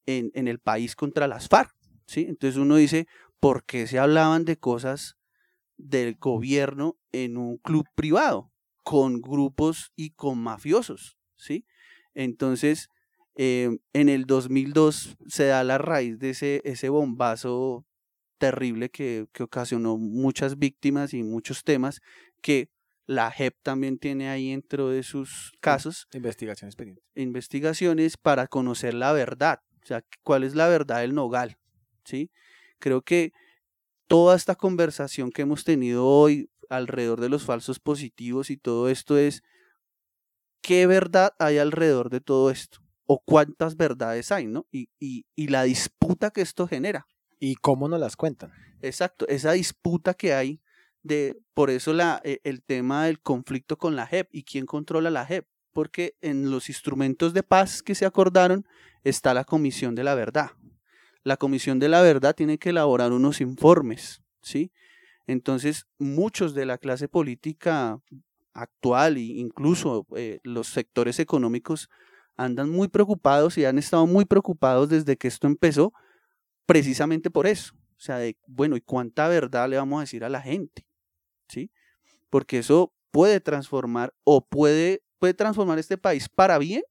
en, 0.06 0.32
en 0.34 0.48
el 0.48 0.60
país 0.60 0.96
contra 0.96 1.28
las 1.28 1.48
FARC. 1.48 1.74
¿sí? 2.06 2.26
Entonces 2.28 2.58
uno 2.58 2.76
dice, 2.76 3.08
¿por 3.40 3.64
qué 3.64 3.88
se 3.88 4.00
hablaban 4.00 4.46
de 4.46 4.58
cosas 4.58 5.16
del 5.78 6.16
gobierno 6.16 6.98
en 7.12 7.38
un 7.38 7.58
club 7.58 7.86
privado, 7.96 8.52
con 8.84 9.22
grupos 9.22 9.92
y 9.96 10.12
con 10.12 10.40
mafiosos? 10.40 11.18
¿sí? 11.36 11.66
Entonces, 12.14 12.90
em, 13.36 13.80
en 13.94 14.10
el 14.10 14.26
2002 14.26 15.18
se 15.28 15.46
da 15.46 15.64
la 15.64 15.78
raíz 15.78 16.20
de 16.20 16.32
ese, 16.32 16.62
ese 16.66 16.90
bombazo 16.90 17.86
terrible 18.38 18.90
que, 18.90 19.28
que 19.34 19.44
ocasionó 19.44 19.98
muchas 19.98 20.58
víctimas 20.58 21.14
y 21.14 21.24
muchos 21.24 21.64
temas 21.64 22.02
que 22.42 22.70
la 23.10 23.32
JEP 23.32 23.56
también 23.64 23.98
tiene 23.98 24.30
ahí 24.30 24.52
dentro 24.52 24.90
de 24.90 25.02
sus 25.02 25.52
casos. 25.60 26.08
Investigaciones 26.14 26.76
pendientes. 26.76 27.04
Investigaciones 27.16 28.18
para 28.18 28.46
conocer 28.46 28.94
la 28.94 29.12
verdad. 29.14 29.62
O 29.82 29.86
sea, 29.88 30.04
cuál 30.22 30.44
es 30.44 30.54
la 30.54 30.68
verdad 30.68 31.00
del 31.00 31.16
nogal. 31.16 31.58
¿sí? 32.04 32.30
Creo 32.80 33.02
que 33.02 33.34
toda 34.08 34.36
esta 34.36 34.56
conversación 34.56 35.32
que 35.32 35.44
hemos 35.44 35.64
tenido 35.64 36.06
hoy 36.06 36.50
alrededor 36.70 37.22
de 37.22 37.30
los 37.30 37.46
falsos 37.46 37.80
positivos 37.80 38.50
y 38.50 38.58
todo 38.58 38.90
esto 38.90 39.18
es 39.18 39.44
qué 40.62 40.88
verdad 40.88 41.34
hay 41.40 41.58
alrededor 41.58 42.10
de 42.10 42.22
todo 42.22 42.52
esto 42.52 42.80
o 43.06 43.20
cuántas 43.24 43.76
verdades 43.76 44.32
hay, 44.32 44.46
¿no? 44.46 44.68
Y, 44.72 44.90
y, 45.00 45.48
la 45.48 45.64
disputa 45.64 46.30
que 46.30 46.42
esto 46.42 46.68
genera. 46.68 47.08
¿Y 47.40 47.56
cómo 47.56 47.90
nos 47.90 48.00
las 48.00 48.16
cuentan? 48.16 48.52
Exacto, 48.84 49.28
esa 49.28 49.54
disputa 49.54 50.14
que 50.14 50.34
hay 50.36 50.62
de, 51.02 51.40
por 51.56 51.72
eso 51.72 51.92
la, 51.94 52.22
e, 52.24 52.40
el 52.44 52.62
tema 52.62 53.06
del 53.06 53.20
conflicto 53.20 53.80
con 53.80 53.96
la 53.96 54.06
JEP 54.06 54.30
y 54.32 54.44
quién 54.44 54.68
controla 54.68 55.10
la 55.10 55.26
JEP, 55.26 55.48
porque 55.74 56.18
en 56.22 56.52
los 56.52 56.70
instrumentos 56.70 57.34
de 57.34 57.42
paz 57.42 57.82
que 57.82 57.96
se 57.96 58.06
acordaron 58.06 58.68
está 59.04 59.34
la 59.34 59.44
Comisión 59.44 59.96
de 59.96 60.04
la 60.04 60.14
Verdad, 60.14 60.52
la 61.24 61.38
Comisión 61.38 61.80
de 61.80 61.90
la 61.90 62.02
Verdad 62.02 62.36
tiene 62.36 62.58
que 62.58 62.70
elaborar 62.70 63.12
unos 63.12 63.42
informes, 63.42 64.22
¿sí? 64.42 64.72
Entonces, 65.28 65.86
muchos 65.98 66.54
de 66.54 66.66
la 66.66 66.78
clase 66.78 67.08
política 67.08 68.02
actual 68.54 69.18
e 69.18 69.22
incluso 69.22 70.08
eh, 70.16 70.40
los 70.44 70.68
sectores 70.68 71.20
económicos 71.20 71.90
andan 72.36 72.70
muy 72.70 72.88
preocupados 72.88 73.58
y 73.58 73.66
han 73.66 73.78
estado 73.78 74.08
muy 74.08 74.26
preocupados 74.26 74.90
desde 74.90 75.18
que 75.18 75.28
esto 75.28 75.46
empezó, 75.46 75.94
precisamente 76.66 77.30
por 77.30 77.48
eso. 77.48 77.74
O 77.76 78.02
sea, 78.02 78.18
de, 78.18 78.38
bueno, 78.48 78.78
¿y 78.78 78.82
cuánta 78.82 79.28
verdad 79.28 79.70
le 79.70 79.78
vamos 79.78 79.98
a 79.98 80.02
decir 80.02 80.24
a 80.24 80.30
la 80.30 80.42
gente? 80.42 80.88
¿Sí? 81.50 81.70
Porque 82.30 82.60
eso 82.60 82.94
puede 83.12 83.42
transformar 83.42 84.14
o 84.24 84.46
puede, 84.46 85.04
puede 85.20 85.34
transformar 85.34 85.80
este 85.80 85.98
país 85.98 86.30
para 86.30 86.58
bien 86.58 86.84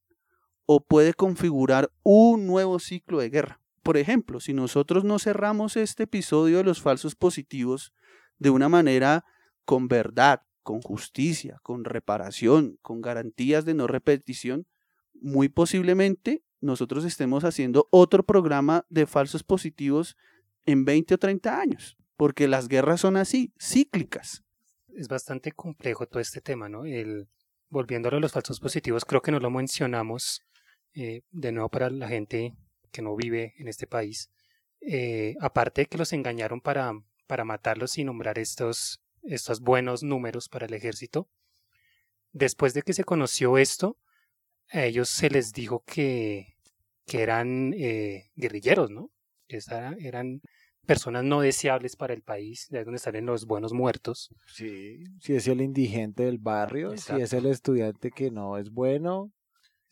o 0.65 0.81
puede 0.81 1.15
configurar 1.15 1.91
un 2.03 2.45
nuevo 2.45 2.77
ciclo 2.77 3.19
de 3.19 3.29
guerra. 3.29 3.58
Por 3.83 3.97
ejemplo, 3.97 4.39
si 4.39 4.53
nosotros 4.53 5.03
no 5.03 5.19
cerramos 5.19 5.77
este 5.77 6.03
episodio 6.03 6.57
de 6.57 6.63
los 6.63 6.81
falsos 6.81 7.15
positivos 7.15 7.93
de 8.37 8.49
una 8.49 8.69
manera 8.69 9.25
con 9.65 9.87
verdad, 9.87 10.43
con 10.63 10.81
justicia, 10.81 11.59
con 11.63 11.85
reparación, 11.85 12.77
con 12.81 13.01
garantías 13.01 13.65
de 13.65 13.73
no 13.73 13.87
repetición, 13.87 14.67
muy 15.13 15.49
posiblemente 15.49 16.43
nosotros 16.61 17.05
estemos 17.05 17.43
haciendo 17.43 17.87
otro 17.91 18.23
programa 18.23 18.85
de 18.89 19.05
falsos 19.05 19.43
positivos 19.43 20.17
en 20.65 20.85
20 20.85 21.15
o 21.15 21.17
30 21.17 21.59
años, 21.59 21.97
porque 22.17 22.47
las 22.47 22.67
guerras 22.67 23.01
son 23.01 23.17
así, 23.17 23.53
cíclicas. 23.59 24.43
Es 24.93 25.07
bastante 25.07 25.51
complejo 25.51 26.05
todo 26.05 26.19
este 26.19 26.41
tema, 26.41 26.67
¿no? 26.67 26.85
El, 26.85 27.29
volviéndolo 27.69 28.17
a 28.17 28.19
los 28.19 28.33
falsos 28.33 28.59
positivos, 28.59 29.05
creo 29.05 29.21
que 29.21 29.31
no 29.31 29.39
lo 29.39 29.49
mencionamos 29.49 30.41
eh, 30.93 31.21
de 31.31 31.51
nuevo 31.51 31.69
para 31.69 31.89
la 31.89 32.07
gente 32.07 32.55
que 32.89 33.01
no 33.01 33.15
vive 33.15 33.53
en 33.57 33.67
este 33.67 33.87
país, 33.87 34.29
eh, 34.81 35.35
aparte 35.41 35.81
de 35.81 35.85
que 35.87 35.97
los 35.97 36.13
engañaron 36.13 36.61
para, 36.61 36.93
para 37.27 37.45
matarlos 37.45 37.97
y 37.97 38.03
nombrar 38.03 38.39
estos 38.39 39.01
estos 39.23 39.61
buenos 39.61 40.03
números 40.03 40.49
para 40.49 40.65
el 40.65 40.73
ejército. 40.73 41.29
Después 42.31 42.73
de 42.73 42.81
que 42.81 42.93
se 42.93 43.03
conoció 43.03 43.57
esto, 43.57 43.97
a 44.71 44.85
ellos 44.85 45.09
se 45.09 45.29
les 45.29 45.51
dijo 45.51 45.83
que, 45.85 46.57
que 47.05 47.21
eran 47.21 47.73
eh, 47.75 48.29
guerrilleros, 48.35 48.91
¿no? 48.91 49.11
Que 49.47 49.59
eran 49.99 50.41
personas 50.85 51.23
no 51.23 51.41
deseables 51.41 51.95
para 51.95 52.13
el 52.13 52.21
país, 52.21 52.67
de 52.69 52.79
ahí 52.79 52.83
donde 52.83 52.99
salen 52.99 53.25
los 53.25 53.45
buenos 53.45 53.73
muertos. 53.73 54.29
Sí, 54.47 55.03
si 55.19 55.35
es 55.35 55.47
el 55.47 55.61
indigente 55.61 56.23
del 56.23 56.37
barrio, 56.37 56.95
si 56.97 57.13
es 57.13 57.33
el 57.33 57.47
estudiante 57.47 58.11
que 58.11 58.31
no 58.31 58.57
es 58.57 58.71
bueno, 58.71 59.31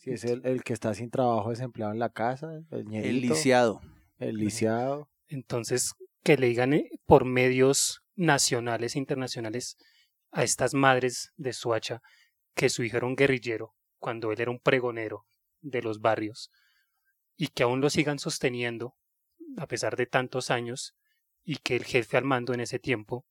si 0.08 0.26
es 0.28 0.32
el, 0.32 0.45
el 0.45 0.64
que 0.64 0.74
está 0.74 0.93
sin 0.93 1.10
trabajo 1.10 1.49
desempleado 1.49 1.93
en 1.93 1.99
la 1.99 2.10
casa, 2.10 2.53
el 2.53 2.66
El 2.72 2.86
ñerito, 2.88 3.34
lisiado. 3.34 3.82
el 4.18 4.38
lisiado. 4.38 5.10
Entonces, 5.28 5.93
que 6.24 6.38
le 6.38 6.47
digan 6.47 6.74
eh, 6.74 6.89
por 7.05 7.26
medios 7.26 8.01
nacionales 8.16 8.95
e 8.95 8.99
internacionales 8.99 9.78
a 10.32 10.43
estas 10.43 10.74
madres 10.74 11.32
de 11.38 11.53
Suacha 11.53 12.01
que 12.55 12.70
su 12.70 12.84
hijo 12.84 12.97
era 12.97 13.05
un 13.05 13.16
guerrillero 13.16 13.76
cuando 13.99 14.32
él 14.32 14.41
era 14.41 14.51
un 14.51 14.60
pregonero 14.60 15.26
de 15.62 15.82
los 15.82 15.99
barrios 15.99 16.51
y 17.36 17.47
que 17.47 17.64
aún 17.64 17.82
lo 17.82 17.89
sigan 17.89 18.20
sosteniendo 18.20 18.95
a 19.58 19.68
pesar 19.68 19.95
de 19.95 20.05
tantos 20.08 20.49
años 20.51 20.95
y 21.43 21.58
que 21.58 21.76
el 21.76 21.86
jefe 21.86 22.18
al 22.18 22.26
mando 22.26 22.53
en 22.53 22.60
ese 22.60 22.80
tiempo 22.80 23.26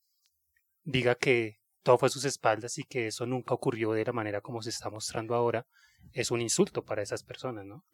diga 0.85 1.17
que 1.17 1.59
todo 1.83 1.99
fue 1.99 2.07
a 2.07 2.11
sus 2.11 2.25
espaldas 2.25 2.79
y 2.79 2.85
que 2.85 3.09
eso 3.09 3.27
nunca 3.27 3.55
ocurrió 3.55 3.93
de 3.93 4.05
la 4.05 4.13
manera 4.13 4.41
como 4.41 4.63
se 4.63 4.71
está 4.71 4.91
mostrando 4.91 5.35
ahora, 5.35 5.67
es 6.13 6.31
un 6.31 6.41
insulto 6.41 6.85
para 6.85 7.03
esas 7.03 7.23
personas, 7.23 7.67
¿no? 7.67 7.85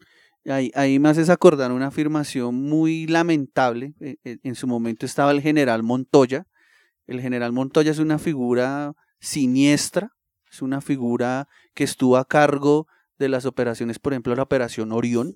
Ahí, 0.45 0.71
ahí 0.75 0.99
me 0.99 1.09
haces 1.09 1.29
acordar 1.29 1.71
una 1.71 1.87
afirmación 1.87 2.55
muy 2.55 3.07
lamentable. 3.07 3.93
Eh, 3.99 4.17
eh, 4.23 4.37
En 4.43 4.55
su 4.55 4.67
momento 4.67 5.05
estaba 5.05 5.31
el 5.31 5.41
general 5.41 5.83
Montoya. 5.83 6.47
El 7.07 7.21
general 7.21 7.51
Montoya 7.51 7.91
es 7.91 7.99
una 7.99 8.19
figura 8.19 8.93
siniestra, 9.19 10.11
es 10.51 10.61
una 10.61 10.81
figura 10.81 11.47
que 11.73 11.83
estuvo 11.83 12.17
a 12.17 12.25
cargo 12.25 12.87
de 13.17 13.29
las 13.29 13.45
operaciones, 13.45 13.99
por 13.99 14.13
ejemplo, 14.13 14.35
la 14.35 14.43
operación 14.43 14.91
Orión, 14.91 15.35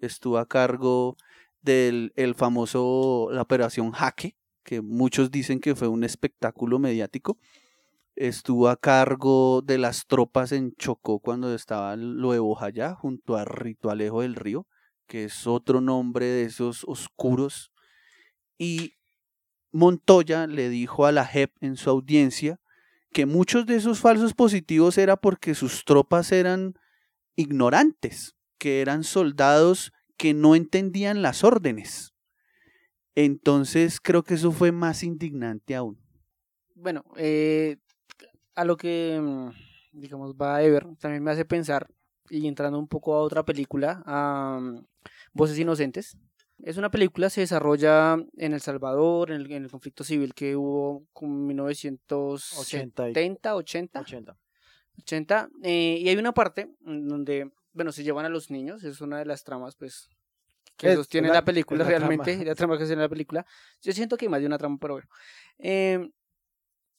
estuvo 0.00 0.38
a 0.38 0.46
cargo 0.46 1.16
del 1.62 2.12
el 2.16 2.34
famoso, 2.34 3.28
la 3.30 3.42
operación 3.42 3.92
Jaque, 3.92 4.36
que 4.64 4.80
muchos 4.80 5.30
dicen 5.30 5.60
que 5.60 5.74
fue 5.74 5.88
un 5.88 6.04
espectáculo 6.04 6.78
mediático. 6.78 7.38
Estuvo 8.20 8.68
a 8.68 8.76
cargo 8.76 9.62
de 9.62 9.78
las 9.78 10.06
tropas 10.06 10.52
en 10.52 10.74
Chocó 10.74 11.20
cuando 11.20 11.54
estaba 11.54 11.96
lo 11.96 12.32
de 12.32 12.94
junto 12.94 13.34
a 13.38 13.46
Ritualejo 13.46 14.20
del 14.20 14.34
Río, 14.34 14.66
que 15.06 15.24
es 15.24 15.46
otro 15.46 15.80
nombre 15.80 16.26
de 16.26 16.42
esos 16.42 16.84
oscuros. 16.86 17.72
Y 18.58 18.92
Montoya 19.72 20.46
le 20.46 20.68
dijo 20.68 21.06
a 21.06 21.12
la 21.12 21.24
JEP 21.24 21.50
en 21.62 21.76
su 21.76 21.88
audiencia 21.88 22.60
que 23.10 23.24
muchos 23.24 23.64
de 23.64 23.76
esos 23.76 24.00
falsos 24.00 24.34
positivos 24.34 24.98
era 24.98 25.16
porque 25.16 25.54
sus 25.54 25.86
tropas 25.86 26.30
eran 26.30 26.74
ignorantes, 27.36 28.34
que 28.58 28.82
eran 28.82 29.02
soldados 29.02 29.92
que 30.18 30.34
no 30.34 30.54
entendían 30.54 31.22
las 31.22 31.42
órdenes. 31.42 32.12
Entonces 33.14 33.98
creo 33.98 34.24
que 34.24 34.34
eso 34.34 34.52
fue 34.52 34.72
más 34.72 35.04
indignante 35.04 35.74
aún. 35.74 35.98
Bueno, 36.74 37.04
eh, 37.16 37.78
a 38.60 38.64
lo 38.64 38.76
que, 38.76 39.18
mm, 39.20 39.50
digamos, 39.92 40.34
va 40.34 40.62
Ever, 40.62 40.86
también 40.98 41.22
me 41.22 41.30
hace 41.30 41.44
pensar, 41.44 41.88
y 42.28 42.46
entrando 42.46 42.78
un 42.78 42.88
poco 42.88 43.14
a 43.14 43.20
otra 43.22 43.44
película, 43.44 44.02
a 44.06 44.58
mm, 44.60 44.84
Voces 45.32 45.58
Inocentes. 45.58 46.16
Es 46.62 46.76
una 46.76 46.90
película, 46.90 47.30
se 47.30 47.40
desarrolla 47.40 48.18
en 48.36 48.52
El 48.52 48.60
Salvador, 48.60 49.30
en 49.30 49.40
el, 49.40 49.50
en 49.50 49.64
el 49.64 49.70
conflicto 49.70 50.04
civil 50.04 50.34
que 50.34 50.56
hubo 50.56 51.06
con 51.14 51.46
1970, 51.46 53.54
80, 53.56 54.00
80. 54.00 54.36
80, 54.98 55.48
eh, 55.62 55.96
y 56.00 56.08
hay 56.10 56.16
una 56.16 56.32
parte 56.32 56.70
en 56.84 57.08
donde, 57.08 57.50
bueno, 57.72 57.92
se 57.92 58.04
llevan 58.04 58.26
a 58.26 58.28
los 58.28 58.50
niños, 58.50 58.84
es 58.84 59.00
una 59.00 59.18
de 59.18 59.24
las 59.24 59.42
tramas, 59.42 59.74
pues, 59.76 60.10
que 60.76 60.94
sostiene 60.94 61.28
la- 61.28 61.34
la, 61.34 61.44
película 61.44 61.84
la 61.84 61.88
realmente, 61.88 62.32
trama. 62.32 62.44
la 62.44 62.54
trama 62.54 62.74
que 62.74 62.80
sostiene 62.80 63.02
la 63.02 63.08
película. 63.08 63.46
Yo 63.80 63.92
siento 63.92 64.18
que 64.18 64.26
hay 64.26 64.28
más 64.28 64.40
de 64.40 64.46
una 64.46 64.58
trama, 64.58 64.76
pero 64.78 64.94
bueno. 64.94 65.08
Eh, 65.58 66.10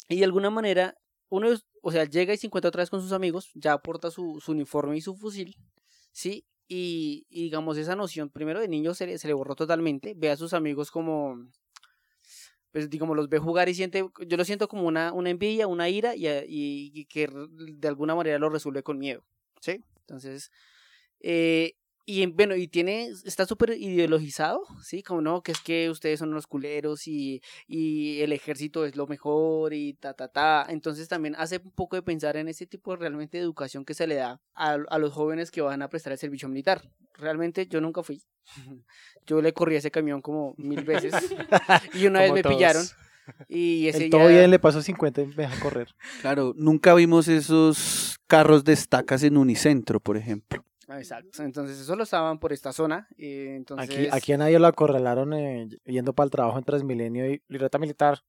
y 0.09 0.18
de 0.18 0.26
alguna 0.26 0.49
manera, 0.49 0.95
uno, 1.32 1.49
o 1.84 1.91
sea, 1.93 2.05
llega 2.05 2.34
y 2.36 2.38
se 2.38 2.47
encuentra 2.47 2.69
otra 2.69 2.84
vez 2.84 2.91
con 2.91 3.01
sus 3.01 3.13
amigos, 3.13 3.51
ya 3.55 3.73
aporta 3.73 4.11
su, 4.11 4.39
su 4.41 4.53
uniforme 4.53 4.97
y 4.97 5.01
su 5.01 5.15
fusil, 5.15 5.57
¿sí? 6.13 6.45
Y, 6.69 7.27
digamos, 7.32 7.77
esa 7.77 7.95
noción, 7.97 8.29
primero 8.32 8.61
de 8.61 8.69
niño 8.69 8.93
se 8.95 9.07
le, 9.07 9.17
se 9.19 9.27
le 9.27 9.34
borró 9.36 9.55
totalmente, 9.55 10.13
ve 10.17 10.32
a 10.32 10.38
sus 10.38 10.53
amigos 10.53 10.91
como, 10.91 11.38
pues 12.71 12.89
digamos, 12.89 13.15
los 13.17 13.27
ve 13.29 13.38
jugar 13.39 13.67
y 13.69 13.73
siente, 13.73 14.05
yo 14.27 14.38
lo 14.38 14.45
siento 14.45 14.67
como 14.67 14.84
una, 14.88 15.11
una 15.13 15.29
envidia, 15.29 15.67
una 15.67 15.89
ira 15.89 16.15
y, 16.15 16.27
y- 16.27 16.91
y 16.93 17.05
que 17.05 17.27
de 17.27 17.88
alguna 17.88 18.15
manera 18.15 18.39
lo 18.39 18.49
resuelve 18.49 18.84
con 18.84 18.97
miedo, 18.97 19.23
¿sí? 19.59 19.84
Entonces, 20.01 20.51
eh, 21.21 21.75
y 22.05 22.23
en- 22.23 22.35
bueno, 22.35 22.55
y 22.55 22.67
tiene, 22.67 23.07
está 23.25 23.45
súper 23.45 23.71
ideologizado, 23.77 24.61
¿sí? 24.83 25.03
Como 25.03 25.21
no, 25.21 25.41
que 25.43 25.51
es 25.51 25.59
que 25.61 25.89
ustedes 25.89 26.19
son 26.19 26.29
unos 26.29 26.47
culeros 26.47 27.07
y, 27.07 27.41
y 27.67 28.19
el 28.21 28.31
ejército 28.33 28.85
es 28.85 28.95
lo 28.95 29.07
mejor 29.07 29.73
y 29.73 29.93
ta, 29.93 30.13
ta, 30.13 30.27
ta. 30.27 30.65
Entonces 30.69 31.07
también 31.07 31.35
hace 31.37 31.61
un 31.63 31.71
poco 31.71 31.95
de 31.95 32.01
pensar 32.01 32.37
en 32.37 32.47
ese 32.47 32.65
tipo 32.67 32.91
de 32.91 32.97
realmente 32.97 33.37
de 33.37 33.43
educación 33.43 33.85
que 33.85 33.93
se 33.93 34.07
le 34.07 34.15
da 34.15 34.41
a, 34.53 34.73
a 34.89 34.97
los 34.97 35.13
jóvenes 35.13 35.51
que 35.51 35.61
van 35.61 35.81
a 35.81 35.89
prestar 35.89 36.13
el 36.13 36.19
servicio 36.19 36.49
militar. 36.49 36.81
Realmente 37.13 37.67
yo 37.67 37.81
nunca 37.81 38.03
fui. 38.03 38.21
Yo 39.27 39.41
le 39.41 39.53
corrí 39.53 39.75
a 39.75 39.77
ese 39.77 39.91
camión 39.91 40.21
como 40.21 40.55
mil 40.57 40.83
veces 40.83 41.13
y 41.93 42.07
una 42.07 42.21
vez 42.21 42.33
me 42.33 42.41
todos. 42.41 42.55
pillaron. 42.55 42.85
Y 43.47 43.87
ese 43.87 44.09
ya... 44.09 44.17
todo 44.17 44.27
bien 44.27 44.49
le 44.49 44.57
pasó 44.59 44.81
50 44.81 45.21
y 45.21 45.27
me 45.27 45.35
deja 45.43 45.59
correr. 45.59 45.87
Claro, 46.21 46.53
nunca 46.57 46.93
vimos 46.95 47.27
esos 47.27 48.17
carros 48.27 48.63
de 48.63 48.73
estacas 48.73 49.21
en 49.23 49.37
Unicentro, 49.37 49.99
por 49.99 50.17
ejemplo. 50.17 50.65
Exacto. 50.97 51.43
Entonces 51.43 51.79
eso 51.79 51.95
lo 51.95 52.03
estaban 52.03 52.39
por 52.39 52.53
esta 52.53 52.73
zona. 52.73 53.07
eh, 53.17 53.53
entonces... 53.55 53.89
Aquí, 53.89 54.07
aquí 54.11 54.33
a 54.33 54.37
nadie 54.37 54.59
lo 54.59 54.67
acorralaron 54.67 55.33
eh, 55.33 55.67
yendo 55.85 56.13
para 56.13 56.25
el 56.25 56.31
trabajo 56.31 56.57
en 56.57 56.63
Transmilenio 56.63 57.29
y 57.31 57.41
libreta 57.47 57.77
militar. 57.77 58.23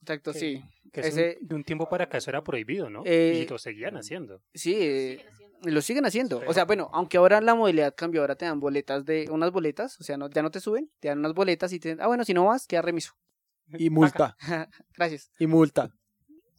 Exacto, 0.00 0.32
Que- 0.32 0.38
sí. 0.38 0.64
Que 0.92 1.00
es 1.00 1.06
un- 1.06 1.12
Ese- 1.20 1.38
de 1.40 1.54
un 1.54 1.64
tiempo 1.64 1.88
para 1.88 2.04
acá 2.04 2.18
eso 2.18 2.30
era 2.30 2.44
prohibido, 2.44 2.88
¿no? 2.90 3.02
Eh, 3.04 3.42
y 3.44 3.48
lo 3.50 3.58
seguían 3.58 3.96
haciendo. 3.96 4.40
Sí, 4.54 4.74
eh, 4.78 5.16
Siguen 5.18 5.32
haciendo. 5.32 5.70
lo 5.70 5.80
siguen 5.82 6.06
haciendo. 6.06 6.42
O 6.46 6.52
sea, 6.52 6.64
bueno, 6.66 6.88
aunque 6.92 7.16
ahora 7.16 7.40
la 7.40 7.54
modalidad 7.56 7.94
cambió, 7.96 8.20
ahora 8.20 8.36
te 8.36 8.44
dan 8.44 8.60
boletas 8.60 9.04
de 9.04 9.26
unas 9.30 9.50
boletas, 9.50 9.98
o 10.00 10.04
sea, 10.04 10.16
no, 10.16 10.30
ya 10.30 10.42
no 10.42 10.50
te 10.52 10.60
suben, 10.60 10.90
te 11.00 11.08
dan 11.08 11.18
unas 11.18 11.34
boletas 11.34 11.72
y 11.72 11.80
te 11.80 11.96
ah, 11.98 12.06
bueno, 12.06 12.24
si 12.24 12.32
no 12.34 12.44
vas, 12.44 12.66
queda 12.68 12.82
remiso. 12.82 13.12
Y 13.78 13.88
multa, 13.90 14.36
Gracias. 14.96 15.30
y 15.38 15.46
multa. 15.46 15.90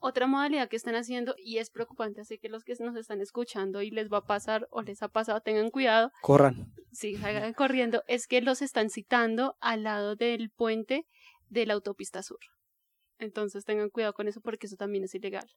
Otra 0.08 0.28
modalidad 0.28 0.70
que 0.70 0.76
están 0.76 0.94
haciendo 0.94 1.34
y 1.38 1.58
es 1.58 1.72
preocupante, 1.72 2.22
así 2.22 2.38
que 2.38 2.48
los 2.48 2.64
que 2.64 2.76
nos 2.80 2.96
están 2.96 3.22
escuchando 3.22 3.82
y 3.82 3.90
les 3.90 4.08
va 4.12 4.20
a 4.20 4.26
pasar 4.26 4.68
o 4.70 4.84
les 4.84 5.02
ha 5.02 5.08
pasado, 5.08 5.42
tengan 5.42 5.72
cuidado, 5.72 6.12
Corran. 6.22 6.72
sí, 6.92 7.16
salgan 7.16 7.54
corriendo, 7.54 8.04
es 8.08 8.28
que 8.28 8.40
los 8.42 8.62
están 8.62 8.92
citando 8.92 9.56
al 9.62 9.82
lado 9.82 10.16
del 10.16 10.52
puente 10.52 11.08
de 11.50 11.66
la 11.66 11.74
autopista 11.74 12.22
sur. 12.22 12.38
Entonces 13.18 13.66
tengan 13.66 13.90
cuidado 13.90 14.14
con 14.14 14.28
eso 14.28 14.42
porque 14.42 14.68
eso 14.68 14.76
también 14.76 15.04
es 15.06 15.16
ilegal. 15.16 15.50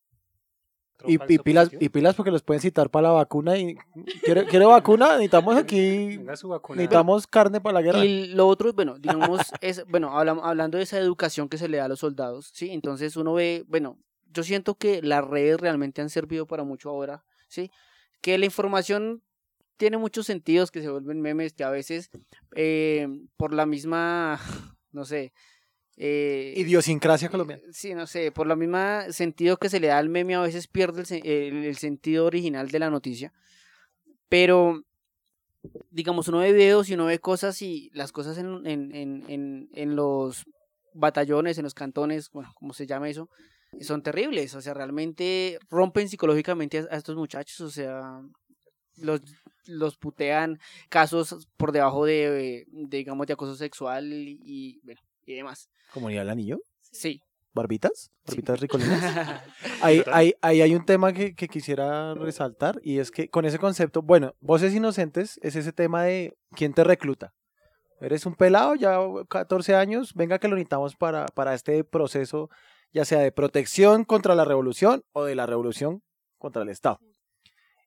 Y, 1.07 1.18
pilas, 1.38 1.70
y 1.78 1.90
pilas 1.90 2.16
porque 2.16 2.30
los 2.32 2.42
pueden 2.42 2.61
citar 2.62 2.88
para 2.90 3.09
la 3.09 3.14
vacuna. 3.14 3.57
y 3.59 3.76
¿Quiere, 4.24 4.46
quiere 4.46 4.64
vacuna? 4.64 5.11
Necesitamos 5.12 5.57
aquí, 5.57 6.18
necesitamos 6.18 7.26
carne 7.26 7.61
para 7.61 7.74
la 7.74 7.82
guerra. 7.82 8.05
Y 8.05 8.28
lo 8.28 8.49
otro, 8.49 8.72
bueno, 8.72 8.99
digamos, 8.99 9.42
es, 9.61 9.84
bueno, 9.86 10.11
hablam- 10.18 10.40
hablando 10.42 10.78
de 10.78 10.84
esa 10.84 10.99
educación 10.99 11.49
que 11.49 11.59
se 11.59 11.68
le 11.68 11.76
da 11.76 11.84
a 11.84 11.88
los 11.88 12.01
soldados, 12.01 12.51
¿sí? 12.53 12.70
Entonces 12.70 13.16
uno 13.16 13.34
ve, 13.34 13.64
bueno, 13.68 13.96
yo 14.33 14.43
siento 14.43 14.76
que 14.76 15.03
las 15.03 15.24
redes 15.24 15.61
realmente 15.61 16.03
han 16.03 16.11
servido 16.11 16.47
para 16.47 16.64
mucho 16.64 16.91
ahora, 16.91 17.24
¿sí? 17.49 17.70
Que 18.20 18.39
la 18.39 18.45
información 18.47 19.22
tiene 19.76 19.97
muchos 19.99 20.26
sentidos 20.26 20.70
que 20.70 20.83
se 20.83 20.91
vuelven 20.91 21.20
memes 21.20 21.53
que 21.55 21.64
a 21.64 21.70
veces 21.70 22.11
eh, 22.57 23.07
por 23.37 23.53
la 23.55 23.64
misma, 23.66 24.39
no 24.93 25.05
sé, 25.05 25.33
eh, 25.97 26.55
Idiosincrasia 26.57 27.29
colombiana. 27.29 27.62
Sí, 27.72 27.95
no 27.95 28.07
sé, 28.07 28.31
por 28.33 28.47
la 28.47 28.55
misma 28.57 29.11
sentido 29.12 29.57
que 29.57 29.68
se 29.68 29.81
le 29.81 29.89
da 29.89 29.99
al 29.99 30.09
meme 30.09 30.35
a 30.37 30.41
veces 30.41 30.68
pierde 30.68 31.03
el, 31.16 31.26
el- 31.26 31.64
el 31.64 31.76
sentido 31.76 32.26
original 32.26 32.68
de 32.70 32.79
la 32.79 32.91
noticia. 32.91 33.33
Pero, 34.29 34.83
digamos, 35.91 36.29
uno 36.29 36.39
ve 36.39 36.53
videos 36.53 36.89
y 36.89 36.95
uno 36.95 37.07
ve 37.07 37.18
cosas 37.18 37.61
y 37.62 37.91
las 37.95 38.12
cosas 38.12 38.39
en, 38.39 38.66
en, 38.66 38.95
en, 38.95 39.24
en, 39.29 39.68
en 39.74 39.97
los 39.97 40.45
batallones, 40.95 41.59
en 41.59 41.64
los 41.64 41.74
cantones, 41.74 42.31
bueno, 42.31 42.53
como 42.55 42.72
se 42.72 42.87
llama 42.87 43.09
eso, 43.09 43.29
son 43.80 44.02
terribles. 44.02 44.54
O 44.54 44.60
sea, 44.60 44.74
realmente 44.74 45.58
rompen 45.70 46.08
psicológicamente 46.08 46.78
a, 46.78 46.86
a 46.90 46.96
estos 46.96 47.16
muchachos. 47.16 47.60
O 47.60 47.70
sea, 47.70 48.20
los, 48.96 49.20
los 49.66 49.96
putean 49.96 50.58
casos 50.88 51.48
por 51.56 51.72
debajo 51.72 52.04
de, 52.04 52.66
de, 52.66 52.66
digamos, 52.88 53.26
de 53.26 53.32
acoso 53.34 53.54
sexual 53.54 54.12
y, 54.12 54.80
bueno, 54.82 55.00
y 55.26 55.34
demás. 55.34 55.68
Comunidad 55.92 56.22
del 56.22 56.30
Anillo. 56.30 56.60
Sí. 56.80 57.22
¿Barbitas? 57.54 58.10
Sí. 58.24 58.36
¿Barbitas 58.36 58.60
ricolinas? 58.60 59.42
Ahí, 59.82 60.02
ahí, 60.12 60.34
ahí 60.42 60.60
hay 60.60 60.74
un 60.74 60.84
tema 60.84 61.12
que, 61.12 61.34
que 61.34 61.48
quisiera 61.48 62.14
resaltar 62.14 62.80
y 62.82 62.98
es 62.98 63.10
que 63.10 63.28
con 63.28 63.44
ese 63.44 63.58
concepto, 63.58 64.02
bueno, 64.02 64.34
Voces 64.40 64.74
Inocentes 64.74 65.38
es 65.42 65.54
ese 65.54 65.72
tema 65.72 66.02
de 66.02 66.36
quién 66.56 66.74
te 66.74 66.82
recluta. 66.82 67.32
Eres 68.00 68.26
un 68.26 68.34
pelado, 68.34 68.74
ya 68.74 68.98
14 69.28 69.74
años, 69.74 70.14
venga 70.14 70.38
que 70.38 70.48
lo 70.48 70.56
necesitamos 70.56 70.96
para, 70.96 71.26
para 71.26 71.54
este 71.54 71.84
proceso 71.84 72.50
ya 72.93 73.05
sea 73.05 73.20
de 73.20 73.32
protección 73.32 74.05
contra 74.05 74.34
la 74.34 74.45
revolución 74.45 75.03
o 75.12 75.24
de 75.24 75.34
la 75.34 75.47
revolución 75.47 76.03
contra 76.39 76.62
el 76.62 76.68
Estado. 76.68 77.01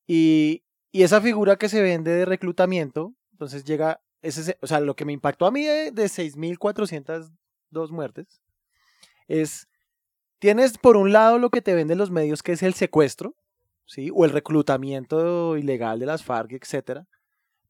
Y, 0.08 0.64
esa 0.94 1.22
figura 1.22 1.56
que 1.56 1.70
se 1.70 1.82
vende 1.82 2.12
de 2.12 2.26
reclutamiento, 2.26 3.14
entonces 3.32 3.64
llega, 3.64 4.02
ese, 4.22 4.58
o 4.62 4.68
sea, 4.68 4.82
lo 4.82 4.94
que 4.94 5.06
me 5.06 5.14
impactó 5.14 5.46
a 5.46 5.52
mí 5.52 5.64
de, 5.64 5.92
de 5.92 6.06
6.402 6.06 7.92
muertes 7.92 8.42
es, 9.30 9.70
tienes 10.40 10.78
por 10.78 10.98
un 10.98 11.14
lado 11.14 11.40
lo 11.40 11.50
que 11.50 11.62
te 11.62 11.74
venden 11.74 11.98
los 11.98 12.12
medios, 12.12 12.44
que 12.44 12.52
es 12.52 12.62
el 12.62 12.74
secuestro, 12.74 13.36
¿sí? 13.86 14.10
O 14.14 14.26
el 14.26 14.32
reclutamiento 14.32 15.56
ilegal 15.58 16.00
de 16.00 16.08
las 16.08 16.24
FARC, 16.24 16.52
etcétera. 16.52 17.08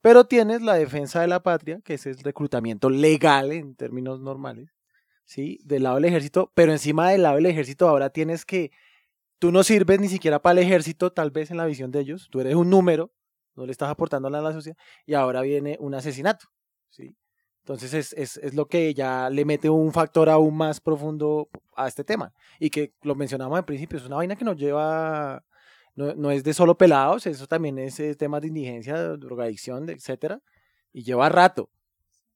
Pero 0.01 0.25
tienes 0.25 0.63
la 0.63 0.73
defensa 0.73 1.21
de 1.21 1.27
la 1.27 1.43
patria, 1.43 1.79
que 1.83 1.93
es 1.93 2.07
el 2.07 2.17
reclutamiento 2.17 2.89
legal 2.89 3.51
en 3.51 3.75
términos 3.75 4.19
normales, 4.19 4.71
¿sí? 5.25 5.59
Del 5.63 5.83
lado 5.83 5.95
del 5.95 6.05
ejército, 6.05 6.51
pero 6.53 6.71
encima 6.71 7.09
del 7.09 7.23
lado 7.23 7.35
del 7.35 7.45
ejército 7.45 7.87
ahora 7.87 8.09
tienes 8.09 8.45
que, 8.45 8.71
tú 9.39 9.51
no 9.51 9.63
sirves 9.63 9.99
ni 9.99 10.07
siquiera 10.07 10.41
para 10.41 10.59
el 10.59 10.65
ejército, 10.65 11.11
tal 11.11 11.31
vez 11.31 11.51
en 11.51 11.57
la 11.57 11.65
visión 11.65 11.91
de 11.91 12.01
ellos, 12.01 12.27
tú 12.31 12.39
eres 12.41 12.55
un 12.55 12.69
número, 12.69 13.11
no 13.55 13.65
le 13.65 13.71
estás 13.71 13.89
aportando 13.89 14.29
nada 14.29 14.47
a 14.47 14.49
la 14.49 14.55
sociedad, 14.55 14.77
y 15.05 15.13
ahora 15.13 15.41
viene 15.41 15.77
un 15.79 15.93
asesinato, 15.93 16.47
¿sí? 16.89 17.15
Entonces 17.63 17.93
es, 17.93 18.13
es, 18.13 18.37
es, 18.37 18.53
lo 18.55 18.67
que 18.67 18.93
ya 18.93 19.29
le 19.29 19.45
mete 19.45 19.69
un 19.69 19.93
factor 19.93 20.29
aún 20.29 20.57
más 20.57 20.81
profundo 20.81 21.47
a 21.75 21.87
este 21.87 22.03
tema. 22.03 22.33
Y 22.59 22.71
que 22.71 22.95
lo 23.03 23.13
mencionamos 23.13 23.55
al 23.55 23.65
principio, 23.65 23.99
es 23.99 24.05
una 24.05 24.15
vaina 24.15 24.35
que 24.35 24.45
nos 24.45 24.57
lleva, 24.57 25.43
no, 25.95 26.15
no 26.15 26.31
es 26.31 26.43
de 26.43 26.53
solo 26.55 26.75
pelados, 26.75 27.27
eso 27.27 27.45
también 27.47 27.77
es 27.77 27.99
eh, 27.99 28.15
temas 28.15 28.41
de 28.41 28.47
indigencia, 28.47 28.97
drogadicción, 29.15 29.89
etcétera, 29.89 30.41
y 30.91 31.03
lleva 31.03 31.29
rato. 31.29 31.69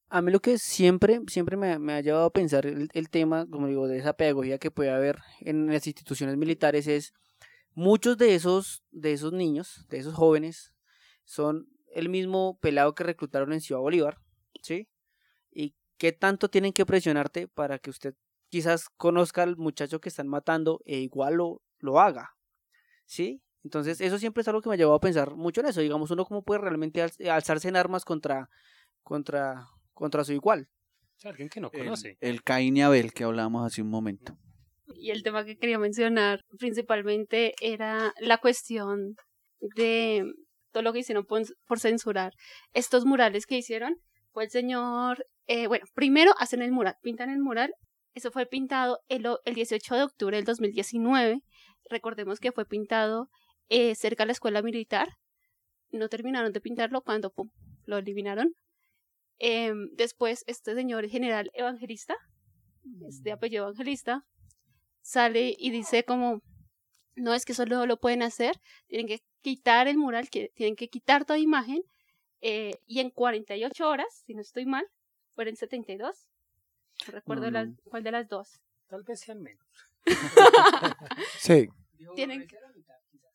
A 0.09 0.21
mí 0.21 0.31
lo 0.31 0.39
que 0.39 0.57
siempre, 0.57 1.21
siempre 1.27 1.57
me, 1.57 1.79
me 1.79 1.93
ha 1.93 2.01
llevado 2.01 2.25
a 2.25 2.33
pensar 2.33 2.65
el, 2.65 2.89
el, 2.93 3.09
tema, 3.09 3.47
como 3.49 3.67
digo, 3.67 3.87
de 3.87 3.97
esa 3.97 4.13
pedagogía 4.13 4.59
que 4.59 4.71
puede 4.71 4.91
haber 4.91 5.19
en 5.39 5.67
las 5.67 5.87
instituciones 5.87 6.37
militares 6.37 6.87
es 6.87 7.13
muchos 7.73 8.17
de 8.17 8.35
esos, 8.35 8.83
de 8.91 9.13
esos 9.13 9.33
niños, 9.33 9.85
de 9.89 9.97
esos 9.97 10.13
jóvenes, 10.13 10.73
son 11.23 11.67
el 11.93 12.09
mismo 12.09 12.59
pelado 12.59 12.93
que 12.93 13.03
reclutaron 13.03 13.51
en 13.53 13.61
Ciudad 13.61 13.81
Bolívar, 13.81 14.19
¿sí? 14.61 14.87
y 15.51 15.75
qué 15.97 16.11
tanto 16.11 16.49
tienen 16.49 16.73
que 16.73 16.85
presionarte 16.85 17.47
para 17.47 17.79
que 17.79 17.89
usted 17.89 18.15
quizás 18.49 18.89
conozca 18.89 19.43
al 19.43 19.57
muchacho 19.57 19.99
que 19.99 20.09
están 20.09 20.27
matando 20.27 20.81
e 20.85 20.97
igual 20.99 21.35
lo, 21.35 21.61
lo 21.79 21.99
haga. 21.99 22.35
¿Sí? 23.05 23.41
Entonces, 23.63 24.01
eso 24.01 24.19
siempre 24.19 24.41
es 24.41 24.47
algo 24.47 24.61
que 24.61 24.69
me 24.69 24.75
ha 24.75 24.77
llevado 24.77 24.97
a 24.97 25.01
pensar 25.01 25.35
mucho 25.35 25.61
en 25.61 25.67
eso. 25.67 25.81
Digamos, 25.81 26.11
uno 26.11 26.25
cómo 26.25 26.43
puede 26.43 26.61
realmente 26.61 27.01
alzarse 27.01 27.67
en 27.67 27.75
armas 27.75 28.05
contra, 28.05 28.49
contra, 29.01 29.67
contra 29.95 30.23
su 30.23 30.33
igual. 30.33 30.67
Alguien 31.23 31.49
que 31.49 31.59
no 31.59 31.71
conoce. 31.71 32.17
El, 32.21 32.35
el 32.35 32.43
Caín 32.43 32.77
y 32.77 32.83
Abel 32.83 33.11
que 33.11 33.23
hablábamos 33.23 33.65
hace 33.65 33.81
un 33.81 33.89
momento. 33.89 34.37
Y 34.93 35.09
el 35.09 35.23
tema 35.23 35.43
que 35.43 35.57
quería 35.57 35.79
mencionar 35.79 36.41
principalmente 36.59 37.55
era 37.59 38.13
la 38.19 38.37
cuestión 38.37 39.15
de 39.59 40.31
todo 40.71 40.83
lo 40.83 40.93
que 40.93 40.99
hicieron 40.99 41.25
por, 41.25 41.41
por 41.65 41.79
censurar 41.79 42.33
estos 42.73 43.05
murales 43.05 43.47
que 43.47 43.57
hicieron. 43.57 43.95
Fue 44.31 44.43
el 44.43 44.51
señor 44.51 45.25
eh, 45.47 45.67
bueno, 45.67 45.85
primero 45.93 46.33
hacen 46.39 46.61
el 46.61 46.71
mural, 46.71 46.95
pintan 47.01 47.29
el 47.29 47.39
mural. 47.39 47.73
Eso 48.13 48.31
fue 48.31 48.45
pintado 48.45 48.99
el, 49.09 49.27
el 49.45 49.55
18 49.55 49.95
de 49.95 50.03
octubre 50.03 50.37
del 50.37 50.45
2019. 50.45 51.41
Recordemos 51.89 52.39
que 52.39 52.51
fue 52.51 52.65
pintado 52.65 53.29
eh, 53.69 53.95
cerca 53.95 54.23
de 54.23 54.27
la 54.27 54.33
escuela 54.33 54.61
militar. 54.61 55.09
No 55.91 56.09
terminaron 56.09 56.51
de 56.51 56.61
pintarlo 56.61 57.01
cuando 57.01 57.31
pum, 57.31 57.49
lo 57.85 57.97
eliminaron. 57.97 58.55
Eh, 59.39 59.73
después, 59.93 60.43
este 60.47 60.75
señor 60.75 61.07
general 61.09 61.51
evangelista, 61.53 62.15
este 63.07 63.31
apellido 63.31 63.65
evangelista, 63.65 64.25
sale 65.01 65.55
y 65.57 65.71
dice 65.71 66.03
como, 66.03 66.41
no 67.15 67.33
es 67.33 67.45
que 67.45 67.53
solo 67.53 67.85
lo 67.85 67.99
pueden 67.99 68.23
hacer, 68.23 68.59
tienen 68.87 69.07
que 69.07 69.21
quitar 69.41 69.87
el 69.87 69.97
mural, 69.97 70.29
que 70.29 70.51
tienen 70.55 70.75
que 70.75 70.89
quitar 70.89 71.25
toda 71.25 71.39
imagen, 71.39 71.83
eh, 72.41 72.79
y 72.85 72.99
en 72.99 73.09
48 73.09 73.87
horas, 73.87 74.23
si 74.25 74.33
no 74.33 74.41
estoy 74.41 74.65
mal, 74.65 74.85
fueron 75.33 75.55
72. 75.55 76.27
No 77.07 77.13
recuerdo 77.13 77.51
no. 77.51 77.75
cuál 77.85 78.03
de 78.03 78.11
las 78.11 78.27
dos. 78.27 78.61
Tal 78.87 79.03
vez 79.03 79.19
sean 79.19 79.41
menos. 79.41 79.65
Sí, 81.39 81.67
Tienen, 82.15 82.47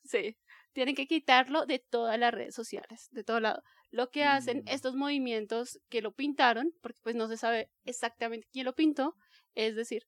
sí, 0.05 0.37
tienen 0.73 0.95
que 0.95 1.07
quitarlo 1.07 1.65
de 1.65 1.79
todas 1.79 2.17
las 2.17 2.33
redes 2.33 2.55
sociales, 2.55 3.09
de 3.11 3.23
todo 3.23 3.39
lado. 3.39 3.61
Lo 3.91 4.09
que 4.09 4.23
hacen 4.23 4.59
Mm. 4.59 4.67
estos 4.67 4.95
movimientos 4.95 5.79
que 5.89 6.01
lo 6.01 6.11
pintaron, 6.13 6.73
porque 6.81 6.99
pues 7.03 7.15
no 7.15 7.27
se 7.27 7.37
sabe 7.37 7.69
exactamente 7.85 8.47
quién 8.51 8.65
lo 8.65 8.73
pintó, 8.73 9.15
es 9.53 9.75
decir, 9.75 10.07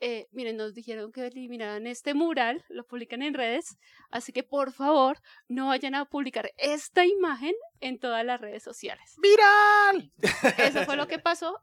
eh, 0.00 0.26
miren, 0.30 0.56
nos 0.58 0.74
dijeron 0.74 1.10
que 1.10 1.26
eliminaran 1.26 1.86
este 1.86 2.12
mural, 2.14 2.64
lo 2.68 2.84
publican 2.86 3.22
en 3.22 3.34
redes, 3.34 3.78
así 4.10 4.30
que 4.32 4.42
por 4.42 4.72
favor 4.72 5.20
no 5.48 5.68
vayan 5.68 5.94
a 5.94 6.04
publicar 6.04 6.52
esta 6.58 7.04
imagen 7.06 7.54
en 7.80 7.98
todas 7.98 8.24
las 8.24 8.40
redes 8.40 8.62
sociales. 8.62 9.14
¡Viral! 9.20 10.12
Eso 10.58 10.84
fue 10.84 10.96
lo 10.96 11.06
que 11.08 11.18
pasó. 11.18 11.60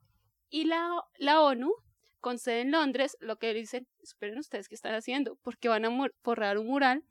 Y 0.50 0.66
la, 0.66 1.04
la 1.18 1.42
ONU, 1.42 1.74
con 2.20 2.40
sede 2.40 2.62
en 2.62 2.72
Londres, 2.72 3.18
lo 3.20 3.38
que 3.38 3.54
dicen, 3.54 3.88
esperen 4.02 4.38
ustedes 4.40 4.68
qué 4.68 4.76
están 4.76 4.96
haciendo, 4.96 5.38
porque 5.44 5.70
van 5.70 5.86
a 5.86 6.10
forrar 6.24 6.58
un 6.58 6.68
mural 6.68 7.04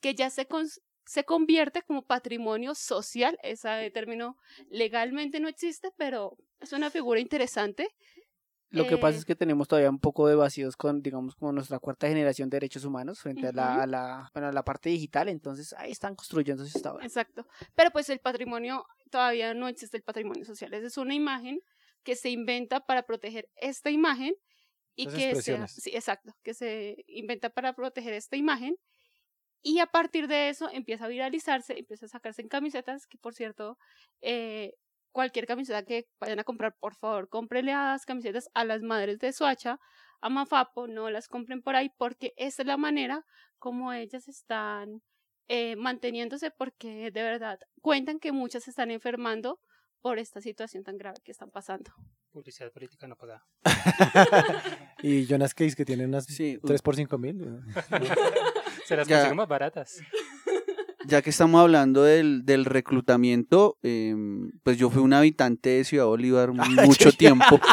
que 0.00 0.14
ya 0.14 0.28
se, 0.30 0.46
se 1.06 1.24
convierte 1.24 1.82
como 1.82 2.02
patrimonio 2.02 2.74
social. 2.74 3.38
Ese 3.42 3.90
término 3.92 4.36
legalmente 4.68 5.40
no 5.40 5.48
existe, 5.48 5.90
pero 5.96 6.36
es 6.60 6.72
una 6.72 6.90
figura 6.90 7.20
interesante. 7.20 7.88
Lo 8.70 8.86
que 8.88 8.98
pasa 8.98 9.16
Eh, 9.16 9.20
es 9.20 9.24
que 9.24 9.36
tenemos 9.36 9.68
todavía 9.68 9.88
un 9.88 10.00
poco 10.00 10.26
de 10.26 10.34
vacíos 10.34 10.76
con, 10.76 11.00
digamos, 11.00 11.36
como 11.36 11.52
nuestra 11.52 11.78
cuarta 11.78 12.08
generación 12.08 12.50
de 12.50 12.56
derechos 12.56 12.84
humanos 12.84 13.20
frente 13.20 13.46
a, 13.46 13.52
la, 13.52 13.82
a, 13.82 13.86
la, 13.86 14.30
bueno, 14.34 14.48
a 14.48 14.52
la 14.52 14.64
parte 14.64 14.90
digital, 14.90 15.28
entonces 15.28 15.72
ahí 15.74 15.92
están 15.92 16.16
construyendo 16.16 16.64
ese 16.64 16.76
estado. 16.76 17.00
Exacto. 17.00 17.46
Pero 17.76 17.90
pues 17.92 18.10
el 18.10 18.18
patrimonio, 18.18 18.84
todavía 19.10 19.54
no 19.54 19.68
existe 19.68 19.96
el 19.96 20.02
patrimonio 20.02 20.44
social. 20.44 20.74
Esa 20.74 20.88
es 20.88 20.96
una 20.98 21.14
imagen 21.14 21.60
que 22.02 22.16
se 22.16 22.30
inventa 22.30 22.80
para 22.80 23.04
proteger 23.04 23.48
esta 23.54 23.90
imagen 23.90 24.34
y 24.96 25.06
Las 25.06 25.14
que 25.14 25.36
sea, 25.36 25.60
expresiones. 25.60 25.72
sí, 25.76 25.90
exacto, 25.94 26.32
que 26.42 26.52
se 26.54 27.04
inventa 27.06 27.50
para 27.50 27.72
proteger 27.74 28.14
esta 28.14 28.36
imagen 28.36 28.76
y 29.66 29.80
a 29.80 29.86
partir 29.86 30.28
de 30.28 30.48
eso 30.48 30.70
empieza 30.72 31.06
a 31.06 31.08
viralizarse, 31.08 31.76
empieza 31.76 32.06
a 32.06 32.08
sacarse 32.08 32.40
en 32.40 32.46
camisetas, 32.46 33.08
que 33.08 33.18
por 33.18 33.34
cierto, 33.34 33.78
eh, 34.20 34.74
cualquier 35.10 35.44
camiseta 35.44 35.82
que 35.82 36.06
vayan 36.20 36.38
a 36.38 36.44
comprar, 36.44 36.76
por 36.78 36.94
favor, 36.94 37.28
cómprenle 37.28 37.72
las 37.72 38.04
camisetas 38.04 38.48
a 38.54 38.64
las 38.64 38.82
madres 38.82 39.18
de 39.18 39.32
Soacha, 39.32 39.80
a 40.20 40.28
Mafapo, 40.28 40.86
no 40.86 41.10
las 41.10 41.26
compren 41.26 41.62
por 41.62 41.74
ahí 41.74 41.90
porque 41.98 42.32
esa 42.36 42.62
es 42.62 42.68
la 42.68 42.76
manera 42.76 43.24
como 43.58 43.92
ellas 43.92 44.28
están 44.28 45.02
eh, 45.48 45.74
manteniéndose 45.74 46.52
porque 46.52 47.10
de 47.10 47.22
verdad 47.24 47.58
cuentan 47.80 48.20
que 48.20 48.30
muchas 48.30 48.62
se 48.62 48.70
están 48.70 48.92
enfermando 48.92 49.58
por 50.00 50.20
esta 50.20 50.40
situación 50.40 50.84
tan 50.84 50.96
grave 50.96 51.18
que 51.24 51.32
están 51.32 51.50
pasando. 51.50 51.90
Publicidad 52.30 52.70
política 52.70 53.08
no 53.08 53.16
pagada. 53.16 53.44
Y 55.02 55.26
Jonas 55.26 55.54
Case 55.54 55.74
que 55.74 55.84
tiene 55.84 56.04
unas 56.04 56.26
Sí, 56.26 56.60
3 56.64 56.82
por 56.82 56.94
5 56.94 57.18
mil. 57.18 57.62
Se 58.86 58.96
las 58.96 59.06
Ya. 59.08 59.16
consiguen 59.16 59.36
más 59.36 59.48
baratas. 59.48 59.98
ya 61.06 61.22
que 61.22 61.30
estamos 61.30 61.60
hablando 61.60 62.02
del, 62.02 62.44
del 62.44 62.64
reclutamiento, 62.64 63.78
em, 63.82 64.50
pues 64.62 64.76
yo 64.78 64.90
fui 64.90 65.02
un 65.02 65.12
habitante 65.12 65.70
de 65.70 65.84
Ciudad 65.84 66.06
Bolívar 66.06 66.52
mucho 66.52 67.12
tiempo. 67.12 67.60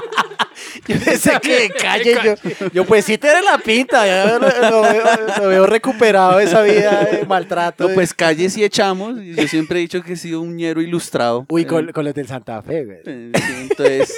Yo 0.88 0.96
pensé 1.04 1.32
que 1.42 1.62
de 1.62 1.70
calle, 1.72 2.16
yo, 2.24 2.70
yo 2.74 2.86
pues 2.86 3.06
sí 3.06 3.18
tiene 3.18 3.42
la 3.42 3.58
pinta, 3.58 4.06
ya 4.06 4.38
lo, 4.38 4.40
lo 4.70 4.82
veo, 4.82 5.04
lo 5.40 5.48
veo 5.48 5.66
recuperado 5.66 6.40
esa 6.40 6.62
vida 6.62 7.06
de 7.06 7.26
maltrato. 7.26 7.88
No, 7.88 7.94
pues 7.96 8.14
calles 8.14 8.56
y 8.58 8.64
echamos. 8.64 9.16
Yo 9.22 9.48
siempre 9.48 9.80
he 9.80 9.82
dicho 9.82 10.02
que 10.04 10.14
he 10.14 10.16
sido 10.16 10.42
un 10.42 10.56
ñero 10.56 10.82
ilustrado. 10.82 11.46
Uy, 11.50 11.64
Eh, 11.64 11.68
con, 11.68 11.92
con 11.92 12.06
los 12.06 12.14
del 12.14 12.28
Santa 12.28 12.62
Fe, 12.62 12.86
güey. 12.86 12.98
Eh, 13.06 13.32
sí, 13.36 13.54
Entonces, 13.70 14.16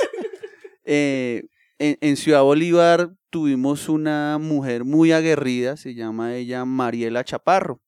eh, 0.85 1.45
en, 1.79 2.17
Ciudad 2.17 2.43
Bolívar 2.43 3.11
tuvimos 3.29 3.89
una 3.89 4.37
mujer 4.39 4.85
muy 4.85 5.11
aguerrida, 5.11 5.77
se 5.77 5.93
llama 5.93 6.35
ella 6.35 6.65
Mariela 6.65 7.23
Chaparro. 7.23 7.81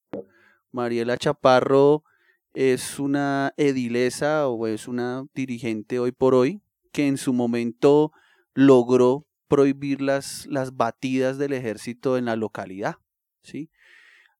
Mariela 0.72 1.18
Chaparro 1.18 2.04
es 2.54 3.00
una 3.00 3.54
edilesa 3.58 4.48
o 4.48 4.68
es 4.68 4.88
una 4.88 5.26
dirigente 5.34 6.00
hoy 6.00 6.12
por 6.12 6.36
hoy 6.36 6.62
que 6.92 7.08
en 7.08 7.18
su 7.18 7.32
momento 7.32 8.12
logró 8.54 9.26
prohibir 9.48 10.02
las, 10.02 10.48
las 10.48 10.76
batidas 10.76 11.38
del 11.38 11.54
ejército 11.54 12.18
en 12.18 12.26
la 12.26 12.36
localidad. 12.36 12.96
¿sí? 13.42 13.70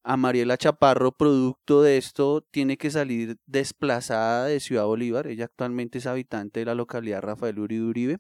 A 0.04 0.18
Mariela 0.18 0.58
Chaparro, 0.58 1.12
producto 1.12 1.82
de 1.82 1.98
esto, 1.98 2.42
tiene 2.52 2.78
que 2.78 2.92
salir 2.92 3.38
desplazada 3.46 4.46
de 4.46 4.60
Ciudad 4.60 4.86
Bolívar. 4.86 5.28
Ella 5.28 5.46
actualmente 5.46 6.00
es 6.00 6.08
habitante 6.08 6.62
de 6.62 6.66
la 6.66 6.76
localidad 6.76 7.22
Rafael 7.22 7.60
Uribe 7.60 7.86
Uribe. 7.86 8.20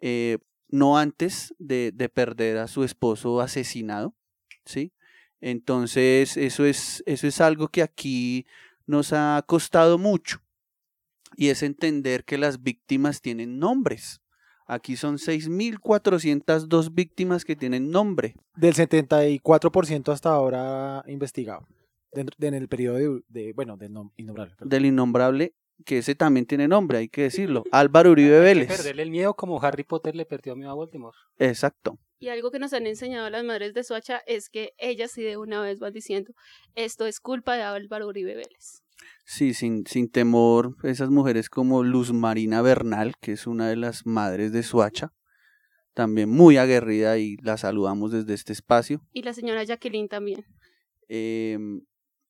Eh, 0.00 0.38
no 0.68 0.98
antes 0.98 1.54
de, 1.58 1.92
de 1.92 2.08
perder 2.08 2.58
a 2.58 2.66
su 2.68 2.84
esposo 2.84 3.40
asesinado. 3.40 4.14
¿sí? 4.64 4.92
Entonces, 5.40 6.36
eso 6.36 6.64
es, 6.64 7.02
eso 7.06 7.26
es 7.26 7.40
algo 7.40 7.68
que 7.68 7.82
aquí 7.82 8.46
nos 8.86 9.12
ha 9.12 9.42
costado 9.46 9.98
mucho. 9.98 10.38
Y 11.36 11.48
es 11.48 11.62
entender 11.62 12.24
que 12.24 12.38
las 12.38 12.62
víctimas 12.62 13.20
tienen 13.20 13.58
nombres. 13.58 14.20
Aquí 14.66 14.96
son 14.96 15.18
6.402 15.18 16.94
víctimas 16.94 17.44
que 17.44 17.56
tienen 17.56 17.90
nombre. 17.90 18.34
Del 18.56 18.74
74% 18.74 20.12
hasta 20.12 20.30
ahora 20.30 21.04
investigado. 21.06 21.66
Dentro, 22.12 22.34
en 22.46 22.54
el 22.54 22.68
periodo 22.68 22.96
de, 22.96 23.20
de- 23.28 23.52
bueno, 23.52 23.76
del 23.76 23.92
nom- 23.92 24.12
innombrable. 24.16 24.54
perdón. 24.54 24.68
Del 24.70 24.86
innombrable, 24.86 25.54
que 25.84 25.98
ese 25.98 26.14
también 26.14 26.46
tiene 26.46 26.68
nombre, 26.68 26.98
hay 26.98 27.08
que 27.08 27.22
decirlo. 27.22 27.64
Álvaro 27.72 28.10
Uribe 28.12 28.36
Hay 28.36 28.40
que 28.40 28.44
Vélez. 28.44 28.68
perderle 28.68 29.02
el 29.02 29.10
miedo 29.10 29.34
como 29.34 29.62
Harry 29.62 29.84
Potter 29.84 30.14
le 30.16 30.24
perdió 30.26 30.54
miedo 30.56 30.70
a 30.70 30.74
Voldemort. 30.74 31.16
Exacto. 31.38 31.98
Y 32.18 32.28
algo 32.28 32.50
que 32.50 32.58
nos 32.58 32.72
han 32.72 32.86
enseñado 32.86 33.28
las 33.28 33.44
madres 33.44 33.74
de 33.74 33.84
Soacha 33.84 34.22
es 34.26 34.48
que 34.48 34.72
ellas 34.78 35.10
sí 35.10 35.22
de 35.22 35.36
una 35.36 35.60
vez 35.60 35.78
van 35.80 35.92
diciendo, 35.92 36.32
esto 36.74 37.06
es 37.06 37.20
culpa 37.20 37.56
de 37.56 37.62
Álvaro 37.62 38.06
Uribe 38.08 38.34
Vélez. 38.34 38.82
Sí, 39.26 39.52
sin, 39.52 39.86
sin 39.86 40.08
temor, 40.10 40.76
esas 40.84 41.10
mujeres 41.10 41.50
como 41.50 41.82
Luz 41.82 42.12
Marina 42.12 42.62
Bernal, 42.62 43.14
que 43.20 43.32
es 43.32 43.46
una 43.46 43.68
de 43.68 43.76
las 43.76 44.06
madres 44.06 44.52
de 44.52 44.62
Suacha, 44.62 45.12
también 45.92 46.30
muy 46.30 46.56
aguerrida 46.56 47.18
y 47.18 47.36
la 47.38 47.56
saludamos 47.56 48.12
desde 48.12 48.32
este 48.34 48.52
espacio. 48.52 49.02
Y 49.12 49.22
la 49.22 49.34
señora 49.34 49.64
Jacqueline 49.64 50.08
también. 50.08 50.44
eh, 51.08 51.58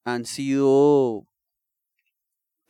han 0.05 0.24
sido 0.26 1.26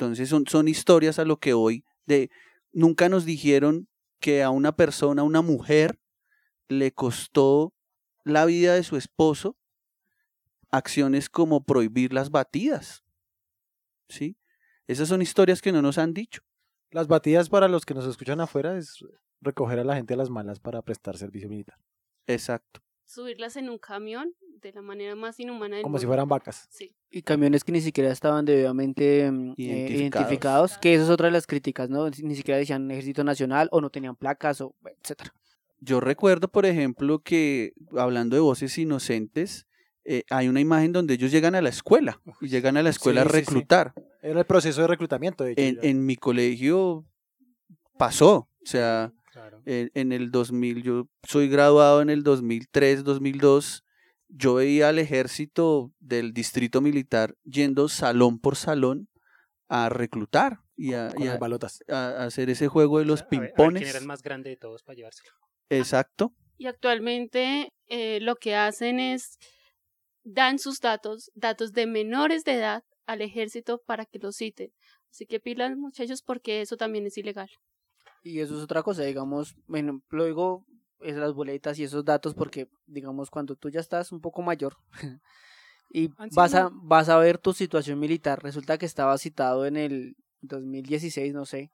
entonces 0.04 0.28
son, 0.28 0.46
son 0.46 0.68
historias 0.68 1.18
a 1.18 1.24
lo 1.24 1.38
que 1.38 1.54
hoy 1.54 1.84
de 2.06 2.30
nunca 2.72 3.08
nos 3.08 3.24
dijeron 3.24 3.88
que 4.20 4.42
a 4.42 4.50
una 4.50 4.76
persona, 4.76 5.22
a 5.22 5.24
una 5.24 5.42
mujer, 5.42 5.98
le 6.68 6.92
costó 6.92 7.74
la 8.24 8.46
vida 8.46 8.74
de 8.74 8.82
su 8.82 8.96
esposo 8.96 9.56
acciones 10.70 11.28
como 11.28 11.64
prohibir 11.64 12.12
las 12.12 12.30
batidas. 12.30 13.04
¿Sí? 14.08 14.36
Esas 14.86 15.08
son 15.08 15.22
historias 15.22 15.62
que 15.62 15.72
no 15.72 15.82
nos 15.82 15.98
han 15.98 16.12
dicho. 16.12 16.42
Las 16.90 17.06
batidas 17.06 17.48
para 17.48 17.68
los 17.68 17.86
que 17.86 17.94
nos 17.94 18.06
escuchan 18.06 18.40
afuera 18.40 18.76
es 18.76 19.04
recoger 19.40 19.78
a 19.78 19.84
la 19.84 19.96
gente 19.96 20.14
a 20.14 20.16
las 20.16 20.30
malas 20.30 20.60
para 20.60 20.82
prestar 20.82 21.16
servicio 21.16 21.48
militar. 21.48 21.78
Exacto. 22.26 22.83
Subirlas 23.06 23.56
en 23.56 23.68
un 23.68 23.78
camión 23.78 24.32
de 24.62 24.72
la 24.72 24.80
manera 24.82 25.14
más 25.14 25.38
inhumana 25.38 25.76
del 25.76 25.82
Como 25.82 25.98
si 25.98 26.06
fueran 26.06 26.26
vacas. 26.28 26.66
Sí. 26.70 26.94
Y 27.10 27.22
camiones 27.22 27.62
que 27.64 27.70
ni 27.72 27.80
siquiera 27.80 28.10
estaban 28.10 28.44
debidamente 28.44 29.30
mm, 29.30 29.50
eh, 29.50 29.54
Identificados. 29.58 30.00
identificados, 30.00 30.78
que 30.78 30.94
eso 30.94 31.04
es 31.04 31.10
otra 31.10 31.26
de 31.26 31.32
las 31.32 31.46
críticas, 31.46 31.90
¿no? 31.90 32.08
Ni 32.08 32.34
siquiera 32.34 32.58
decían 32.58 32.90
Ejército 32.90 33.22
Nacional 33.24 33.68
o 33.72 33.80
no 33.80 33.90
tenían 33.90 34.16
placas 34.16 34.60
o 34.62 34.74
etcétera. 35.02 35.32
Yo 35.80 36.00
recuerdo, 36.00 36.48
por 36.48 36.64
ejemplo, 36.64 37.18
que 37.18 37.74
hablando 37.96 38.36
de 38.36 38.40
voces 38.40 38.76
inocentes, 38.78 39.66
eh, 40.06 40.22
hay 40.30 40.48
una 40.48 40.60
imagen 40.60 40.92
donde 40.92 41.14
ellos 41.14 41.30
llegan 41.30 41.54
a 41.54 41.60
la 41.62 41.68
escuela 41.68 42.20
y 42.40 42.48
llegan 42.48 42.76
a 42.78 42.82
la 42.82 42.90
escuela 42.90 43.22
Sí, 43.22 43.28
a 43.28 43.30
sí, 43.30 43.36
sí. 43.38 43.44
reclutar. 43.44 43.92
Era 44.22 44.40
el 44.40 44.46
proceso 44.46 44.80
de 44.80 44.86
reclutamiento, 44.86 45.44
de 45.44 45.52
hecho. 45.52 45.60
en, 45.62 45.78
en 45.82 46.06
mi 46.06 46.16
colegio 46.16 47.04
pasó, 47.98 48.34
o 48.62 48.66
sea, 48.66 49.12
Claro. 49.34 49.62
en, 49.66 49.90
en 49.94 50.12
el 50.12 50.30
2000, 50.30 50.82
yo 50.82 51.08
soy 51.28 51.48
graduado 51.48 52.00
en 52.00 52.08
el 52.08 52.22
2003, 52.22 53.04
2002, 53.04 53.82
yo 54.28 54.54
veía 54.54 54.88
al 54.88 54.98
ejército 54.98 55.92
del 56.00 56.32
distrito 56.32 56.80
militar 56.80 57.34
yendo 57.44 57.88
salón 57.88 58.38
por 58.38 58.56
salón 58.56 59.08
a 59.68 59.88
reclutar 59.88 60.60
y 60.76 60.94
a, 60.94 61.08
con 61.10 61.22
y 61.22 61.26
las 61.26 61.36
a- 61.36 61.38
balotas. 61.38 61.82
a 61.88 62.24
hacer 62.24 62.48
ese 62.50 62.68
juego 62.68 62.98
de 63.00 63.04
los 63.04 63.22
A 63.22 63.24
ver- 63.24 63.38
a 63.38 63.40
ver 63.40 63.48
pimpones. 63.50 63.80
¿Quién 63.82 63.90
era 63.90 63.98
el 63.98 64.06
más 64.06 64.22
grande 64.22 64.50
de 64.50 64.56
todos 64.56 64.82
para 64.82 64.96
llevárselo? 64.96 65.30
Exacto. 65.68 66.32
Y 66.56 66.66
actualmente 66.66 67.72
eh, 67.88 68.20
lo 68.20 68.36
que 68.36 68.54
hacen 68.54 69.00
es 69.00 69.38
dan 70.22 70.58
sus 70.58 70.78
datos, 70.80 71.30
datos 71.34 71.72
de 71.72 71.86
menores 71.86 72.44
de 72.44 72.54
edad 72.54 72.82
al 73.06 73.20
ejército 73.20 73.82
para 73.86 74.06
que 74.06 74.18
los 74.18 74.36
citen. 74.36 74.70
Así 75.10 75.26
que 75.26 75.40
pilas 75.40 75.76
muchachos 75.76 76.22
porque 76.22 76.60
eso 76.60 76.76
también 76.76 77.06
es 77.06 77.18
ilegal. 77.18 77.48
Y 78.24 78.40
eso 78.40 78.56
es 78.56 78.62
otra 78.62 78.82
cosa, 78.82 79.02
digamos, 79.02 79.54
bueno, 79.66 80.02
lo 80.08 80.24
digo, 80.24 80.66
es 81.00 81.14
las 81.14 81.34
boletas 81.34 81.78
y 81.78 81.84
esos 81.84 82.06
datos 82.06 82.34
porque, 82.34 82.70
digamos, 82.86 83.28
cuando 83.28 83.54
tú 83.54 83.68
ya 83.68 83.80
estás 83.80 84.12
un 84.12 84.22
poco 84.22 84.40
mayor 84.40 84.78
y 85.90 86.08
vas 86.34 86.54
a, 86.54 86.70
vas 86.72 87.10
a 87.10 87.18
ver 87.18 87.36
tu 87.36 87.52
situación 87.52 87.98
militar, 87.98 88.42
resulta 88.42 88.78
que 88.78 88.86
estaba 88.86 89.18
citado 89.18 89.66
en 89.66 89.76
el 89.76 90.16
2016, 90.40 91.34
no 91.34 91.44
sé, 91.44 91.70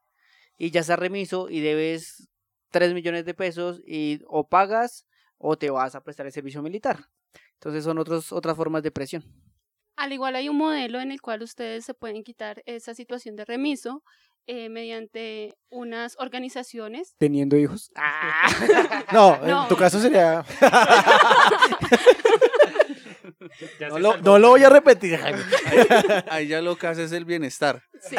y 0.57 0.71
ya 0.71 0.81
está 0.81 0.97
remiso 0.97 1.49
y 1.49 1.61
debes 1.61 2.27
3 2.71 2.93
millones 2.93 3.23
de 3.23 3.33
pesos 3.33 3.81
y 3.87 4.19
o 4.27 4.49
pagas 4.49 5.07
o 5.37 5.57
te 5.57 5.69
vas 5.69 5.95
a 5.95 6.03
prestar 6.03 6.25
el 6.25 6.33
servicio 6.33 6.61
militar. 6.61 7.05
Entonces 7.53 7.85
son 7.85 7.97
otros, 7.97 8.33
otras 8.33 8.57
formas 8.57 8.83
de 8.83 8.91
presión. 8.91 9.23
Al 9.95 10.11
igual 10.11 10.35
hay 10.35 10.49
un 10.49 10.57
modelo 10.57 10.99
en 10.99 11.11
el 11.11 11.21
cual 11.21 11.43
ustedes 11.43 11.85
se 11.85 11.93
pueden 11.93 12.23
quitar 12.23 12.61
esa 12.65 12.93
situación 12.93 13.35
de 13.37 13.45
remiso 13.45 14.03
eh, 14.47 14.69
mediante 14.69 15.53
unas 15.69 16.15
organizaciones. 16.19 17.15
Teniendo 17.17 17.57
hijos. 17.57 17.91
No, 19.11 19.37
No. 19.45 19.63
en 19.63 19.67
tu 19.69 19.75
caso 19.77 19.99
sería... 19.99 20.43
No, 23.89 23.99
lo, 23.99 24.17
no 24.17 24.39
lo 24.39 24.49
voy 24.49 24.63
a 24.63 24.69
repetir, 24.69 25.17
Jaime. 25.19 25.41
Ahí 26.29 26.47
ya 26.47 26.61
lo 26.61 26.77
que 26.77 26.87
hace 26.87 27.03
es 27.03 27.11
el 27.11 27.25
bienestar. 27.25 27.81
Sí. 28.01 28.15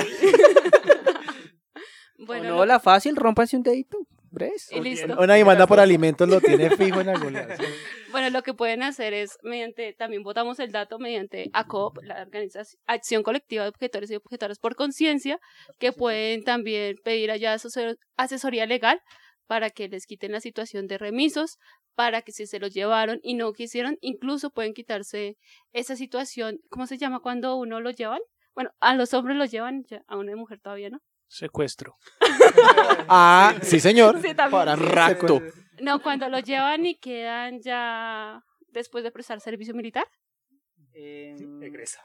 Bueno, 2.18 2.50
no, 2.50 2.56
lo- 2.58 2.66
la 2.66 2.80
fácil, 2.80 3.16
rompanse 3.16 3.56
un 3.56 3.62
dedito. 3.62 3.98
Bres. 4.32 4.72
y 4.72 4.80
listo. 4.80 5.14
Una 5.20 5.34
demanda 5.34 5.66
por 5.66 5.78
alimentos 5.78 6.26
lo 6.28 6.40
tiene 6.40 6.70
fijo 6.76 7.00
en 7.02 7.10
algún 7.10 7.34
lado. 7.34 7.52
Bueno, 8.10 8.30
lo 8.30 8.42
que 8.42 8.54
pueden 8.54 8.82
hacer 8.82 9.12
es, 9.12 9.38
mediante, 9.42 9.92
también 9.92 10.22
votamos 10.22 10.58
el 10.58 10.72
dato 10.72 10.98
mediante 10.98 11.50
ACOP, 11.52 11.98
la 12.02 12.22
organización 12.22 12.80
Acción 12.86 13.22
Colectiva 13.22 13.62
de 13.64 13.68
Objetores 13.68 14.10
y 14.10 14.16
Objetoras 14.16 14.58
por 14.58 14.74
Conciencia, 14.74 15.38
que 15.78 15.92
pueden 15.92 16.44
también 16.44 16.96
pedir 17.04 17.30
allá 17.30 17.54
asesor- 17.54 17.96
asesoría 18.16 18.66
legal 18.66 19.00
para 19.46 19.68
que 19.70 19.88
les 19.88 20.06
quiten 20.06 20.32
la 20.32 20.40
situación 20.40 20.86
de 20.86 20.96
remisos, 20.98 21.58
para 21.94 22.22
que 22.22 22.32
si 22.32 22.46
se 22.46 22.58
los 22.58 22.72
llevaron 22.72 23.20
y 23.22 23.34
no 23.34 23.52
quisieron, 23.52 23.98
incluso 24.00 24.48
pueden 24.50 24.72
quitarse 24.72 25.36
esa 25.72 25.94
situación, 25.94 26.58
¿cómo 26.70 26.86
se 26.86 26.96
llama 26.96 27.20
cuando 27.20 27.56
uno 27.56 27.80
lo 27.80 27.90
llevan? 27.90 28.20
Bueno, 28.54 28.70
a 28.80 28.94
los 28.94 29.12
hombres 29.12 29.36
los 29.36 29.50
llevan, 29.50 29.84
ya- 29.90 30.02
a 30.06 30.16
una 30.16 30.34
mujer 30.36 30.58
todavía 30.62 30.88
no. 30.88 31.00
Secuestro. 31.32 31.96
Ah, 33.14 33.54
sí, 33.62 33.80
señor. 33.80 34.16
Sí, 34.22 34.34
también. 34.34 34.50
Para 34.50 34.76
Rapto. 34.76 35.42
No, 35.80 36.02
cuando 36.02 36.28
los 36.28 36.44
llevan 36.44 36.86
y 36.86 36.94
quedan 36.94 37.60
ya 37.60 38.42
después 38.70 39.02
de 39.04 39.10
prestar 39.10 39.40
servicio 39.40 39.74
militar. 39.74 40.06
Em, 40.94 41.62
Egresa. 41.62 42.00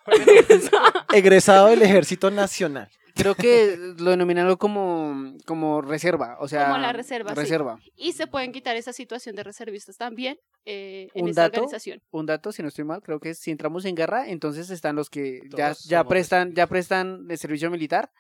Egresado 1.14 1.68
del 1.68 1.82
Ejército 1.82 2.32
Nacional. 2.32 2.90
Creo 3.16 3.36
que 3.36 3.78
lo 3.98 4.12
denominan 4.12 4.56
como, 4.56 5.36
como 5.46 5.82
reserva, 5.82 6.38
o 6.40 6.48
sea... 6.48 6.68
Como 6.68 6.78
la 6.80 6.94
reserva, 6.94 7.32
sí. 7.32 7.36
Reserva. 7.36 7.80
Y 7.96 8.14
se 8.14 8.28
pueden 8.28 8.52
quitar 8.52 8.76
esa 8.76 8.94
situación 8.94 9.36
de 9.36 9.44
reservistas 9.44 9.98
también 9.98 10.38
eh, 10.66 11.10
en 11.14 11.24
Un 11.24 11.30
esta 11.30 11.44
dato, 11.44 11.62
organización. 11.62 12.02
Un 12.12 12.26
dato, 12.26 12.52
si 12.52 12.62
no 12.62 12.68
estoy 12.68 12.86
mal, 12.86 13.02
creo 13.02 13.20
que 13.20 13.34
si 13.34 13.52
entramos 13.52 13.86
en 13.86 13.96
guerra, 13.96 14.30
entonces 14.30 14.70
están 14.70 14.96
los 14.96 15.10
que 15.10 15.42
ya, 15.56 15.74
Todos 15.74 15.86
ya 15.86 16.04
prestan, 16.04 16.54
ya 16.54 16.68
prestan 16.68 17.28
de 17.28 17.38
servicio 17.38 17.70
militar. 17.72 18.12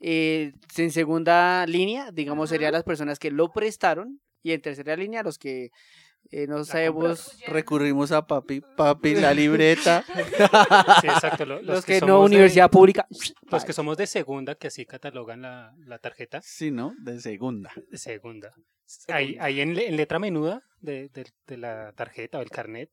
Eh, 0.00 0.52
en 0.76 0.90
segunda 0.90 1.66
línea, 1.66 2.10
digamos, 2.10 2.48
serían 2.50 2.72
las 2.72 2.84
personas 2.84 3.18
que 3.18 3.30
lo 3.30 3.52
prestaron. 3.52 4.20
Y 4.42 4.52
en 4.52 4.62
tercera 4.62 4.96
línea, 4.96 5.22
los 5.22 5.36
que 5.38 5.70
eh, 6.30 6.46
no 6.46 6.64
sabemos, 6.64 7.36
Recurrimos 7.46 8.10
a 8.12 8.26
papi, 8.26 8.60
papi, 8.76 9.14
la 9.14 9.34
libreta. 9.34 10.04
Sí, 11.00 11.06
exacto. 11.08 11.44
lo- 11.44 11.56
los, 11.62 11.66
Los, 11.76 11.84
que, 11.84 12.00
no 12.00 12.06
somos 12.06 12.30
de- 12.30 12.36
universidad 12.36 12.70
pública. 12.70 13.06
Los 13.50 13.64
que 13.64 13.72
somos 13.72 13.96
de 13.98 14.06
segunda, 14.06 14.54
que 14.54 14.68
así 14.68 14.86
catalogan 14.86 15.42
la, 15.42 15.74
la 15.86 15.98
tarjeta. 15.98 16.40
Sí, 16.42 16.70
¿no? 16.70 16.94
De 16.98 17.20
segunda. 17.20 17.70
de 17.90 17.98
Segunda. 17.98 18.54
Ahí, 19.08 19.36
ahí 19.40 19.60
en 19.60 19.74
letra 19.74 20.18
menuda 20.18 20.62
de, 20.80 21.08
de- 21.10 21.30
de 21.46 21.56
la 21.58 21.92
tarjeta 21.92 22.38
o 22.38 22.42
el 22.42 22.50
carnet, 22.50 22.90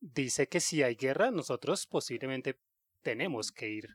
dice 0.00 0.46
que 0.48 0.60
si 0.60 0.82
hay 0.82 0.94
guerra, 0.94 1.30
nosotros 1.30 1.86
posiblemente 1.86 2.56
tenemos 3.02 3.50
que 3.52 3.68
ir 3.68 3.88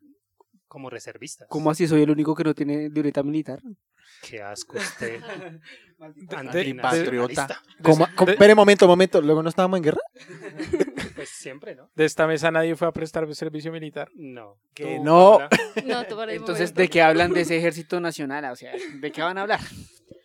como 0.68 0.89
reservistas. 0.89 1.47
¿Cómo 1.49 1.70
así 1.70 1.88
soy 1.88 2.03
el 2.03 2.11
único 2.11 2.36
que 2.36 2.43
no 2.43 2.53
tiene 2.53 2.89
libreta 2.89 3.24
militar? 3.24 3.61
Qué 4.22 4.41
asco 4.41 4.78
usted. 4.78 5.22
¿Cómo? 7.82 8.07
Espere, 8.28 8.55
momento, 8.55 8.88
momento. 8.88 9.22
¿Luego 9.22 9.43
no 9.43 9.49
estábamos 9.49 9.78
en 9.78 9.84
guerra? 9.84 10.01
Pues 11.16 11.30
siempre, 11.30 11.76
¿no? 11.76 11.89
De 11.95 12.03
esta 12.03 12.28
mesa 12.28 12.51
nadie 12.51 12.76
fue 12.76 12.89
a 12.89 12.91
prestar 12.91 13.34
servicio 13.34 13.72
militar. 13.72 14.09
No. 14.16 14.59
Que 14.74 14.99
no. 14.99 15.39
No, 15.86 16.05
tú 16.05 16.16
por 16.16 16.30
el 16.30 16.36
Entonces, 16.36 16.72
momento. 16.72 16.82
¿de 16.82 16.89
qué 16.89 17.01
hablan 17.01 17.32
de 17.32 17.41
ese 17.41 17.57
ejército 17.57 18.01
nacional? 18.01 18.43
O 18.51 18.55
sea, 18.57 18.74
¿de 18.99 19.11
qué 19.13 19.22
van 19.22 19.38
a 19.38 19.43
hablar? 19.43 19.61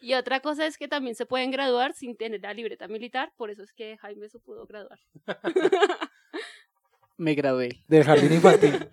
Y 0.01 0.15
otra 0.15 0.41
cosa 0.41 0.67
es 0.67 0.79
que 0.79 0.89
también 0.89 1.15
se 1.15 1.27
pueden 1.27 1.53
graduar 1.53 1.95
sin 1.95 2.17
tener 2.17 2.41
la 2.41 2.53
libreta 2.55 2.89
militar, 2.89 3.33
por 3.37 3.51
eso 3.51 3.63
es 3.63 3.73
que 3.73 3.99
Jaime 3.99 4.29
se 4.29 4.41
pudo 4.41 4.67
graduar. 4.67 4.99
Me 7.17 7.35
gradué. 7.35 7.85
Del 7.87 8.03
jardín 8.03 8.33
infantil. 8.33 8.89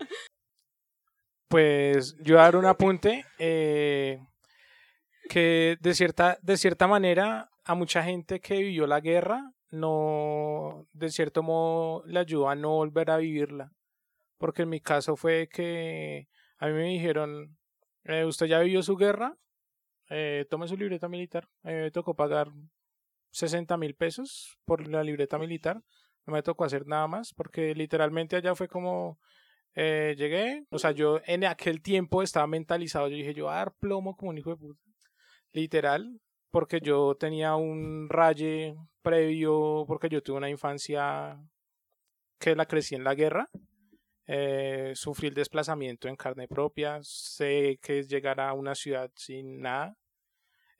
Pues 1.48 2.16
yo 2.22 2.36
dar 2.36 2.56
un 2.56 2.66
apunte 2.66 3.26
eh, 3.40 4.20
que 5.30 5.78
de 5.80 5.94
cierta, 5.94 6.38
de 6.42 6.58
cierta 6.58 6.88
manera 6.88 7.50
a 7.64 7.76
mucha 7.76 8.04
gente 8.04 8.40
que 8.40 8.58
vivió 8.58 8.88
la 8.88 9.00
guerra 9.00 9.54
no, 9.70 10.88
de 10.94 11.10
cierto 11.10 11.44
modo 11.44 12.04
le 12.06 12.20
ayudó 12.20 12.50
a 12.50 12.56
no 12.56 12.70
volver 12.72 13.12
a 13.12 13.18
vivirla. 13.18 13.72
Porque 14.38 14.64
en 14.64 14.70
mi 14.70 14.82
caso 14.82 15.16
fue 15.16 15.50
que 15.52 16.28
a 16.58 16.68
mí 16.68 16.74
me 16.74 16.84
dijeron, 16.84 17.58
eh, 18.04 18.26
¿usted 18.26 18.46
ya 18.46 18.60
vivió 18.60 18.84
su 18.84 18.96
guerra? 18.96 19.36
eh, 20.10 20.46
tome 20.50 20.68
su 20.68 20.78
libreta 20.78 21.08
militar. 21.08 21.48
A 21.64 21.70
mí 21.70 21.76
me 21.76 21.92
tocó 21.92 22.16
pagar 22.16 22.50
60 23.32 23.78
mil 23.78 23.96
pesos 23.96 24.58
por 24.66 24.88
la 24.88 25.04
libreta 25.04 25.38
militar. 25.38 25.82
No 26.26 26.34
me 26.34 26.44
tocó 26.44 26.66
hacer 26.66 26.86
nada 26.88 27.08
más 27.08 27.34
porque 27.34 27.74
literalmente 27.76 28.36
allá 28.36 28.56
fue 28.56 28.68
como 28.68 29.20
eh, 29.76 30.16
llegué. 30.18 30.66
O 30.70 30.80
sea, 30.80 30.92
yo 30.92 31.22
en 31.26 31.46
aquel 31.46 31.82
tiempo 31.82 32.24
estaba 32.24 32.48
mentalizado. 32.48 33.08
Yo 33.08 33.18
dije, 33.18 33.34
yo 33.34 33.46
voy 33.46 33.54
a 33.54 33.58
dar 33.58 33.74
plomo 33.76 34.16
como 34.16 34.32
un 34.32 34.38
hijo 34.38 34.52
de 34.52 34.58
puta. 34.58 34.82
Literal, 35.52 36.20
porque 36.52 36.80
yo 36.82 37.16
tenía 37.16 37.56
un 37.56 38.10
raye 38.10 38.76
previo, 39.02 39.86
porque 39.88 40.10
yo 40.10 40.22
tuve 40.22 40.38
una 40.38 40.50
infancia 40.50 41.40
que 42.40 42.56
la 42.56 42.66
crecí 42.66 42.96
en 42.96 43.04
la 43.04 43.16
guerra. 43.16 43.50
Eh, 44.28 44.92
sufrí 44.96 45.30
el 45.30 45.34
desplazamiento 45.34 46.08
en 46.08 46.16
carne 46.16 46.48
propia. 46.48 47.00
Sé 47.02 47.80
que 47.82 48.00
es 48.00 48.10
llegar 48.10 48.40
a 48.42 48.54
una 48.54 48.76
ciudad 48.76 49.10
sin 49.16 49.62
nada. 49.62 49.96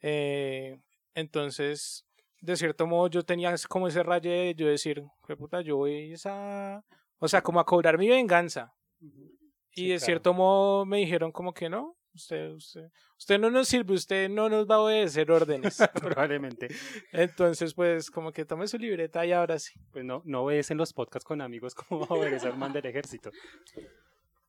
Eh, 0.02 0.78
entonces, 1.14 2.04
de 2.40 2.56
cierto 2.56 2.86
modo, 2.86 3.08
yo 3.08 3.22
tenía 3.24 3.54
como 3.68 3.88
ese 3.88 4.02
raye 4.02 4.30
de 4.30 4.54
yo 4.54 4.68
decir, 4.68 5.02
"Jue 5.22 5.36
puta, 5.36 5.60
yo 5.62 5.76
voy 5.78 6.14
a. 6.24 6.82
O 7.18 7.28
sea, 7.28 7.42
como 7.42 7.60
a 7.60 7.64
cobrar 7.64 7.98
mi 7.98 8.08
venganza. 8.08 8.72
Y 9.00 9.82
Sí, 9.82 9.88
de 9.88 9.96
claro. 9.96 10.04
cierto 10.04 10.34
modo 10.34 10.86
me 10.86 10.98
dijeron 10.98 11.30
como 11.30 11.52
que 11.54 11.68
no, 11.68 11.96
usted, 12.14 12.50
usted, 12.50 12.90
usted 13.16 13.38
no 13.38 13.50
nos 13.50 13.68
sirve, 13.68 13.94
usted 13.94 14.28
no 14.28 14.48
nos 14.48 14.66
va 14.68 14.76
a 14.76 14.80
obedecer 14.80 15.30
órdenes. 15.30 15.78
Probablemente. 15.94 16.68
Entonces, 17.12 17.74
pues, 17.74 18.10
como 18.10 18.32
que 18.32 18.44
tome 18.44 18.66
su 18.66 18.78
libreta 18.78 19.24
y 19.24 19.32
ahora 19.32 19.58
sí. 19.58 19.78
Pues 19.92 20.04
no, 20.04 20.22
no 20.24 20.44
ves 20.44 20.70
en 20.70 20.78
los 20.78 20.92
podcasts 20.92 21.24
con 21.24 21.40
amigos 21.40 21.74
cómo 21.74 22.00
va 22.00 22.06
a 22.10 22.18
obedecer 22.18 22.52
un 22.52 22.58
man 22.58 22.72
del 22.72 22.86
ejército. 22.86 23.30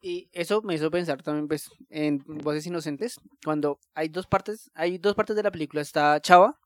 Y 0.02 0.30
eso 0.32 0.62
me 0.62 0.76
hizo 0.76 0.90
pensar 0.90 1.22
también 1.22 1.48
pues 1.48 1.70
en 1.90 2.24
Voces 2.26 2.66
Inocentes, 2.66 3.20
cuando 3.44 3.80
hay 3.94 4.08
dos 4.08 4.28
partes, 4.28 4.72
hay 4.74 4.98
dos 4.98 5.14
partes 5.14 5.36
de 5.36 5.44
la 5.44 5.52
película, 5.52 5.82
está 5.82 6.22
Chava, 6.22 6.58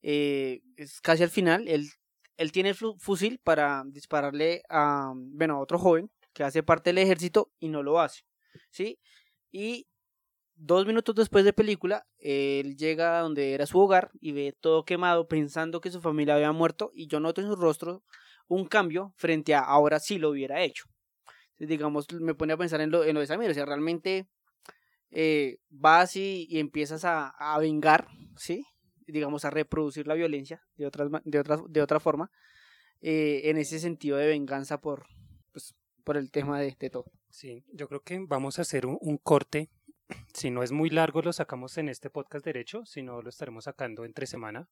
eh, 0.00 0.62
es 0.76 1.00
casi 1.00 1.24
al 1.24 1.30
final, 1.30 1.66
él, 1.66 1.88
él 2.36 2.52
tiene 2.52 2.68
el 2.68 2.76
fusil 2.76 3.40
para 3.42 3.82
dispararle 3.86 4.62
a, 4.68 5.12
bueno, 5.12 5.56
a 5.56 5.60
otro 5.60 5.76
joven 5.76 6.08
que 6.32 6.44
hace 6.44 6.62
parte 6.62 6.90
del 6.90 6.98
ejército 6.98 7.52
y 7.58 7.68
no 7.68 7.82
lo 7.82 8.00
hace, 8.00 8.22
¿sí? 8.70 8.98
Y 9.50 9.88
dos 10.54 10.86
minutos 10.86 11.14
después 11.14 11.44
de 11.44 11.52
película, 11.52 12.06
él 12.18 12.76
llega 12.76 13.18
a 13.18 13.22
donde 13.22 13.54
era 13.54 13.66
su 13.66 13.78
hogar 13.78 14.10
y 14.20 14.32
ve 14.32 14.56
todo 14.60 14.84
quemado 14.84 15.28
pensando 15.28 15.80
que 15.80 15.90
su 15.90 16.00
familia 16.00 16.34
había 16.34 16.52
muerto 16.52 16.90
y 16.94 17.06
yo 17.08 17.20
noto 17.20 17.40
en 17.40 17.48
su 17.48 17.56
rostro 17.56 18.04
un 18.48 18.66
cambio 18.66 19.12
frente 19.16 19.54
a 19.54 19.60
ahora 19.60 19.98
sí 19.98 20.18
lo 20.18 20.30
hubiera 20.30 20.62
hecho 20.62 20.84
digamos, 21.66 22.10
me 22.12 22.34
pone 22.34 22.52
a 22.52 22.56
pensar 22.56 22.80
en 22.80 22.90
lo, 22.90 23.04
en 23.04 23.14
lo 23.14 23.20
de 23.20 23.26
Samir, 23.26 23.50
o 23.50 23.54
sea, 23.54 23.64
realmente 23.64 24.28
eh, 25.10 25.58
vas 25.68 26.16
y, 26.16 26.46
y 26.48 26.58
empiezas 26.58 27.04
a, 27.04 27.56
vengar, 27.60 28.08
¿sí? 28.36 28.64
Digamos, 29.06 29.44
a 29.44 29.50
reproducir 29.50 30.06
la 30.06 30.14
violencia 30.14 30.62
de, 30.76 30.86
otras, 30.86 31.10
de, 31.24 31.38
otra, 31.38 31.58
de 31.68 31.82
otra 31.82 32.00
forma, 32.00 32.30
eh, 33.00 33.42
en 33.44 33.58
ese 33.58 33.78
sentido 33.78 34.16
de 34.16 34.28
venganza 34.28 34.80
por, 34.80 35.06
por 36.02 36.16
el 36.16 36.30
tema 36.30 36.60
de, 36.60 36.72
todo. 36.90 37.04
Sí, 37.30 37.64
yo 37.72 37.88
creo 37.88 38.00
que 38.00 38.18
vamos 38.26 38.58
a 38.58 38.62
hacer 38.62 38.86
un, 38.86 38.98
un 39.00 39.18
corte. 39.18 39.68
Si 40.34 40.50
no 40.50 40.62
es 40.62 40.72
muy 40.72 40.90
largo, 40.90 41.22
lo 41.22 41.32
sacamos 41.32 41.78
en 41.78 41.88
este 41.88 42.10
podcast 42.10 42.44
derecho, 42.44 42.84
si 42.84 43.02
no 43.02 43.22
lo 43.22 43.28
estaremos 43.30 43.64
sacando 43.64 44.04
entre 44.04 44.26
semana, 44.26 44.68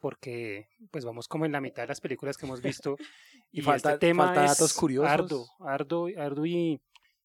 porque 0.00 0.68
pues 0.90 1.04
vamos 1.04 1.28
como 1.28 1.46
en 1.46 1.52
la 1.52 1.60
mitad 1.60 1.82
de 1.84 1.88
las 1.88 2.00
películas 2.00 2.36
que 2.36 2.46
hemos 2.46 2.60
visto 2.60 2.96
Y 3.52 3.62
falta- 3.62 3.94
este 3.94 4.06
tema 4.08 4.26
falta 4.26 4.44
es 4.44 4.50
datos 4.52 4.74
curiosos. 4.74 5.10
arduo, 5.10 5.46
arduo, 5.60 6.08
arduo 6.18 6.46
y, 6.46 6.80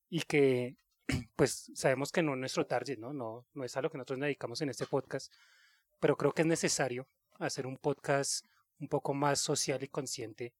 y 0.09 0.21
que 0.21 0.77
pues 1.35 1.71
sabemos 1.75 2.11
que 2.11 2.21
no 2.21 2.33
es 2.33 2.39
nuestro 2.39 2.65
target, 2.65 2.97
¿no? 2.99 3.13
No, 3.13 3.45
no 3.53 3.63
es 3.63 3.75
a 3.75 3.81
lo 3.81 3.89
que 3.89 3.97
nosotros 3.97 4.19
nos 4.19 4.27
dedicamos 4.27 4.61
en 4.61 4.69
este 4.69 4.85
podcast, 4.85 5.33
pero 5.99 6.15
creo 6.15 6.31
que 6.31 6.43
es 6.43 6.47
necesario 6.47 7.07
hacer 7.39 7.65
un 7.67 7.77
podcast 7.77 8.45
un 8.79 8.87
poco 8.87 9.13
más 9.13 9.39
social 9.39 9.83
y 9.83 9.87
consciente 9.87 10.53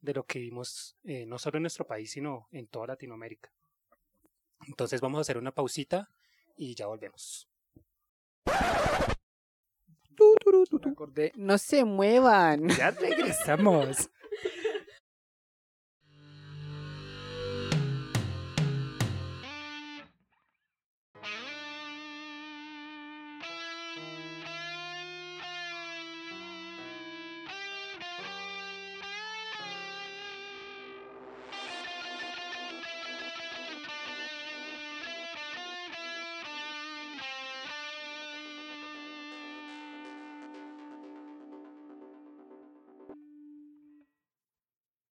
de 0.00 0.14
lo 0.14 0.24
que 0.24 0.38
vimos 0.38 0.96
eh, 1.04 1.26
no 1.26 1.38
solo 1.38 1.56
en 1.56 1.62
nuestro 1.62 1.86
país, 1.86 2.10
sino 2.10 2.48
en 2.52 2.66
toda 2.68 2.88
Latinoamérica. 2.88 3.52
Entonces 4.66 5.00
vamos 5.00 5.18
a 5.18 5.20
hacer 5.22 5.38
una 5.38 5.52
pausita 5.52 6.10
y 6.56 6.74
ya 6.74 6.86
volvemos. 6.86 7.48
No 11.36 11.58
se 11.58 11.84
muevan. 11.84 12.68
Ya 12.70 12.90
regresamos. 12.90 14.10